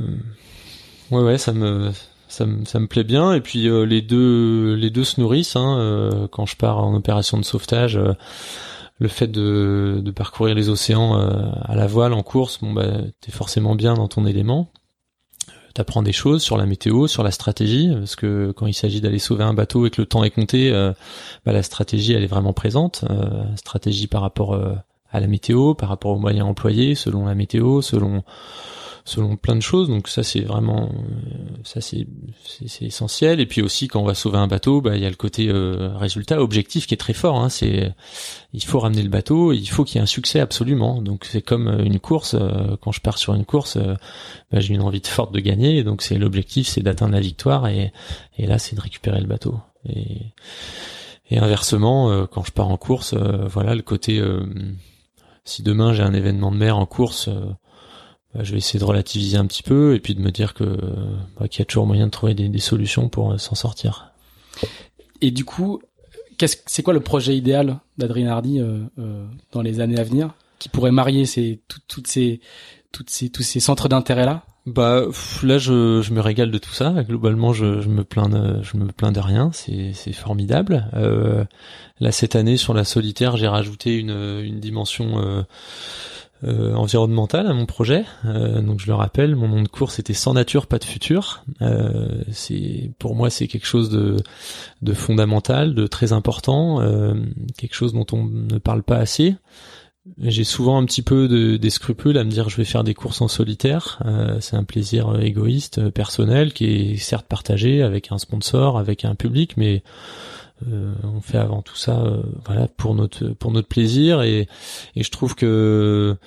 ouais, 1.12 1.22
ouais, 1.22 1.38
ça 1.38 1.54
me 1.54 1.92
ça 2.28 2.48
me 2.48 2.66
ça 2.66 2.80
me 2.80 2.88
plaît 2.88 3.04
bien. 3.04 3.34
Et 3.34 3.42
puis 3.42 3.70
les 3.86 4.02
deux 4.02 4.74
les 4.74 4.90
deux 4.90 5.04
se 5.04 5.22
nourrissent. 5.22 5.56
Hein, 5.56 6.28
quand 6.32 6.48
je 6.48 6.56
pars 6.56 6.80
en 6.80 6.96
opération 6.96 7.38
de 7.38 7.46
sauvetage, 7.46 8.00
le 8.98 9.08
fait 9.08 9.28
de 9.28 10.02
de 10.04 10.12
parcourir 10.12 10.56
les 10.56 10.70
océans 10.70 11.16
à 11.16 11.76
la 11.76 11.86
voile 11.86 12.14
en 12.14 12.24
course, 12.24 12.58
bon 12.64 12.74
bah 12.74 12.88
t'es 13.22 13.32
forcément 13.32 13.76
bien 13.76 13.94
dans 13.94 14.08
ton 14.08 14.26
élément 14.26 14.72
t'apprends 15.78 16.02
des 16.02 16.12
choses 16.12 16.42
sur 16.42 16.58
la 16.58 16.66
météo, 16.66 17.06
sur 17.06 17.22
la 17.22 17.30
stratégie, 17.30 17.92
parce 17.94 18.16
que 18.16 18.52
quand 18.52 18.66
il 18.66 18.74
s'agit 18.74 19.00
d'aller 19.00 19.20
sauver 19.20 19.44
un 19.44 19.54
bateau 19.54 19.86
et 19.86 19.92
que 19.92 20.02
le 20.02 20.08
temps 20.08 20.24
est 20.24 20.32
compté, 20.32 20.72
euh, 20.72 20.92
bah, 21.46 21.52
la 21.54 21.62
stratégie 21.62 22.14
elle 22.14 22.24
est 22.24 22.28
vraiment 22.28 22.52
présente. 22.52 23.06
Euh, 23.12 23.44
stratégie 23.56 24.08
par 24.08 24.22
rapport 24.22 24.56
euh, 24.56 24.74
à 25.12 25.20
la 25.20 25.28
météo, 25.28 25.76
par 25.76 25.90
rapport 25.90 26.12
aux 26.12 26.18
moyens 26.18 26.48
employés, 26.48 26.96
selon 26.96 27.28
la 27.28 27.36
météo, 27.36 27.84
selon 27.84 28.24
selon 29.08 29.38
plein 29.38 29.56
de 29.56 29.62
choses. 29.62 29.88
Donc 29.88 30.10
ça 30.10 30.22
c'est 30.22 30.42
vraiment 30.42 30.90
euh, 30.92 31.64
ça 31.64 31.80
c'est 31.80 32.06
essentiel. 32.82 33.40
Et 33.40 33.46
puis 33.46 33.62
aussi 33.62 33.88
quand 33.88 34.02
on 34.02 34.06
va 34.06 34.14
sauver 34.14 34.38
un 34.38 34.48
bateau, 34.48 34.82
bah 34.82 34.98
il 34.98 35.02
y 35.02 35.06
a 35.06 35.10
le 35.10 35.16
côté 35.16 35.48
euh, 35.48 35.96
résultat 35.96 36.42
objectif 36.42 36.88
qui 36.88 36.94
est 36.94 36.98
très 36.98 37.14
fort. 37.14 37.40
Hein. 37.40 37.48
C'est 37.48 37.94
il 38.52 38.64
faut 38.64 38.80
ramener 38.80 39.02
le 39.02 39.10
bateau, 39.10 39.54
il 39.54 39.66
faut 39.66 39.86
qu'il 39.86 39.96
y 39.96 40.00
ait 40.00 40.04
un 40.04 40.08
succès 40.08 40.42
absolument. 40.42 41.02
Donc 41.02 41.24
c'est 41.24 41.42
comme 41.42 41.70
euh, 41.70 41.86
une 41.86 42.00
course. 42.00 42.36
quand 42.82 42.92
je 42.92 43.00
pars 43.00 43.18
sur 43.18 43.34
une 43.34 43.46
course, 43.46 43.78
bah, 44.52 44.60
j'ai 44.60 44.74
une 44.74 44.82
envie 44.82 45.02
de 45.02 45.08
forte 45.08 45.34
de 45.34 45.40
gagner. 45.40 45.84
Donc 45.84 46.02
c'est 46.02 46.18
l'objectif, 46.18 46.68
c'est 46.68 46.82
d'atteindre 46.82 47.14
la 47.14 47.22
victoire. 47.22 47.68
Et 47.68 47.94
et 48.38 48.46
là 48.46 48.60
c'est 48.60 48.76
de 48.76 48.82
récupérer 48.82 49.22
le 49.22 49.28
bateau. 49.28 49.58
Et 49.88 50.34
et 51.30 51.40
inversement, 51.40 52.26
quand 52.28 52.44
je 52.44 52.52
pars 52.52 52.70
en 52.70 52.78
course, 52.78 53.14
voilà 53.14 53.76
le 53.76 53.82
côté 53.82 54.22
si 55.44 55.62
demain 55.62 55.92
j'ai 55.92 56.04
un 56.04 56.14
événement 56.14 56.52
de 56.52 56.58
mer 56.58 56.78
en 56.78 56.86
course, 56.86 57.30
bah, 58.34 58.44
je 58.44 58.52
vais 58.52 58.58
essayer 58.58 58.80
de 58.80 58.86
relativiser 58.86 59.38
un 59.38 59.46
petit 59.46 59.64
peu 59.64 59.96
et 59.96 60.00
puis 60.00 60.16
de 60.16 60.22
me 60.22 60.32
dire 60.32 60.54
que 60.54 60.78
bah, 61.40 61.48
qu'il 61.48 61.60
y 61.60 61.62
a 61.62 61.66
toujours 61.66 61.86
moyen 61.86 62.06
de 62.08 62.12
trouver 62.12 62.34
des, 62.34 62.60
solutions 62.60 63.10
pour 63.10 63.34
euh, 63.34 63.38
s'en 63.38 63.56
sortir. 63.56 64.12
Et 65.22 65.32
du 65.32 65.46
coup, 65.46 65.82
qu'est-ce 66.38 66.58
c'est 66.66 66.84
quoi 66.84 66.94
le 66.94 67.00
projet 67.00 67.36
idéal 67.36 67.80
d'Adrien 67.98 68.30
Hardy 68.30 68.60
euh, 68.60 68.80
euh, 69.00 69.26
dans 69.52 69.62
les 69.62 69.80
années 69.80 70.00
à 70.00 70.04
venir 70.04 70.34
qui 70.60 70.70
pourrait 70.70 70.92
marier 70.92 71.26
ces 71.26 71.60
toutes 71.68 72.08
ces 72.08 72.40
toutes 72.92 73.10
ces 73.10 73.30
tous 73.30 73.44
ces 73.44 73.60
centres 73.60 73.90
d'intérêt 73.90 74.26
là 74.26 74.44
bah 74.66 75.04
là 75.44 75.58
je, 75.58 76.02
je 76.02 76.14
me 76.14 76.20
régale 76.20 76.52
de 76.52 76.58
tout 76.58 76.74
ça. 76.74 76.94
Globalement 77.08 77.54
je, 77.54 77.80
je 77.80 77.88
me 77.88 78.04
plains 78.04 78.28
de, 78.28 78.62
je 78.64 78.76
me 78.76 78.88
plains 78.92 79.14
de 79.14 79.20
rien. 79.22 79.50
C'est 79.54 79.94
c'est 79.94 80.12
formidable. 80.12 80.90
Euh, 80.94 81.46
là 82.02 82.12
cette 82.12 82.36
année 82.36 82.58
sur 82.58 82.74
la 82.74 82.84
solitaire 82.84 83.38
j'ai 83.38 83.48
rajouté 83.48 83.98
une 83.98 84.42
une 84.44 84.60
dimension 84.60 85.46
euh, 86.44 86.48
euh, 86.48 86.74
environnemental 86.74 87.48
à 87.48 87.54
mon 87.54 87.66
projet. 87.66 88.06
Euh, 88.26 88.62
donc 88.62 88.80
je 88.80 88.88
le 88.88 88.94
rappelle, 88.94 89.36
mon 89.36 89.48
nom 89.48 89.62
de 89.62 89.68
course 89.68 90.00
était 90.00 90.14
sans 90.14 90.34
nature, 90.34 90.68
pas 90.68 90.80
de 90.80 90.84
futur. 90.84 91.44
Euh, 91.62 92.22
c'est 92.32 92.92
pour 93.00 93.16
moi 93.16 93.30
c'est 93.30 93.48
quelque 93.48 93.66
chose 93.66 93.90
de, 93.90 94.18
de 94.82 94.94
fondamental, 94.94 95.76
de 95.76 95.88
très 95.88 96.14
important, 96.14 96.82
euh, 96.82 97.14
quelque 97.58 97.76
chose 97.76 97.94
dont 97.94 98.06
on 98.12 98.26
ne 98.26 98.58
parle 98.60 98.84
pas 98.84 98.98
assez. 98.98 99.36
J'ai 100.20 100.46
souvent 100.46 100.78
un 100.78 100.86
petit 100.86 101.02
peu 101.02 101.28
de, 101.28 101.58
des 101.58 101.70
scrupules 101.70 102.18
à 102.18 102.24
me 102.24 102.30
dire 102.30 102.48
je 102.48 102.56
vais 102.56 102.64
faire 102.64 102.86
des 102.86 102.94
courses 102.94 103.22
en 103.22 103.28
solitaire. 103.28 104.02
Euh, 104.06 104.38
c'est 104.40 104.56
un 104.56 104.64
plaisir 104.64 105.20
égoïste, 105.20 105.90
personnel, 105.90 106.54
qui 106.54 106.66
est 106.66 106.98
certes 106.98 107.28
partagé 107.28 107.82
avec 107.82 108.12
un 108.12 108.18
sponsor, 108.18 108.78
avec 108.78 109.04
un 109.04 109.16
public, 109.16 109.58
mais 109.58 109.84
euh, 110.66 110.94
on 111.04 111.22
fait 111.22 111.38
avant 111.38 111.62
tout 111.62 111.76
ça, 111.76 112.00
euh, 112.00 112.24
voilà, 112.46 112.68
pour 112.68 112.96
notre 112.96 113.28
pour 113.30 113.52
notre 113.52 113.68
plaisir 113.68 114.24
et, 114.24 114.48
et 114.96 115.04
je 115.04 115.12
trouve 115.12 115.36
que 115.36 116.18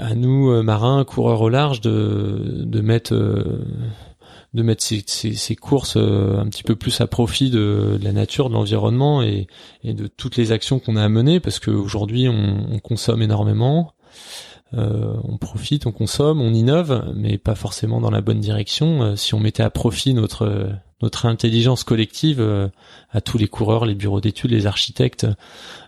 à 0.00 0.14
nous 0.14 0.50
euh, 0.50 0.62
marins, 0.62 1.04
coureurs 1.04 1.42
au 1.42 1.48
large, 1.48 1.80
de 1.80 2.64
de 2.64 2.80
mettre 2.80 3.14
de 4.54 4.62
mettre 4.62 4.84
ces, 4.84 5.02
ces, 5.06 5.56
courses 5.56 5.96
un 5.96 6.46
petit 6.48 6.62
peu 6.62 6.76
plus 6.76 7.00
à 7.00 7.08
profit 7.08 7.50
de, 7.50 7.98
la 8.00 8.12
nature, 8.12 8.48
de 8.48 8.54
l'environnement 8.54 9.20
et, 9.20 9.48
et, 9.82 9.94
de 9.94 10.06
toutes 10.06 10.36
les 10.36 10.52
actions 10.52 10.78
qu'on 10.78 10.94
a 10.94 11.02
à 11.02 11.08
mener, 11.08 11.40
parce 11.40 11.58
qu'aujourd'hui 11.58 12.28
on, 12.28 12.68
on 12.70 12.78
consomme 12.78 13.20
énormément, 13.20 13.92
euh, 14.76 15.14
on 15.24 15.36
profite, 15.38 15.86
on 15.86 15.92
consomme, 15.92 16.40
on 16.40 16.54
innove, 16.54 17.12
mais 17.14 17.36
pas 17.36 17.54
forcément 17.54 18.00
dans 18.00 18.10
la 18.10 18.20
bonne 18.20 18.40
direction. 18.40 19.16
si 19.16 19.34
on 19.34 19.40
mettait 19.40 19.62
à 19.62 19.70
profit 19.70 20.14
notre 20.14 20.70
notre 21.04 21.26
intelligence 21.26 21.84
collective 21.84 22.40
euh, 22.40 22.68
à 23.10 23.20
tous 23.20 23.36
les 23.36 23.46
coureurs, 23.46 23.84
les 23.84 23.94
bureaux 23.94 24.22
d'études, 24.22 24.50
les 24.50 24.66
architectes, 24.66 25.26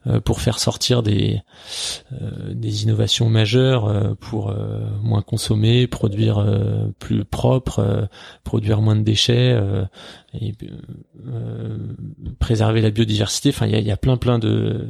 euh, 0.07 0.21
pour 0.21 0.41
faire 0.43 0.59
sortir 0.59 1.03
des 1.03 1.41
euh, 2.13 2.53
des 2.53 2.83
innovations 2.85 3.31
majeures 3.31 4.17
pour 4.21 4.55
moins 5.03 5.23
consommer, 5.23 5.87
produire 5.87 6.45
plus 6.99 7.25
propre, 7.25 8.09
produire 8.45 8.81
moins 8.81 8.97
de 8.97 9.03
déchets 9.03 9.59
et 10.41 10.53
préserver 12.39 12.83
la 12.83 12.91
biodiversité. 12.91 13.49
Enfin, 13.49 13.67
il 13.67 13.73
y 13.73 13.77
a, 13.77 13.81
y 13.81 13.91
a, 13.91 13.97
plein 13.97 14.17
plein 14.17 14.39
de 14.39 14.87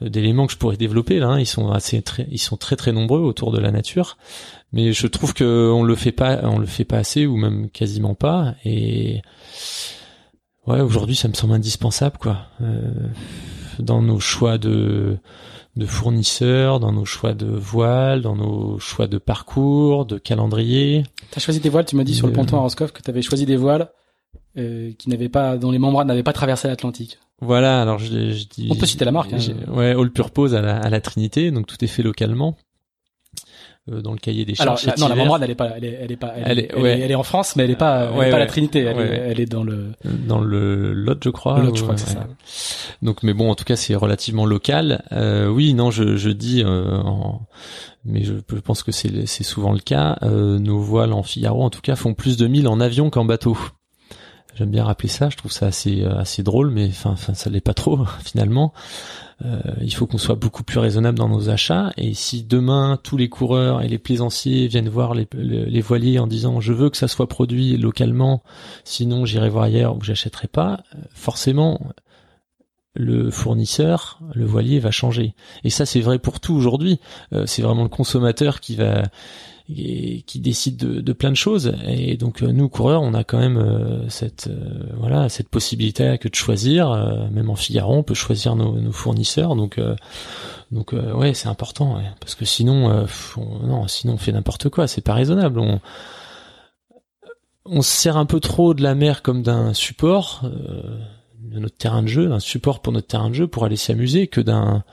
d'éléments 0.00 0.46
que 0.46 0.52
je 0.52 0.58
pourrais 0.58 0.76
développer 0.76 1.18
là. 1.18 1.28
Hein. 1.28 1.40
Ils 1.40 1.46
sont 1.46 1.70
assez 1.70 2.00
très 2.02 2.26
ils 2.30 2.38
sont 2.38 2.56
très 2.56 2.76
très 2.76 2.92
nombreux 2.92 3.20
autour 3.20 3.50
de 3.52 3.58
la 3.58 3.70
nature, 3.70 4.16
mais 4.74 4.92
je 4.92 5.06
trouve 5.06 5.32
que 5.32 5.70
on 5.72 5.82
le 5.82 5.94
fait 5.94 6.12
pas 6.12 6.40
on 6.42 6.58
le 6.58 6.66
fait 6.66 6.84
pas 6.84 6.98
assez 6.98 7.24
ou 7.24 7.36
même 7.36 7.70
quasiment 7.70 8.14
pas 8.14 8.54
et 8.64 9.22
ouais, 10.66 10.80
aujourd'hui, 10.80 11.16
ça 11.16 11.28
me 11.28 11.34
semble 11.34 11.54
indispensable, 11.54 12.18
quoi. 12.18 12.46
Euh, 12.60 12.90
dans 13.78 14.02
nos 14.02 14.20
choix 14.20 14.58
de 14.58 15.18
de 15.76 15.86
fournisseurs, 15.86 16.78
dans 16.78 16.92
nos 16.92 17.04
choix 17.04 17.34
de 17.34 17.46
voiles, 17.46 18.22
dans 18.22 18.36
nos 18.36 18.78
choix 18.78 19.08
de 19.08 19.18
parcours, 19.18 20.06
de 20.06 20.18
calendrier. 20.18 21.02
T'as 21.32 21.40
choisi 21.40 21.58
des 21.58 21.68
voiles, 21.68 21.84
tu 21.84 21.96
m'as 21.96 22.04
dit 22.04 22.14
sur 22.14 22.28
le 22.28 22.32
ponton 22.32 22.58
à 22.58 22.60
Roscoff 22.60 22.92
que 22.92 23.02
t'avais 23.02 23.22
choisi 23.22 23.44
des 23.44 23.56
voiles 23.56 23.90
euh, 24.56 24.92
qui 24.96 25.08
n'avaient 25.08 25.28
pas, 25.28 25.56
dont 25.56 25.72
les 25.72 25.80
membranes 25.80 26.06
n'avaient 26.06 26.22
pas 26.22 26.32
traversé 26.32 26.68
l'Atlantique. 26.68 27.18
Voilà, 27.40 27.82
alors 27.82 27.98
je, 27.98 28.30
je 28.30 28.46
dis. 28.46 28.68
On 28.70 28.76
peut 28.76 28.86
citer 28.86 29.04
la 29.04 29.10
marque. 29.10 29.32
Hein. 29.32 29.38
Ouais, 29.66 29.90
All 29.98 30.12
Purpose 30.12 30.54
à 30.54 30.60
la, 30.60 30.76
à 30.76 30.88
la 30.90 31.00
Trinité, 31.00 31.50
donc 31.50 31.66
tout 31.66 31.82
est 31.84 31.88
fait 31.88 32.04
localement. 32.04 32.56
Euh, 33.92 34.00
dans 34.00 34.12
le 34.12 34.18
cahier 34.18 34.46
des 34.46 34.54
charges. 34.54 34.88
Alors, 34.88 34.98
non, 34.98 35.08
la 35.08 35.14
membrane, 35.14 35.42
elle 35.42 35.50
est 35.50 35.54
pas, 35.54 35.72
elle 35.76 35.84
est, 35.84 35.98
elle 36.00 36.10
est 36.10 36.16
pas, 36.16 36.32
elle, 36.42 36.58
est, 36.58 36.70
elle, 36.74 37.10
est, 37.10 37.14
en 37.14 37.22
France, 37.22 37.54
mais 37.54 37.64
elle 37.64 37.70
est 37.70 37.76
pas, 37.76 38.10
elle 38.14 38.28
est 38.28 38.30
pas 38.30 38.38
la 38.38 38.46
Trinité. 38.46 38.80
Elle, 38.80 38.98
est, 38.98 39.02
elle 39.02 39.40
est 39.40 39.46
dans 39.46 39.62
le, 39.62 39.92
dans 40.04 40.40
le 40.40 40.94
Lot, 40.94 41.22
je 41.22 41.28
crois. 41.28 41.58
Le 41.58 41.66
Lot, 41.66 41.76
je 41.76 41.82
crois 41.82 41.94
que 41.94 42.00
c'est 42.00 42.14
ça. 42.14 42.26
Donc, 43.02 43.22
mais 43.22 43.34
bon, 43.34 43.50
en 43.50 43.54
tout 43.54 43.64
cas, 43.64 43.76
c'est 43.76 43.94
relativement 43.94 44.46
local. 44.46 45.04
Euh, 45.12 45.48
oui, 45.48 45.74
non, 45.74 45.90
je, 45.90 46.16
je 46.16 46.30
dis, 46.30 46.62
euh, 46.64 46.96
en, 46.96 47.42
mais 48.06 48.24
je, 48.24 48.32
je, 48.48 48.60
pense 48.60 48.82
que 48.82 48.90
c'est, 48.90 49.26
c'est 49.26 49.44
souvent 49.44 49.72
le 49.72 49.80
cas. 49.80 50.16
Euh, 50.22 50.58
nos 50.58 50.78
voiles 50.78 51.12
en 51.12 51.22
Figaro, 51.22 51.62
en 51.62 51.68
tout 51.68 51.82
cas, 51.82 51.94
font 51.94 52.14
plus 52.14 52.38
de 52.38 52.46
1000 52.46 52.68
en 52.68 52.80
avion 52.80 53.10
qu'en 53.10 53.26
bateau. 53.26 53.58
J'aime 54.54 54.70
bien 54.70 54.84
rappeler 54.84 55.10
ça. 55.10 55.28
Je 55.28 55.36
trouve 55.36 55.52
ça 55.52 55.66
assez 55.66 56.04
assez 56.04 56.42
drôle, 56.42 56.70
mais 56.70 56.88
enfin, 56.88 57.16
ça 57.34 57.50
l'est 57.50 57.60
pas 57.60 57.74
trop 57.74 57.98
finalement. 58.24 58.72
Euh, 59.44 59.60
il 59.80 59.92
faut 59.94 60.06
qu'on 60.06 60.18
soit 60.18 60.36
beaucoup 60.36 60.62
plus 60.62 60.78
raisonnable 60.78 61.18
dans 61.18 61.28
nos 61.28 61.48
achats. 61.50 61.92
Et 61.96 62.14
si 62.14 62.44
demain 62.44 62.98
tous 63.02 63.16
les 63.16 63.28
coureurs 63.28 63.82
et 63.82 63.88
les 63.88 63.98
plaisanciers 63.98 64.68
viennent 64.68 64.88
voir 64.88 65.14
les, 65.14 65.80
voiliers 65.80 66.18
en 66.18 66.26
disant 66.26 66.60
je 66.60 66.72
veux 66.72 66.90
que 66.90 66.96
ça 66.96 67.08
soit 67.08 67.28
produit 67.28 67.76
localement, 67.76 68.42
sinon 68.84 69.24
j'irai 69.24 69.48
voir 69.48 69.64
ailleurs 69.64 69.96
ou 69.96 70.02
j'achèterai 70.02 70.48
pas, 70.48 70.82
euh, 70.94 70.98
forcément 71.12 71.80
le 72.96 73.30
fournisseur, 73.30 74.20
le 74.34 74.44
voilier 74.44 74.78
va 74.78 74.92
changer. 74.92 75.34
Et 75.64 75.70
ça 75.70 75.84
c'est 75.84 76.00
vrai 76.00 76.18
pour 76.18 76.38
tout 76.40 76.54
aujourd'hui. 76.54 77.00
Euh, 77.32 77.44
c'est 77.46 77.62
vraiment 77.62 77.82
le 77.82 77.88
consommateur 77.88 78.60
qui 78.60 78.76
va 78.76 79.02
qui 79.66 80.40
décide 80.40 80.76
de, 80.76 81.00
de, 81.00 81.12
plein 81.14 81.30
de 81.30 81.36
choses. 81.36 81.74
Et 81.86 82.16
donc 82.16 82.42
euh, 82.42 82.52
nous 82.52 82.68
coureurs, 82.68 83.00
on 83.00 83.14
a 83.14 83.24
quand 83.24 83.38
même 83.38 83.56
euh, 83.56 84.08
cette 84.10 84.48
euh, 84.48 84.90
voilà 84.98 85.30
cette 85.30 85.48
possibilité 85.48 86.18
que 86.18 86.28
de 86.28 86.34
choisir. 86.34 86.90
même 87.30 87.48
en 87.48 87.56
Figaro, 87.56 87.94
on 87.94 88.02
peut 88.02 88.14
choisir 88.14 88.56
nos, 88.56 88.78
nos 88.78 88.92
fournisseurs. 88.92 89.56
Donc 89.56 89.80
donc 90.70 90.92
ouais, 90.92 91.32
c'est 91.34 91.48
important 91.48 91.98
parce 92.20 92.34
que 92.34 92.44
sinon 92.44 93.06
non, 93.62 93.88
sinon 93.88 94.14
on 94.14 94.18
fait 94.18 94.32
n'importe 94.32 94.68
quoi. 94.68 94.86
C'est 94.86 95.00
pas 95.00 95.14
raisonnable. 95.14 95.58
On 95.60 95.80
on 97.66 97.80
se 97.80 97.90
sert 97.90 98.18
un 98.18 98.26
peu 98.26 98.40
trop 98.40 98.74
de 98.74 98.82
la 98.82 98.94
mer 98.94 99.22
comme 99.22 99.42
d'un 99.42 99.72
support 99.72 100.42
de 100.42 101.58
notre 101.58 101.76
terrain 101.76 102.02
de 102.02 102.08
jeu, 102.08 102.28
d'un 102.28 102.40
support 102.40 102.80
pour 102.82 102.92
notre 102.92 103.06
terrain 103.06 103.30
de 103.30 103.34
jeu 103.34 103.46
pour 103.46 103.64
aller 103.64 103.76
s'amuser 103.76 104.26
que 104.26 104.42
d'un 104.42 104.84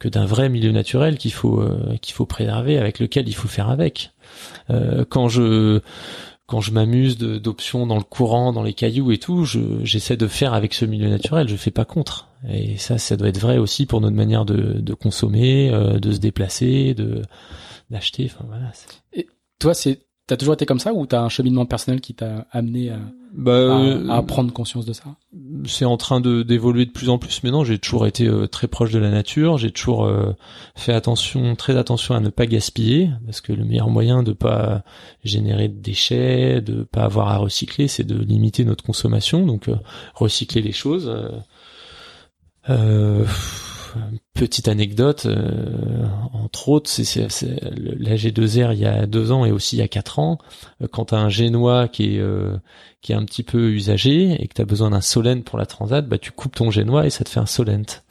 que 0.00 0.08
d'un 0.08 0.26
vrai 0.26 0.48
milieu 0.48 0.72
naturel 0.72 1.16
qu'il 1.16 1.32
faut 1.32 1.62
qu'il 2.02 2.14
faut 2.14 2.26
préserver 2.26 2.78
avec 2.78 2.98
lequel 2.98 3.28
il 3.28 3.34
faut 3.34 3.48
faire 3.48 3.70
avec. 3.70 4.10
Euh, 4.70 5.04
quand 5.08 5.28
je 5.28 5.80
quand 6.46 6.60
je 6.60 6.70
m'amuse 6.70 7.18
d'options 7.18 7.88
dans 7.88 7.96
le 7.96 8.04
courant, 8.04 8.52
dans 8.52 8.62
les 8.62 8.72
cailloux 8.72 9.10
et 9.10 9.18
tout, 9.18 9.44
j'essaie 9.82 10.16
de 10.16 10.28
faire 10.28 10.54
avec 10.54 10.74
ce 10.74 10.84
milieu 10.84 11.08
naturel. 11.08 11.48
Je 11.48 11.56
fais 11.56 11.72
pas 11.72 11.84
contre. 11.84 12.28
Et 12.48 12.76
ça, 12.76 12.98
ça 12.98 13.16
doit 13.16 13.28
être 13.28 13.40
vrai 13.40 13.58
aussi 13.58 13.84
pour 13.84 14.00
notre 14.00 14.14
manière 14.14 14.44
de, 14.44 14.80
de 14.80 14.94
consommer, 14.94 15.70
euh, 15.70 15.98
de 15.98 16.12
se 16.12 16.18
déplacer, 16.18 16.94
de 16.94 17.22
d'acheter. 17.90 18.30
Enfin 18.32 18.44
voilà. 18.46 18.70
Et 19.12 19.26
toi, 19.58 19.74
c'est 19.74 20.05
T'as 20.26 20.36
toujours 20.36 20.54
été 20.54 20.66
comme 20.66 20.80
ça 20.80 20.92
ou 20.92 21.06
t'as 21.06 21.20
un 21.20 21.28
cheminement 21.28 21.66
personnel 21.66 22.00
qui 22.00 22.12
t'a 22.12 22.48
amené 22.50 22.90
à, 22.90 22.98
bah, 23.32 23.78
à, 24.10 24.22
prendre 24.22 24.52
conscience 24.52 24.84
de 24.84 24.92
ça? 24.92 25.04
C'est 25.66 25.84
en 25.84 25.96
train 25.96 26.20
de 26.20 26.42
d'évoluer 26.42 26.84
de 26.84 26.90
plus 26.90 27.10
en 27.10 27.18
plus. 27.18 27.44
Mais 27.44 27.52
non, 27.52 27.62
j'ai 27.62 27.78
toujours 27.78 28.08
été 28.08 28.26
euh, 28.26 28.48
très 28.48 28.66
proche 28.66 28.90
de 28.90 28.98
la 28.98 29.10
nature. 29.10 29.56
J'ai 29.56 29.70
toujours 29.70 30.04
euh, 30.04 30.34
fait 30.74 30.92
attention, 30.92 31.54
très 31.54 31.76
attention 31.76 32.16
à 32.16 32.20
ne 32.20 32.28
pas 32.28 32.46
gaspiller, 32.46 33.08
parce 33.24 33.40
que 33.40 33.52
le 33.52 33.64
meilleur 33.64 33.88
moyen 33.88 34.24
de 34.24 34.32
pas 34.32 34.82
générer 35.22 35.68
de 35.68 35.80
déchets, 35.80 36.60
de 36.60 36.82
pas 36.82 37.04
avoir 37.04 37.28
à 37.28 37.36
recycler, 37.36 37.86
c'est 37.86 38.04
de 38.04 38.16
limiter 38.16 38.64
notre 38.64 38.82
consommation. 38.82 39.46
Donc 39.46 39.68
euh, 39.68 39.76
recycler 40.14 40.60
les 40.60 40.72
choses. 40.72 41.08
Euh, 42.68 43.24
petite 44.34 44.68
anecdote, 44.68 45.26
euh, 45.26 46.04
entre 46.32 46.68
autres, 46.68 46.90
c'est 46.90 47.26
la 47.76 48.16
G2R 48.16 48.72
il 48.72 48.78
y 48.78 48.86
a 48.86 49.06
deux 49.06 49.32
ans 49.32 49.44
et 49.44 49.50
aussi 49.50 49.76
il 49.76 49.78
y 49.80 49.82
a 49.82 49.88
quatre 49.88 50.18
ans, 50.18 50.38
euh, 50.82 50.86
quand 50.90 51.06
tu 51.06 51.14
as 51.14 51.18
un 51.18 51.28
génois 51.28 51.88
qui 51.88 52.16
est 52.16 52.20
euh, 52.20 52.56
qui 53.02 53.12
est 53.12 53.14
un 53.14 53.24
petit 53.24 53.42
peu 53.42 53.70
usagé 53.70 54.40
et 54.40 54.46
que 54.46 54.54
tu 54.54 54.62
as 54.62 54.64
besoin 54.64 54.90
d'un 54.90 55.00
solent 55.00 55.42
pour 55.42 55.58
la 55.58 55.66
transat, 55.66 56.06
bah 56.06 56.18
tu 56.18 56.32
coupes 56.32 56.54
ton 56.54 56.70
génois 56.70 57.06
et 57.06 57.10
ça 57.10 57.24
te 57.24 57.30
fait 57.30 57.40
un 57.40 57.46
solent. 57.46 58.02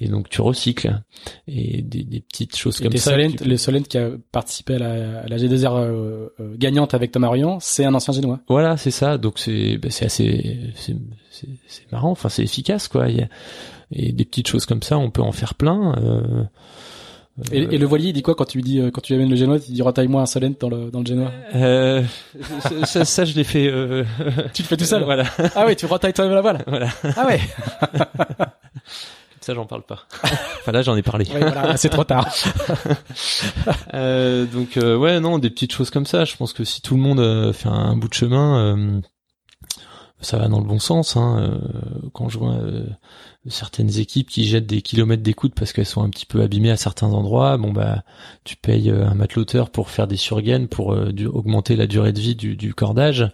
Et 0.00 0.08
donc 0.08 0.28
tu 0.28 0.40
recycles 0.40 1.00
et 1.46 1.80
des, 1.80 2.20
petites 2.20 2.56
choses 2.56 2.80
comme 2.80 2.92
ça. 2.96 3.12
Solent, 3.12 3.36
Le 3.44 3.56
solent 3.56 3.84
qui 3.84 3.96
a 3.96 4.10
participé 4.32 4.74
à 4.74 4.78
la, 4.78 5.36
G2R 5.36 6.56
gagnante 6.56 6.94
avec 6.94 7.12
Thomas 7.12 7.30
c'est 7.60 7.84
un 7.84 7.94
ancien 7.94 8.12
génois. 8.12 8.40
Voilà, 8.48 8.76
c'est 8.76 8.90
ça. 8.90 9.18
Donc 9.18 9.38
c'est 9.38 9.78
bah, 9.78 9.88
c'est 9.90 10.04
assez 10.04 10.58
c'est 11.30 11.92
marrant. 11.92 12.10
Enfin 12.10 12.28
c'est 12.28 12.42
efficace 12.42 12.88
quoi. 12.88 13.08
Il 13.08 13.18
y 13.18 13.22
a, 13.22 13.28
et 13.90 14.12
des 14.12 14.24
petites 14.24 14.48
choses 14.48 14.66
comme 14.66 14.82
ça, 14.82 14.98
on 14.98 15.10
peut 15.10 15.22
en 15.22 15.32
faire 15.32 15.54
plein. 15.54 15.94
Euh, 15.98 16.44
et, 17.50 17.62
et, 17.62 17.78
le 17.78 17.86
voilier, 17.86 18.10
il 18.10 18.12
dit 18.12 18.22
quoi 18.22 18.36
quand 18.36 18.44
tu 18.44 18.58
lui 18.58 18.64
dis 18.64 18.80
quand 18.92 19.00
tu 19.00 19.12
lui 19.12 19.20
amènes 19.20 19.30
le 19.30 19.36
génois 19.36 19.58
Il 19.68 19.74
dit 19.74 19.82
retaille-moi 19.82 20.22
un 20.22 20.26
solent 20.26 20.54
dans 20.60 20.68
le 20.68 20.90
dans 20.90 21.00
le 21.00 21.06
génois. 21.06 21.32
Euh, 21.54 22.02
ça, 22.84 23.04
ça, 23.04 23.24
je 23.24 23.34
l'ai 23.34 23.42
fait. 23.42 23.66
Euh... 23.66 24.04
Tu 24.52 24.62
le 24.62 24.68
fais 24.68 24.76
tout 24.76 24.84
seul. 24.84 25.02
voilà. 25.02 25.24
Ah 25.56 25.64
oui, 25.66 25.74
tu 25.74 25.86
retailles 25.86 26.12
toi-même 26.12 26.34
la 26.34 26.40
voile. 26.42 26.64
Voilà. 26.68 26.88
Ah 27.16 27.26
ouais. 27.26 27.40
ça, 29.44 29.54
j'en 29.54 29.66
parle 29.66 29.82
pas. 29.82 30.06
enfin 30.22 30.72
là, 30.72 30.82
j'en 30.82 30.96
ai 30.96 31.02
parlé. 31.02 31.26
Oui, 31.32 31.40
voilà, 31.40 31.76
c'est 31.76 31.90
trop 31.90 32.04
tard. 32.04 32.28
euh, 33.94 34.46
donc 34.46 34.76
euh, 34.76 34.96
ouais, 34.96 35.20
non, 35.20 35.38
des 35.38 35.50
petites 35.50 35.72
choses 35.72 35.90
comme 35.90 36.06
ça. 36.06 36.24
Je 36.24 36.36
pense 36.36 36.52
que 36.52 36.64
si 36.64 36.80
tout 36.80 36.96
le 36.96 37.02
monde 37.02 37.20
euh, 37.20 37.52
fait 37.52 37.68
un 37.68 37.96
bout 37.96 38.08
de 38.08 38.14
chemin, 38.14 39.02
ça 40.24 40.38
va 40.38 40.48
dans 40.48 40.60
le 40.60 40.66
bon 40.66 40.78
sens. 40.78 41.16
Hein. 41.16 41.60
quand 42.12 42.28
je 42.28 42.38
vois 42.38 42.58
certaines 43.50 43.98
équipes 43.98 44.30
qui 44.30 44.44
jettent 44.44 44.66
des 44.66 44.82
kilomètres 44.82 45.22
d'écoute 45.22 45.52
parce 45.54 45.72
qu'elles 45.72 45.86
sont 45.86 46.02
un 46.02 46.08
petit 46.08 46.26
peu 46.26 46.42
abîmées 46.42 46.70
à 46.70 46.76
certains 46.76 47.08
endroits. 47.08 47.56
Bon 47.56 47.72
bah 47.72 48.02
tu 48.44 48.56
payes 48.56 48.90
euh, 48.90 49.06
un 49.06 49.14
mateloteur 49.14 49.70
pour 49.70 49.90
faire 49.90 50.06
des 50.06 50.16
surgaines 50.16 50.68
pour 50.68 50.94
euh, 50.94 51.12
augmenter 51.32 51.76
la 51.76 51.86
durée 51.86 52.12
de 52.12 52.20
vie 52.20 52.34
du, 52.34 52.74
cordage. 52.74 53.30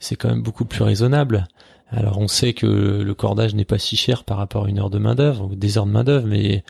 C'est 0.00 0.16
quand 0.16 0.28
même 0.28 0.42
beaucoup 0.42 0.64
plus 0.64 0.82
raisonnable. 0.82 1.46
Alors 1.90 2.18
on 2.18 2.28
sait 2.28 2.54
que 2.54 2.66
le 2.66 3.14
cordage 3.14 3.54
n'est 3.54 3.64
pas 3.64 3.78
si 3.78 3.96
cher 3.96 4.24
par 4.24 4.38
rapport 4.38 4.64
à 4.64 4.68
une 4.68 4.78
heure 4.78 4.90
de 4.90 4.98
main 4.98 5.14
d'œuvre 5.14 5.50
ou 5.50 5.54
des 5.54 5.78
heures 5.78 5.86
de 5.86 5.92
main 5.92 6.04
d'œuvre, 6.04 6.26
mais 6.26 6.64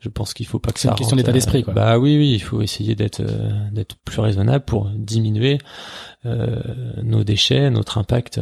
je 0.00 0.08
pense 0.08 0.32
qu'il 0.32 0.46
faut 0.46 0.60
pas 0.60 0.70
que 0.70 0.78
ça. 0.78 0.88
C'est 0.88 0.92
une 0.92 0.98
question 0.98 1.16
d'état 1.16 1.32
d'esprit, 1.32 1.64
quoi. 1.64 1.74
Bah 1.74 1.98
oui, 1.98 2.16
oui, 2.16 2.32
il 2.32 2.40
faut 2.40 2.62
essayer 2.62 2.94
d'être 2.94 3.20
euh, 3.20 3.50
d'être 3.72 3.96
plus 4.04 4.20
raisonnable 4.20 4.64
pour 4.64 4.88
diminuer 4.90 5.58
nos 7.02 7.24
déchets, 7.24 7.70
notre 7.70 7.96
impact, 7.96 8.38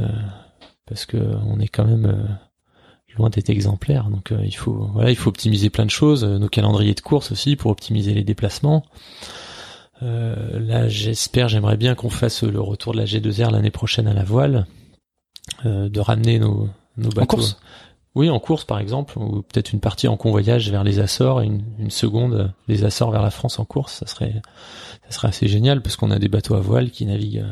parce 0.87 1.07
que 1.07 1.16
on 1.16 1.61
est 1.61 1.68
quand 1.68 1.85
même 1.85 2.38
loin 3.16 3.31
d'être 3.31 3.51
exemplaire. 3.51 4.09
Donc 4.11 4.33
euh, 4.33 4.38
il 4.44 4.55
faut 4.55 4.88
voilà, 4.92 5.11
il 5.11 5.16
faut 5.16 5.29
optimiser 5.29 5.70
plein 5.70 5.85
de 5.85 5.90
choses, 5.90 6.25
euh, 6.25 6.38
nos 6.38 6.49
calendriers 6.49 6.94
de 6.94 7.01
course 7.01 7.33
aussi 7.33 7.57
pour 7.57 7.70
optimiser 7.70 8.14
les 8.14 8.25
déplacements. 8.25 8.85
Euh, 10.03 10.61
là, 10.61 10.88
j'espère, 10.88 11.49
j'aimerais 11.49 11.79
bien 11.79 11.94
qu'on 11.94 12.11
fasse 12.11 12.42
le 12.42 12.61
retour 12.61 12.92
de 12.92 12.99
la 12.99 13.07
G2R 13.07 13.51
l'année 13.51 13.70
prochaine 13.70 14.07
à 14.07 14.12
la 14.12 14.25
voile, 14.25 14.66
de 15.64 16.01
ramener 16.01 16.38
nos, 16.38 16.68
nos 16.99 17.09
bateaux. 17.09 17.22
En 17.22 17.27
course? 17.27 17.59
Oui, 18.14 18.29
en 18.29 18.38
course 18.38 18.64
par 18.64 18.79
exemple, 18.79 19.18
ou 19.18 19.42
peut-être 19.42 19.72
une 19.72 19.81
partie 19.81 20.09
en 20.09 20.16
convoyage 20.16 20.70
vers 20.70 20.85
les 20.85 21.01
Açores 21.01 21.42
et 21.42 21.46
une, 21.46 21.62
une 21.79 21.90
seconde 21.90 22.53
les 22.68 22.85
Açores 22.85 23.11
vers 23.11 23.22
la 23.22 23.31
France 23.31 23.59
en 23.59 23.64
course. 23.64 23.94
Ça 23.94 24.07
serait, 24.07 24.42
ça 25.09 25.11
serait 25.11 25.29
assez 25.29 25.49
génial 25.49 25.81
parce 25.81 25.96
qu'on 25.96 26.11
a 26.11 26.18
des 26.18 26.29
bateaux 26.29 26.55
à 26.55 26.61
voile 26.61 26.90
qui 26.90 27.07
naviguent 27.07 27.44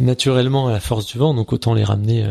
naturellement 0.00 0.68
à 0.68 0.72
la 0.72 0.80
force 0.80 1.06
du 1.06 1.18
vent, 1.18 1.34
donc 1.34 1.52
autant 1.52 1.74
les 1.74 1.84
ramener 1.84 2.26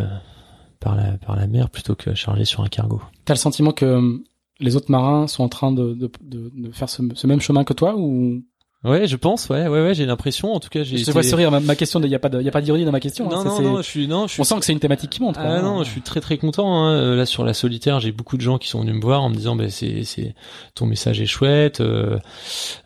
par 0.79 0.95
la, 0.95 1.17
par 1.17 1.35
la 1.35 1.47
mer 1.47 1.69
plutôt 1.69 1.95
que 1.95 2.13
charger 2.15 2.45
sur 2.45 2.63
un 2.63 2.67
cargo. 2.67 3.01
T'as 3.25 3.33
le 3.33 3.39
sentiment 3.39 3.71
que 3.71 3.85
euh, 3.85 4.17
les 4.59 4.75
autres 4.75 4.91
marins 4.91 5.27
sont 5.27 5.43
en 5.43 5.49
train 5.49 5.71
de, 5.71 5.93
de, 5.93 6.11
de, 6.21 6.71
faire 6.71 6.89
ce, 6.89 7.01
ce, 7.13 7.27
même 7.27 7.41
chemin 7.41 7.63
que 7.63 7.73
toi 7.73 7.95
ou 7.97 8.41
Ouais, 8.85 9.07
je 9.07 9.17
pense, 9.17 9.49
ouais, 9.49 9.67
ouais, 9.67 9.81
ouais, 9.81 9.93
j'ai 9.93 10.05
l'impression. 10.05 10.53
En 10.53 10.61
tout 10.61 10.69
cas, 10.69 10.83
j'ai. 10.83 10.97
Je 10.97 11.05
te 11.05 11.11
vois 11.11 11.21
sourire. 11.21 11.51
Ma, 11.51 11.75
question, 11.75 11.99
il 12.01 12.09
y 12.09 12.15
a 12.15 12.19
pas, 12.19 12.29
il 12.31 12.45
y 12.45 12.47
a 12.47 12.51
pas 12.51 12.61
d'ironie 12.61 12.85
dans 12.85 12.93
ma 12.93 13.01
question. 13.01 13.29
Hein, 13.29 13.43
non, 13.43 13.61
non, 13.61 13.61
non, 13.61 13.77
je 13.81 13.89
suis, 13.89 14.07
non, 14.07 14.25
je 14.25 14.33
suis. 14.33 14.41
On 14.41 14.45
sent 14.45 14.55
que 14.57 14.65
c'est 14.65 14.71
une 14.71 14.79
thématique 14.79 15.09
qui 15.09 15.21
monte. 15.21 15.35
Quoi. 15.35 15.43
Ah 15.43 15.61
non, 15.61 15.83
je 15.83 15.89
suis 15.89 16.01
très 16.01 16.21
très 16.21 16.37
content. 16.37 16.85
Hein. 16.85 16.93
Euh, 16.93 17.15
là, 17.17 17.25
sur 17.25 17.43
la 17.43 17.53
solitaire, 17.53 17.99
j'ai 17.99 18.13
beaucoup 18.13 18.37
de 18.37 18.41
gens 18.41 18.57
qui 18.57 18.69
sont 18.69 18.79
venus 18.79 18.95
me 18.95 19.01
voir 19.01 19.21
en 19.21 19.29
me 19.29 19.35
disant, 19.35 19.57
ben 19.57 19.69
c'est, 19.69 20.03
c'est, 20.05 20.33
ton 20.75 20.85
message 20.85 21.19
est 21.19 21.25
chouette. 21.25 21.81
Euh, 21.81 22.19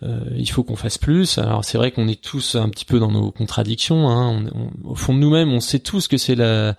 euh, 0.02 0.20
il 0.36 0.50
faut 0.50 0.64
qu'on 0.64 0.76
fasse 0.76 0.98
plus. 0.98 1.38
Alors 1.38 1.64
c'est 1.64 1.78
vrai 1.78 1.92
qu'on 1.92 2.08
est 2.08 2.20
tous 2.20 2.56
un 2.56 2.70
petit 2.70 2.86
peu 2.86 2.98
dans 2.98 3.12
nos 3.12 3.30
contradictions. 3.30 4.10
Hein. 4.10 4.50
On, 4.56 4.90
au 4.90 4.96
fond 4.96 5.14
de 5.14 5.20
nous-mêmes, 5.20 5.54
on 5.54 5.60
sait 5.60 5.80
tous 5.80 6.08
que 6.08 6.18
c'est 6.18 6.36
la 6.36 6.76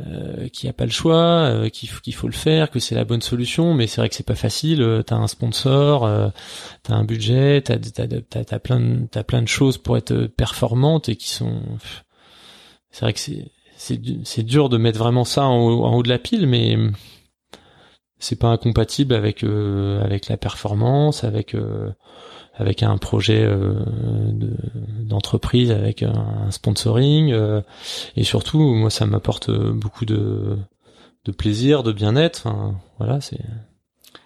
euh, 0.00 0.48
qu'il 0.48 0.66
n'y 0.66 0.70
a 0.70 0.72
pas 0.72 0.86
le 0.86 0.90
choix, 0.90 1.46
euh, 1.46 1.68
qu'il 1.68 1.88
faut, 1.88 2.26
le 2.26 2.32
faire, 2.32 2.70
que 2.70 2.80
c'est 2.80 2.96
la 2.96 3.04
bonne 3.04 3.22
solution, 3.22 3.74
mais 3.74 3.86
c'est 3.86 4.00
vrai 4.00 4.08
que 4.08 4.16
c'est 4.16 4.26
pas 4.26 4.34
facile. 4.34 4.82
Euh, 4.82 5.02
t'as 5.02 5.16
un 5.16 5.28
sponsor, 5.28 6.04
euh, 6.04 6.30
t'as 6.82 6.94
un 6.94 7.04
budget, 7.04 7.62
t'as 7.62 7.76
as, 7.76 8.58
plein 8.58 8.80
de, 8.80 9.22
plein 9.22 9.42
de 9.42 9.48
choses 9.48 9.78
pour 9.78 9.96
être 9.96 10.26
performante 10.26 11.08
et 11.08 11.16
qui 11.16 11.28
sont. 11.28 11.60
C'est 12.90 13.02
vrai 13.04 13.12
que 13.12 13.20
c'est 13.76 14.42
dur 14.42 14.68
de 14.68 14.78
mettre 14.78 14.98
vraiment 14.98 15.24
ça 15.24 15.44
en 15.46 15.58
haut, 15.58 15.84
en 15.84 15.94
haut 15.94 16.02
de 16.02 16.08
la 16.08 16.18
pile, 16.18 16.48
mais 16.48 16.76
c'est 18.18 18.38
pas 18.38 18.48
incompatible 18.48 19.14
avec 19.14 19.44
avec 19.44 20.28
la 20.28 20.36
performance, 20.36 21.22
avec 21.24 21.54
avec 22.56 22.82
un 22.82 22.96
projet 22.98 23.42
euh, 23.42 23.74
d'entreprise, 25.00 25.70
avec 25.70 26.02
un, 26.02 26.50
sponsoring, 26.50 27.32
euh, 27.32 27.60
et 28.16 28.24
surtout, 28.24 28.60
moi, 28.74 28.90
ça 28.90 29.06
m'apporte 29.06 29.50
beaucoup 29.50 30.04
de, 30.04 30.56
de 31.24 31.32
plaisir, 31.32 31.82
de 31.82 31.92
bien-être. 31.92 32.46
voilà, 32.98 33.20
c'est. 33.20 33.40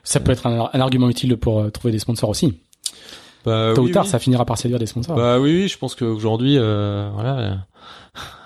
Ça 0.04 0.20
peut 0.20 0.32
être 0.32 0.46
un, 0.46 0.80
argument 0.80 1.08
utile 1.08 1.36
pour 1.36 1.60
euh, 1.60 1.70
trouver 1.70 1.92
des 1.92 1.98
sponsors 1.98 2.30
aussi. 2.30 2.60
Bah, 3.44 3.72
Tôt 3.74 3.82
ou 3.82 3.88
tard, 3.88 4.06
ça 4.06 4.18
finira 4.18 4.44
par 4.44 4.58
séduire 4.58 4.78
des 4.78 4.86
sponsors. 4.86 5.16
Bah 5.16 5.38
oui, 5.38 5.54
oui, 5.54 5.68
je 5.68 5.78
pense 5.78 5.94
qu'aujourd'hui, 5.94 6.58
voilà, 6.58 7.66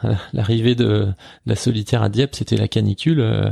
l'arrivée 0.32 0.74
de, 0.74 1.08
la 1.46 1.56
solitaire 1.56 2.02
à 2.02 2.08
Dieppe, 2.08 2.34
c'était 2.34 2.56
la 2.56 2.68
canicule. 2.68 3.20
Euh, 3.20 3.50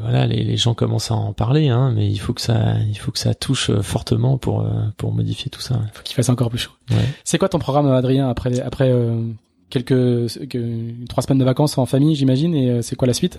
voilà, 0.00 0.26
les, 0.26 0.44
les, 0.44 0.56
gens 0.56 0.74
commencent 0.74 1.10
à 1.10 1.14
en 1.14 1.32
parler, 1.32 1.68
hein, 1.68 1.92
mais 1.94 2.10
il 2.10 2.18
faut 2.18 2.34
que 2.34 2.42
ça, 2.42 2.74
il 2.86 2.98
faut 2.98 3.10
que 3.10 3.18
ça 3.18 3.34
touche 3.34 3.70
euh, 3.70 3.80
fortement 3.80 4.36
pour 4.36 4.60
euh, 4.60 4.68
pour 4.98 5.12
modifier 5.12 5.50
tout 5.50 5.62
ça. 5.62 5.80
Il 5.82 5.96
faut 5.96 6.02
qu'il 6.02 6.14
fasse 6.14 6.28
encore 6.28 6.50
plus 6.50 6.58
chaud. 6.58 6.72
Ouais. 6.90 6.96
C'est 7.24 7.38
quoi 7.38 7.48
ton 7.48 7.58
programme, 7.58 7.86
Adrien, 7.86 8.28
après 8.28 8.60
après 8.60 8.92
quelques 9.70 10.28
trois 11.08 11.22
semaines 11.22 11.38
de 11.38 11.44
vacances 11.44 11.78
en 11.78 11.86
famille, 11.86 12.14
j'imagine. 12.14 12.54
Et 12.54 12.82
c'est 12.82 12.96
quoi 12.96 13.06
la 13.08 13.14
suite? 13.14 13.38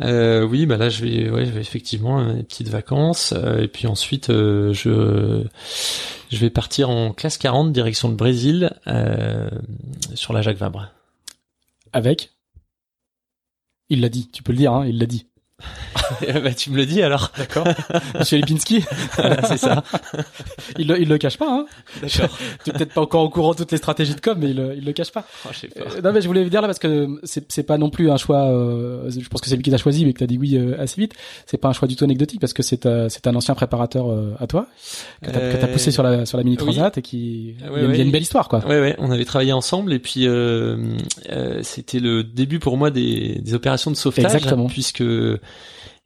Euh, 0.00 0.42
oui, 0.42 0.64
bah 0.64 0.78
là 0.78 0.88
je 0.88 1.04
vais, 1.04 1.28
ouais, 1.28 1.44
je 1.44 1.50
vais 1.50 1.60
effectivement 1.60 2.32
des 2.32 2.42
petites 2.42 2.70
vacances 2.70 3.34
et 3.60 3.68
puis 3.68 3.86
ensuite 3.86 4.28
je 4.28 5.44
je 6.30 6.36
vais 6.38 6.48
partir 6.48 6.88
en 6.88 7.12
classe 7.12 7.36
40 7.36 7.72
direction 7.72 8.08
le 8.08 8.14
Brésil 8.14 8.70
sur 10.14 10.32
la 10.32 10.40
Jacques 10.40 10.56
Vabre. 10.56 10.88
Avec? 11.92 12.31
Il 13.92 14.00
l'a 14.00 14.08
dit, 14.08 14.30
tu 14.32 14.42
peux 14.42 14.52
le 14.52 14.56
dire, 14.56 14.72
hein, 14.72 14.86
il 14.86 14.98
l'a 14.98 15.04
dit. 15.04 15.26
Bah, 16.20 16.54
tu 16.56 16.70
me 16.70 16.76
le 16.76 16.86
dis 16.86 17.02
alors. 17.02 17.30
D'accord. 17.36 17.66
Monsieur 18.18 18.38
Lipinski. 18.38 18.84
c'est 19.48 19.56
ça. 19.56 19.82
il 20.78 20.88
le, 20.88 21.00
il 21.00 21.08
le 21.08 21.18
cache 21.18 21.38
pas, 21.38 21.48
hein. 21.48 21.66
D'accord. 22.00 22.36
tu 22.64 22.70
es 22.70 22.72
peut-être 22.72 22.94
pas 22.94 23.00
encore 23.00 23.22
au 23.22 23.30
courant 23.30 23.52
de 23.52 23.56
toutes 23.56 23.72
les 23.72 23.78
stratégies 23.78 24.14
de 24.14 24.20
com, 24.20 24.36
mais 24.40 24.50
il, 24.50 24.74
il 24.78 24.84
le 24.84 24.92
cache 24.92 25.12
pas. 25.12 25.24
Oh, 25.44 25.48
je 25.52 25.58
sais 25.58 25.68
pas. 25.68 25.80
Euh, 25.80 26.00
non, 26.02 26.12
mais 26.12 26.20
je 26.20 26.26
voulais 26.26 26.48
dire 26.48 26.60
là 26.60 26.68
parce 26.68 26.78
que 26.78 27.08
c'est, 27.24 27.50
c'est 27.50 27.62
pas 27.62 27.78
non 27.78 27.90
plus 27.90 28.10
un 28.10 28.16
choix, 28.16 28.48
euh, 28.48 29.10
je 29.10 29.28
pense 29.28 29.40
que 29.40 29.48
c'est 29.48 29.56
lui 29.56 29.62
qui 29.62 29.70
t'a 29.70 29.76
choisi, 29.76 30.04
mais 30.04 30.12
que 30.12 30.18
t'as 30.18 30.26
dit 30.26 30.38
oui 30.38 30.56
euh, 30.56 30.80
assez 30.80 31.00
vite. 31.00 31.14
C'est 31.46 31.58
pas 31.58 31.68
un 31.68 31.72
choix 31.72 31.88
du 31.88 31.96
tout 31.96 32.04
anecdotique 32.04 32.40
parce 32.40 32.52
que 32.52 32.62
c'est, 32.62 32.88
c'est 33.08 33.26
un 33.26 33.34
ancien 33.34 33.54
préparateur 33.54 34.06
à 34.38 34.46
toi, 34.46 34.66
que 35.22 35.30
t'as, 35.30 35.66
que 35.66 35.72
poussé 35.72 35.90
sur 35.90 36.02
la, 36.02 36.26
sur 36.26 36.38
la 36.38 36.44
mini 36.44 36.56
transat 36.56 36.96
et 36.98 37.02
qui, 37.02 37.54
il, 37.60 37.96
y 37.96 38.00
a, 38.00 38.02
une 38.02 38.10
belle 38.10 38.22
histoire, 38.22 38.48
quoi. 38.48 38.64
Ouais, 38.66 38.80
ouais. 38.80 38.96
On 38.98 39.10
avait 39.10 39.24
travaillé 39.24 39.52
ensemble 39.52 39.92
et 39.92 39.98
puis, 39.98 40.26
c'était 41.62 42.00
le 42.00 42.24
début 42.24 42.58
pour 42.58 42.76
moi 42.76 42.90
des, 42.90 43.40
des 43.40 43.54
opérations 43.54 43.90
de 43.90 43.96
sauvetage. 43.96 44.34
Exactement. 44.34 44.66
Puisque, 44.66 45.02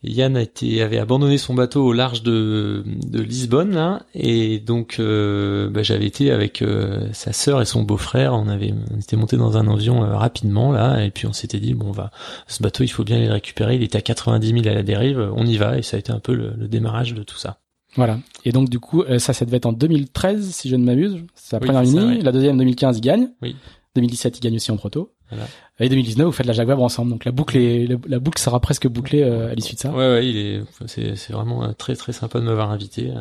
Yann 0.02 0.36
a 0.36 0.42
été, 0.42 0.82
avait 0.82 0.98
abandonné 0.98 1.38
son 1.38 1.54
bateau 1.54 1.84
au 1.84 1.92
large 1.92 2.22
de, 2.22 2.84
de 2.86 3.20
Lisbonne 3.20 3.74
là, 3.74 4.02
et 4.14 4.58
donc 4.58 4.96
euh, 4.98 5.70
bah, 5.70 5.82
j'avais 5.82 6.06
été 6.06 6.30
avec 6.30 6.62
euh, 6.62 7.08
sa 7.12 7.32
sœur 7.32 7.62
et 7.62 7.64
son 7.64 7.82
beau-frère. 7.82 8.34
On 8.34 8.46
avait, 8.48 8.74
on 8.94 9.00
était 9.00 9.16
monté 9.16 9.36
dans 9.36 9.56
un 9.56 9.68
avion 9.68 10.04
euh, 10.04 10.16
rapidement 10.16 10.70
là, 10.70 11.02
et 11.04 11.10
puis 11.10 11.26
on 11.26 11.32
s'était 11.32 11.60
dit 11.60 11.74
bon, 11.74 11.88
on 11.88 11.92
va, 11.92 12.10
ce 12.46 12.62
bateau, 12.62 12.84
il 12.84 12.88
faut 12.88 13.04
bien 13.04 13.18
le 13.18 13.32
récupérer. 13.32 13.76
Il 13.76 13.82
était 13.82 13.98
à 13.98 14.02
90 14.02 14.62
000 14.62 14.68
à 14.68 14.74
la 14.74 14.82
dérive, 14.82 15.32
on 15.34 15.46
y 15.46 15.56
va, 15.56 15.78
et 15.78 15.82
ça 15.82 15.96
a 15.96 16.00
été 16.00 16.12
un 16.12 16.20
peu 16.20 16.34
le, 16.34 16.68
démarrage 16.68 17.14
de 17.14 17.22
tout 17.22 17.38
ça. 17.38 17.58
Voilà. 17.96 18.18
Et 18.44 18.52
donc 18.52 18.68
du 18.68 18.78
coup, 18.78 19.04
ça, 19.18 19.32
ça 19.32 19.44
devait 19.46 19.56
être 19.56 19.66
en 19.66 19.72
2013 19.72 20.50
si 20.50 20.68
je 20.68 20.76
ne 20.76 20.84
m'abuse. 20.84 21.16
C'est 21.34 21.54
la 21.54 21.60
première 21.60 21.82
mini. 21.82 22.20
La 22.20 22.32
deuxième 22.32 22.58
2015, 22.58 22.98
il 22.98 23.00
gagne. 23.00 23.28
Oui. 23.40 23.56
2017, 23.94 24.38
il 24.38 24.40
gagne 24.42 24.56
aussi 24.56 24.70
en 24.70 24.76
proto. 24.76 25.15
Voilà. 25.30 25.46
Et 25.80 25.88
2019, 25.88 26.26
vous 26.26 26.32
faites 26.32 26.46
la 26.46 26.52
Jaguar 26.52 26.80
ensemble. 26.80 27.10
Donc 27.10 27.24
la 27.24 27.32
boucle 27.32 27.56
est, 27.56 27.88
la 28.06 28.18
boucle 28.18 28.40
sera 28.40 28.60
presque 28.60 28.86
bouclée 28.88 29.22
euh, 29.22 29.50
à 29.50 29.54
l'issue 29.54 29.74
de 29.74 29.80
ça. 29.80 29.90
Ouais, 29.90 29.96
ouais, 29.96 30.26
il 30.26 30.36
est, 30.36 30.62
c'est, 30.86 31.16
c'est 31.16 31.32
vraiment 31.32 31.72
très, 31.74 31.96
très 31.96 32.12
sympa 32.12 32.38
de 32.38 32.44
m'avoir 32.44 32.70
invité. 32.70 33.12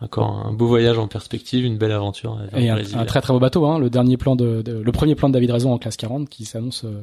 Encore 0.00 0.46
un 0.46 0.52
beau 0.52 0.66
voyage 0.66 0.98
en 0.98 1.08
perspective, 1.08 1.64
une 1.64 1.78
belle 1.78 1.92
aventure. 1.92 2.38
Et 2.56 2.68
un, 2.68 2.76
un, 2.76 3.04
très 3.04 3.20
très 3.20 3.32
beau 3.32 3.40
bateau, 3.40 3.66
hein. 3.66 3.78
Le 3.78 3.90
dernier 3.90 4.16
plan 4.16 4.36
de, 4.36 4.62
le 4.66 4.92
premier 4.92 5.14
plan 5.14 5.28
de 5.28 5.34
David 5.34 5.50
Raison 5.50 5.72
en 5.72 5.78
classe 5.78 5.96
40 5.96 6.28
qui 6.28 6.44
s'annonce, 6.44 6.84
euh, 6.84 7.02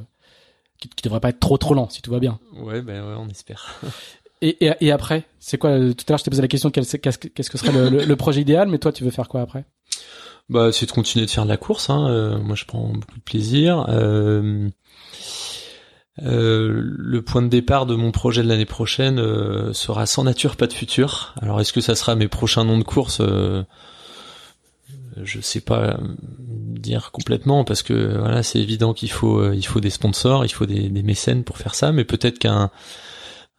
qui, 0.80 0.90
qui, 0.90 1.04
devrait 1.04 1.20
pas 1.20 1.30
être 1.30 1.40
trop 1.40 1.58
trop 1.58 1.74
lent 1.74 1.90
si 1.90 2.02
tout 2.02 2.12
va 2.12 2.20
bien. 2.20 2.40
Ouais, 2.56 2.82
ben 2.82 3.04
ouais, 3.04 3.16
on 3.20 3.28
espère. 3.30 3.80
et, 4.42 4.66
et, 4.66 4.72
et 4.82 4.92
après, 4.92 5.24
c'est 5.40 5.58
quoi 5.58 5.72
Tout 5.78 6.06
à 6.08 6.12
l'heure, 6.12 6.20
je 6.20 6.24
t'ai 6.24 6.32
posé 6.32 6.42
la 6.42 6.48
question 6.48 6.70
qu'est-ce, 6.70 6.98
qu'est-ce 6.98 7.50
que 7.50 7.58
serait 7.58 7.72
le, 7.72 8.06
le 8.06 8.16
projet 8.16 8.42
idéal, 8.42 8.68
mais 8.68 8.78
toi, 8.78 8.92
tu 8.92 9.04
veux 9.04 9.12
faire 9.12 9.28
quoi 9.28 9.42
après? 9.42 9.66
Bah, 10.50 10.72
c'est 10.72 10.86
de 10.86 10.92
continuer 10.92 11.26
de 11.26 11.32
faire 11.32 11.44
de 11.44 11.50
la 11.50 11.58
course. 11.58 11.90
Hein. 11.90 12.08
Euh, 12.10 12.40
moi, 12.40 12.56
je 12.56 12.66
prends 12.66 12.88
beaucoup 12.88 13.18
de 13.18 13.24
plaisir. 13.24 13.86
Euh, 13.90 14.70
euh, 16.24 16.82
le 16.82 17.22
point 17.22 17.42
de 17.42 17.50
départ 17.50 17.86
de 17.86 17.96
mon 17.96 18.12
projet 18.12 18.44
de 18.44 18.48
l'année 18.48 18.66
prochaine 18.66 19.18
sera 19.74 20.06
sans 20.06 20.24
nature, 20.24 20.56
pas 20.56 20.68
de 20.68 20.74
futur. 20.74 21.36
Alors, 21.42 21.60
est-ce 21.60 21.74
que 21.74 21.82
ça 21.82 21.96
sera 21.96 22.16
mes 22.16 22.28
prochains 22.28 22.64
noms 22.64 22.78
de 22.80 22.84
course 22.84 23.22
Je 25.22 25.42
sais 25.42 25.62
pas 25.62 26.00
dire 26.80 27.12
complètement 27.12 27.64
parce 27.66 27.84
que 27.84 28.18
voilà, 28.18 28.42
c'est 28.42 28.60
évident 28.60 28.94
qu'il 28.94 29.12
faut 29.12 29.52
il 29.52 29.66
faut 29.66 29.80
des 29.80 29.90
sponsors, 29.90 30.46
il 30.46 30.50
faut 30.50 30.66
des 30.66 30.90
mécènes 31.04 31.44
pour 31.44 31.58
faire 31.58 31.76
ça, 31.76 31.92
mais 31.92 32.06
peut-être 32.06 32.40
qu'un 32.40 32.72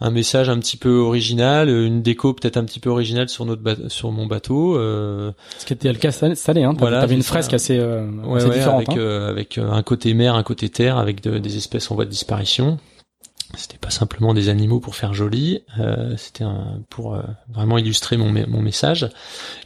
un 0.01 0.11
message 0.11 0.49
un 0.49 0.59
petit 0.59 0.77
peu 0.77 0.99
original, 0.99 1.69
une 1.69 2.03
déco 2.03 2.33
peut-être 2.33 2.57
un 2.57 2.65
petit 2.65 2.79
peu 2.79 2.89
originale 2.89 3.29
sur 3.29 3.45
notre 3.45 3.89
sur 3.89 4.13
mon 4.13 4.27
bateau. 4.27 4.77
Euh... 4.77 5.33
Ce 5.59 5.67
qui 5.67 5.73
était 5.73 5.93
le 5.93 5.99
cas 5.99 6.17
année, 6.47 6.65
hein. 6.65 6.75
Voilà, 6.79 7.01
T'avais 7.01 7.17
une 7.17 7.25
fresque 7.25 7.53
assez, 7.53 7.79
euh, 7.79 8.07
assez 8.37 8.49
différente, 8.49 8.77
avec, 8.77 8.89
hein. 8.91 8.99
euh, 8.99 9.29
avec 9.29 9.59
euh, 9.59 9.71
un 9.71 9.83
côté 9.83 10.15
mer, 10.15 10.37
un 10.37 10.45
côté 10.45 10.69
terre, 10.69 10.99
avec 10.99 11.21
des 11.21 11.57
espèces 11.57 11.91
en 11.91 11.97
voie 11.97 12.05
de 12.05 12.11
disparition. 12.11 12.79
C'était 13.57 13.79
pas 13.79 13.91
simplement 13.91 14.35
des 14.35 14.51
animaux 14.51 14.79
pour 14.79 14.95
faire 14.95 15.15
joli, 15.15 15.63
euh, 15.81 16.15
c'était 16.19 16.45
pour 16.91 17.15
euh, 17.15 17.23
vraiment 17.49 17.79
illustrer 17.79 18.19
mon, 18.19 18.31
mon 18.31 18.61
message. 18.61 19.09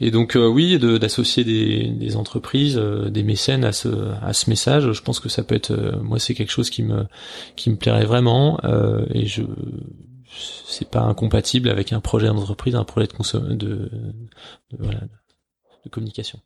Et 0.01 0.12
donc 0.12 0.39
oui, 0.41 0.78
d'associer 0.78 1.45
des, 1.45 1.89
des 1.89 2.16
entreprises, 2.16 2.76
des 2.76 3.22
mécènes 3.24 3.64
à 3.64 3.72
ce 3.72 3.89
à 4.22 4.33
ce 4.33 4.49
message, 4.49 4.93
je 4.93 5.03
pense 5.03 5.18
que 5.18 5.28
ça 5.28 5.43
peut 5.43 5.57
être, 5.57 5.99
moi 6.01 6.20
c'est 6.20 6.35
quelque 6.35 6.53
chose 6.53 6.70
qui 6.70 6.85
me 6.85 7.07
qui 7.57 7.70
me 7.70 7.76
plairait 7.76 8.07
vraiment. 8.07 8.61
et 9.12 9.26
je 9.26 9.43
c'est 10.66 10.89
pas 10.89 11.01
incompatible 11.01 11.68
avec 11.68 11.93
un 11.93 12.01
projet 12.01 12.26
d'entreprise, 12.26 12.74
un 12.74 12.85
projet 12.85 13.07
de, 13.07 13.55
de, 13.55 13.91
voilà, 14.78 15.01
de 15.85 15.91
communication. 15.91 16.39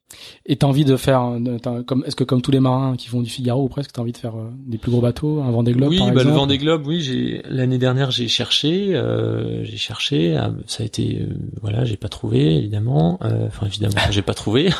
Et 0.47 0.57
t'as 0.57 0.67
envie 0.67 0.85
de 0.85 0.97
faire, 0.97 1.39
comme 1.87 2.05
est-ce 2.07 2.17
que 2.17 2.25
comme 2.25 2.43
tous 2.43 2.51
les 2.51 2.61
marins 2.61 2.97
qui 2.97 3.09
font 3.09 3.21
du 3.21 3.31
Figaro 3.31 3.65
ou 3.65 3.69
presque, 3.69 3.93
t'as 3.93 4.03
envie 4.03 4.13
de 4.13 4.17
faire 4.17 4.37
euh, 4.37 4.51
des 4.67 4.79
plus 4.79 4.91
gros 4.91 5.01
bateaux, 5.01 5.41
un 5.43 5.51
Vendée 5.51 5.73
Globe 5.73 5.91
Oui, 5.91 5.99
par 5.99 6.13
bah 6.13 6.25
le 6.25 6.31
Vendée 6.31 6.59
Globe, 6.59 6.87
oui. 6.87 7.01
J'ai 7.01 7.43
l'année 7.49 7.79
dernière 7.79 8.11
j'ai 8.11 8.29
cherché, 8.29 8.95
euh, 8.95 9.63
j'ai 9.65 9.77
cherché, 9.77 10.37
ah, 10.37 10.53
ça 10.67 10.83
a 10.83 10.87
été, 10.87 11.21
euh, 11.21 11.37
voilà, 11.61 11.85
j'ai 11.85 11.97
pas 11.97 12.09
trouvé 12.09 12.57
évidemment. 12.57 13.19
Enfin 13.23 13.67
évidemment, 13.67 13.95
j'ai 14.11 14.23
pas 14.23 14.35
trouvé. 14.35 14.71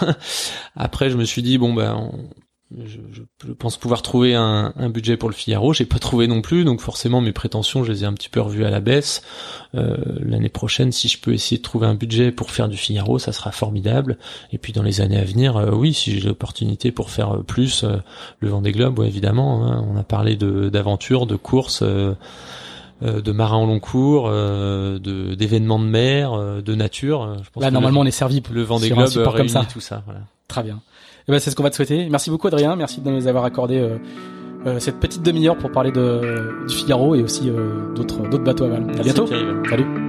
Après, 0.75 1.11
je 1.11 1.17
me 1.17 1.25
suis 1.25 1.43
dit 1.43 1.59
bon 1.59 1.75
ben 1.75 2.11
je, 2.75 2.99
je, 3.13 3.53
pense 3.53 3.77
pouvoir 3.77 4.03
trouver 4.03 4.35
un, 4.35 4.73
un, 4.77 4.91
budget 4.91 5.17
pour 5.17 5.29
le 5.29 5.35
Figaro. 5.35 5.73
J'ai 5.73 5.85
pas 5.85 6.01
trouvé 6.01 6.27
non 6.27 6.43
plus, 6.43 6.65
donc 6.65 6.81
forcément 6.81 7.21
mes 7.21 7.33
prétentions, 7.33 7.85
je 7.85 7.93
les 7.93 8.03
ai 8.03 8.07
un 8.07 8.13
petit 8.13 8.29
peu 8.29 8.41
revues 8.41 8.65
à 8.65 8.71
la 8.71 8.81
baisse. 8.81 9.23
Euh, 9.77 9.97
L'année 10.21 10.49
prochaine, 10.49 10.91
si 10.91 11.07
je 11.07 11.21
peux 11.21 11.33
essayer 11.33 11.59
de 11.59 11.63
trouver 11.63 11.87
un 11.87 11.95
budget 11.95 12.33
pour 12.33 12.51
faire 12.51 12.69
du 12.69 12.77
Figaro, 12.77 13.21
ça 13.21 13.33
sera 13.33 13.53
formidable. 13.53 14.19
Et 14.53 14.59
puis 14.59 14.73
dans 14.73 14.83
les 14.83 15.01
années 15.01 15.19
à 15.19 15.25
venir, 15.25 15.57
euh, 15.57 15.71
oui, 15.71 15.95
si 15.95 16.19
j'ai 16.19 16.27
l'opportunité 16.27 16.91
pour 16.91 17.11
faire 17.11 17.37
euh, 17.37 17.43
plus, 17.43 17.85
euh, 17.85 17.99
le 18.41 18.49
Vendée 18.49 18.73
Globe, 18.73 18.99
ouais, 18.99 19.07
évidemment. 19.07 19.65
Hein, 19.65 19.87
on 19.89 19.97
a 19.97 20.03
parlé 20.03 20.35
de 20.35 20.69
d'aventure, 20.69 21.27
de 21.27 21.37
courses. 21.37 21.83
Euh, 23.03 23.21
de 23.21 23.31
marins 23.31 23.59
en 23.59 23.67
long 23.67 23.79
cours, 23.79 24.27
euh, 24.27 24.99
de 24.99 25.35
d'événements 25.35 25.79
de 25.79 25.85
mer, 25.85 26.33
de 26.63 26.75
nature. 26.75 27.37
Je 27.45 27.51
pense 27.51 27.63
Là, 27.63 27.71
normalement, 27.71 28.01
on 28.01 28.07
est 28.07 28.11
servi. 28.11 28.43
Le 28.51 28.63
Vendée 28.63 28.89
Globe 28.89 29.07
réunit 29.15 29.37
comme 29.37 29.49
ça. 29.49 29.67
tout 29.71 29.81
ça. 29.81 30.03
Voilà. 30.07 30.21
Très 30.49 30.63
bien. 30.63 30.81
Eh 31.29 31.33
ben, 31.33 31.41
c'est 31.41 31.51
ce 31.51 31.57
qu'on 31.57 31.63
va 31.63 31.71
te 31.71 31.77
souhaiter. 31.77 32.09
Merci 32.09 32.31
beaucoup 32.31 32.47
Adrien, 32.47 32.77
merci 32.77 33.01
de 33.01 33.11
nous 33.11 33.27
avoir 33.27 33.45
accordé 33.45 33.79
euh, 33.79 33.99
euh, 34.67 34.79
cette 34.79 35.01
petite 35.01 35.23
demi-heure 35.23 35.57
pour 35.57 35.73
parler 35.73 35.91
de, 35.91 36.67
du 36.69 36.75
Figaro 36.75 37.15
et 37.15 37.23
aussi 37.23 37.51
euh, 37.51 37.93
d'autres 37.95 38.29
d'autres 38.29 38.45
bateaux 38.45 38.65
à 38.65 38.69
Val. 38.69 38.87
À 38.99 39.03
bientôt. 39.03 39.27
Salut. 39.27 40.06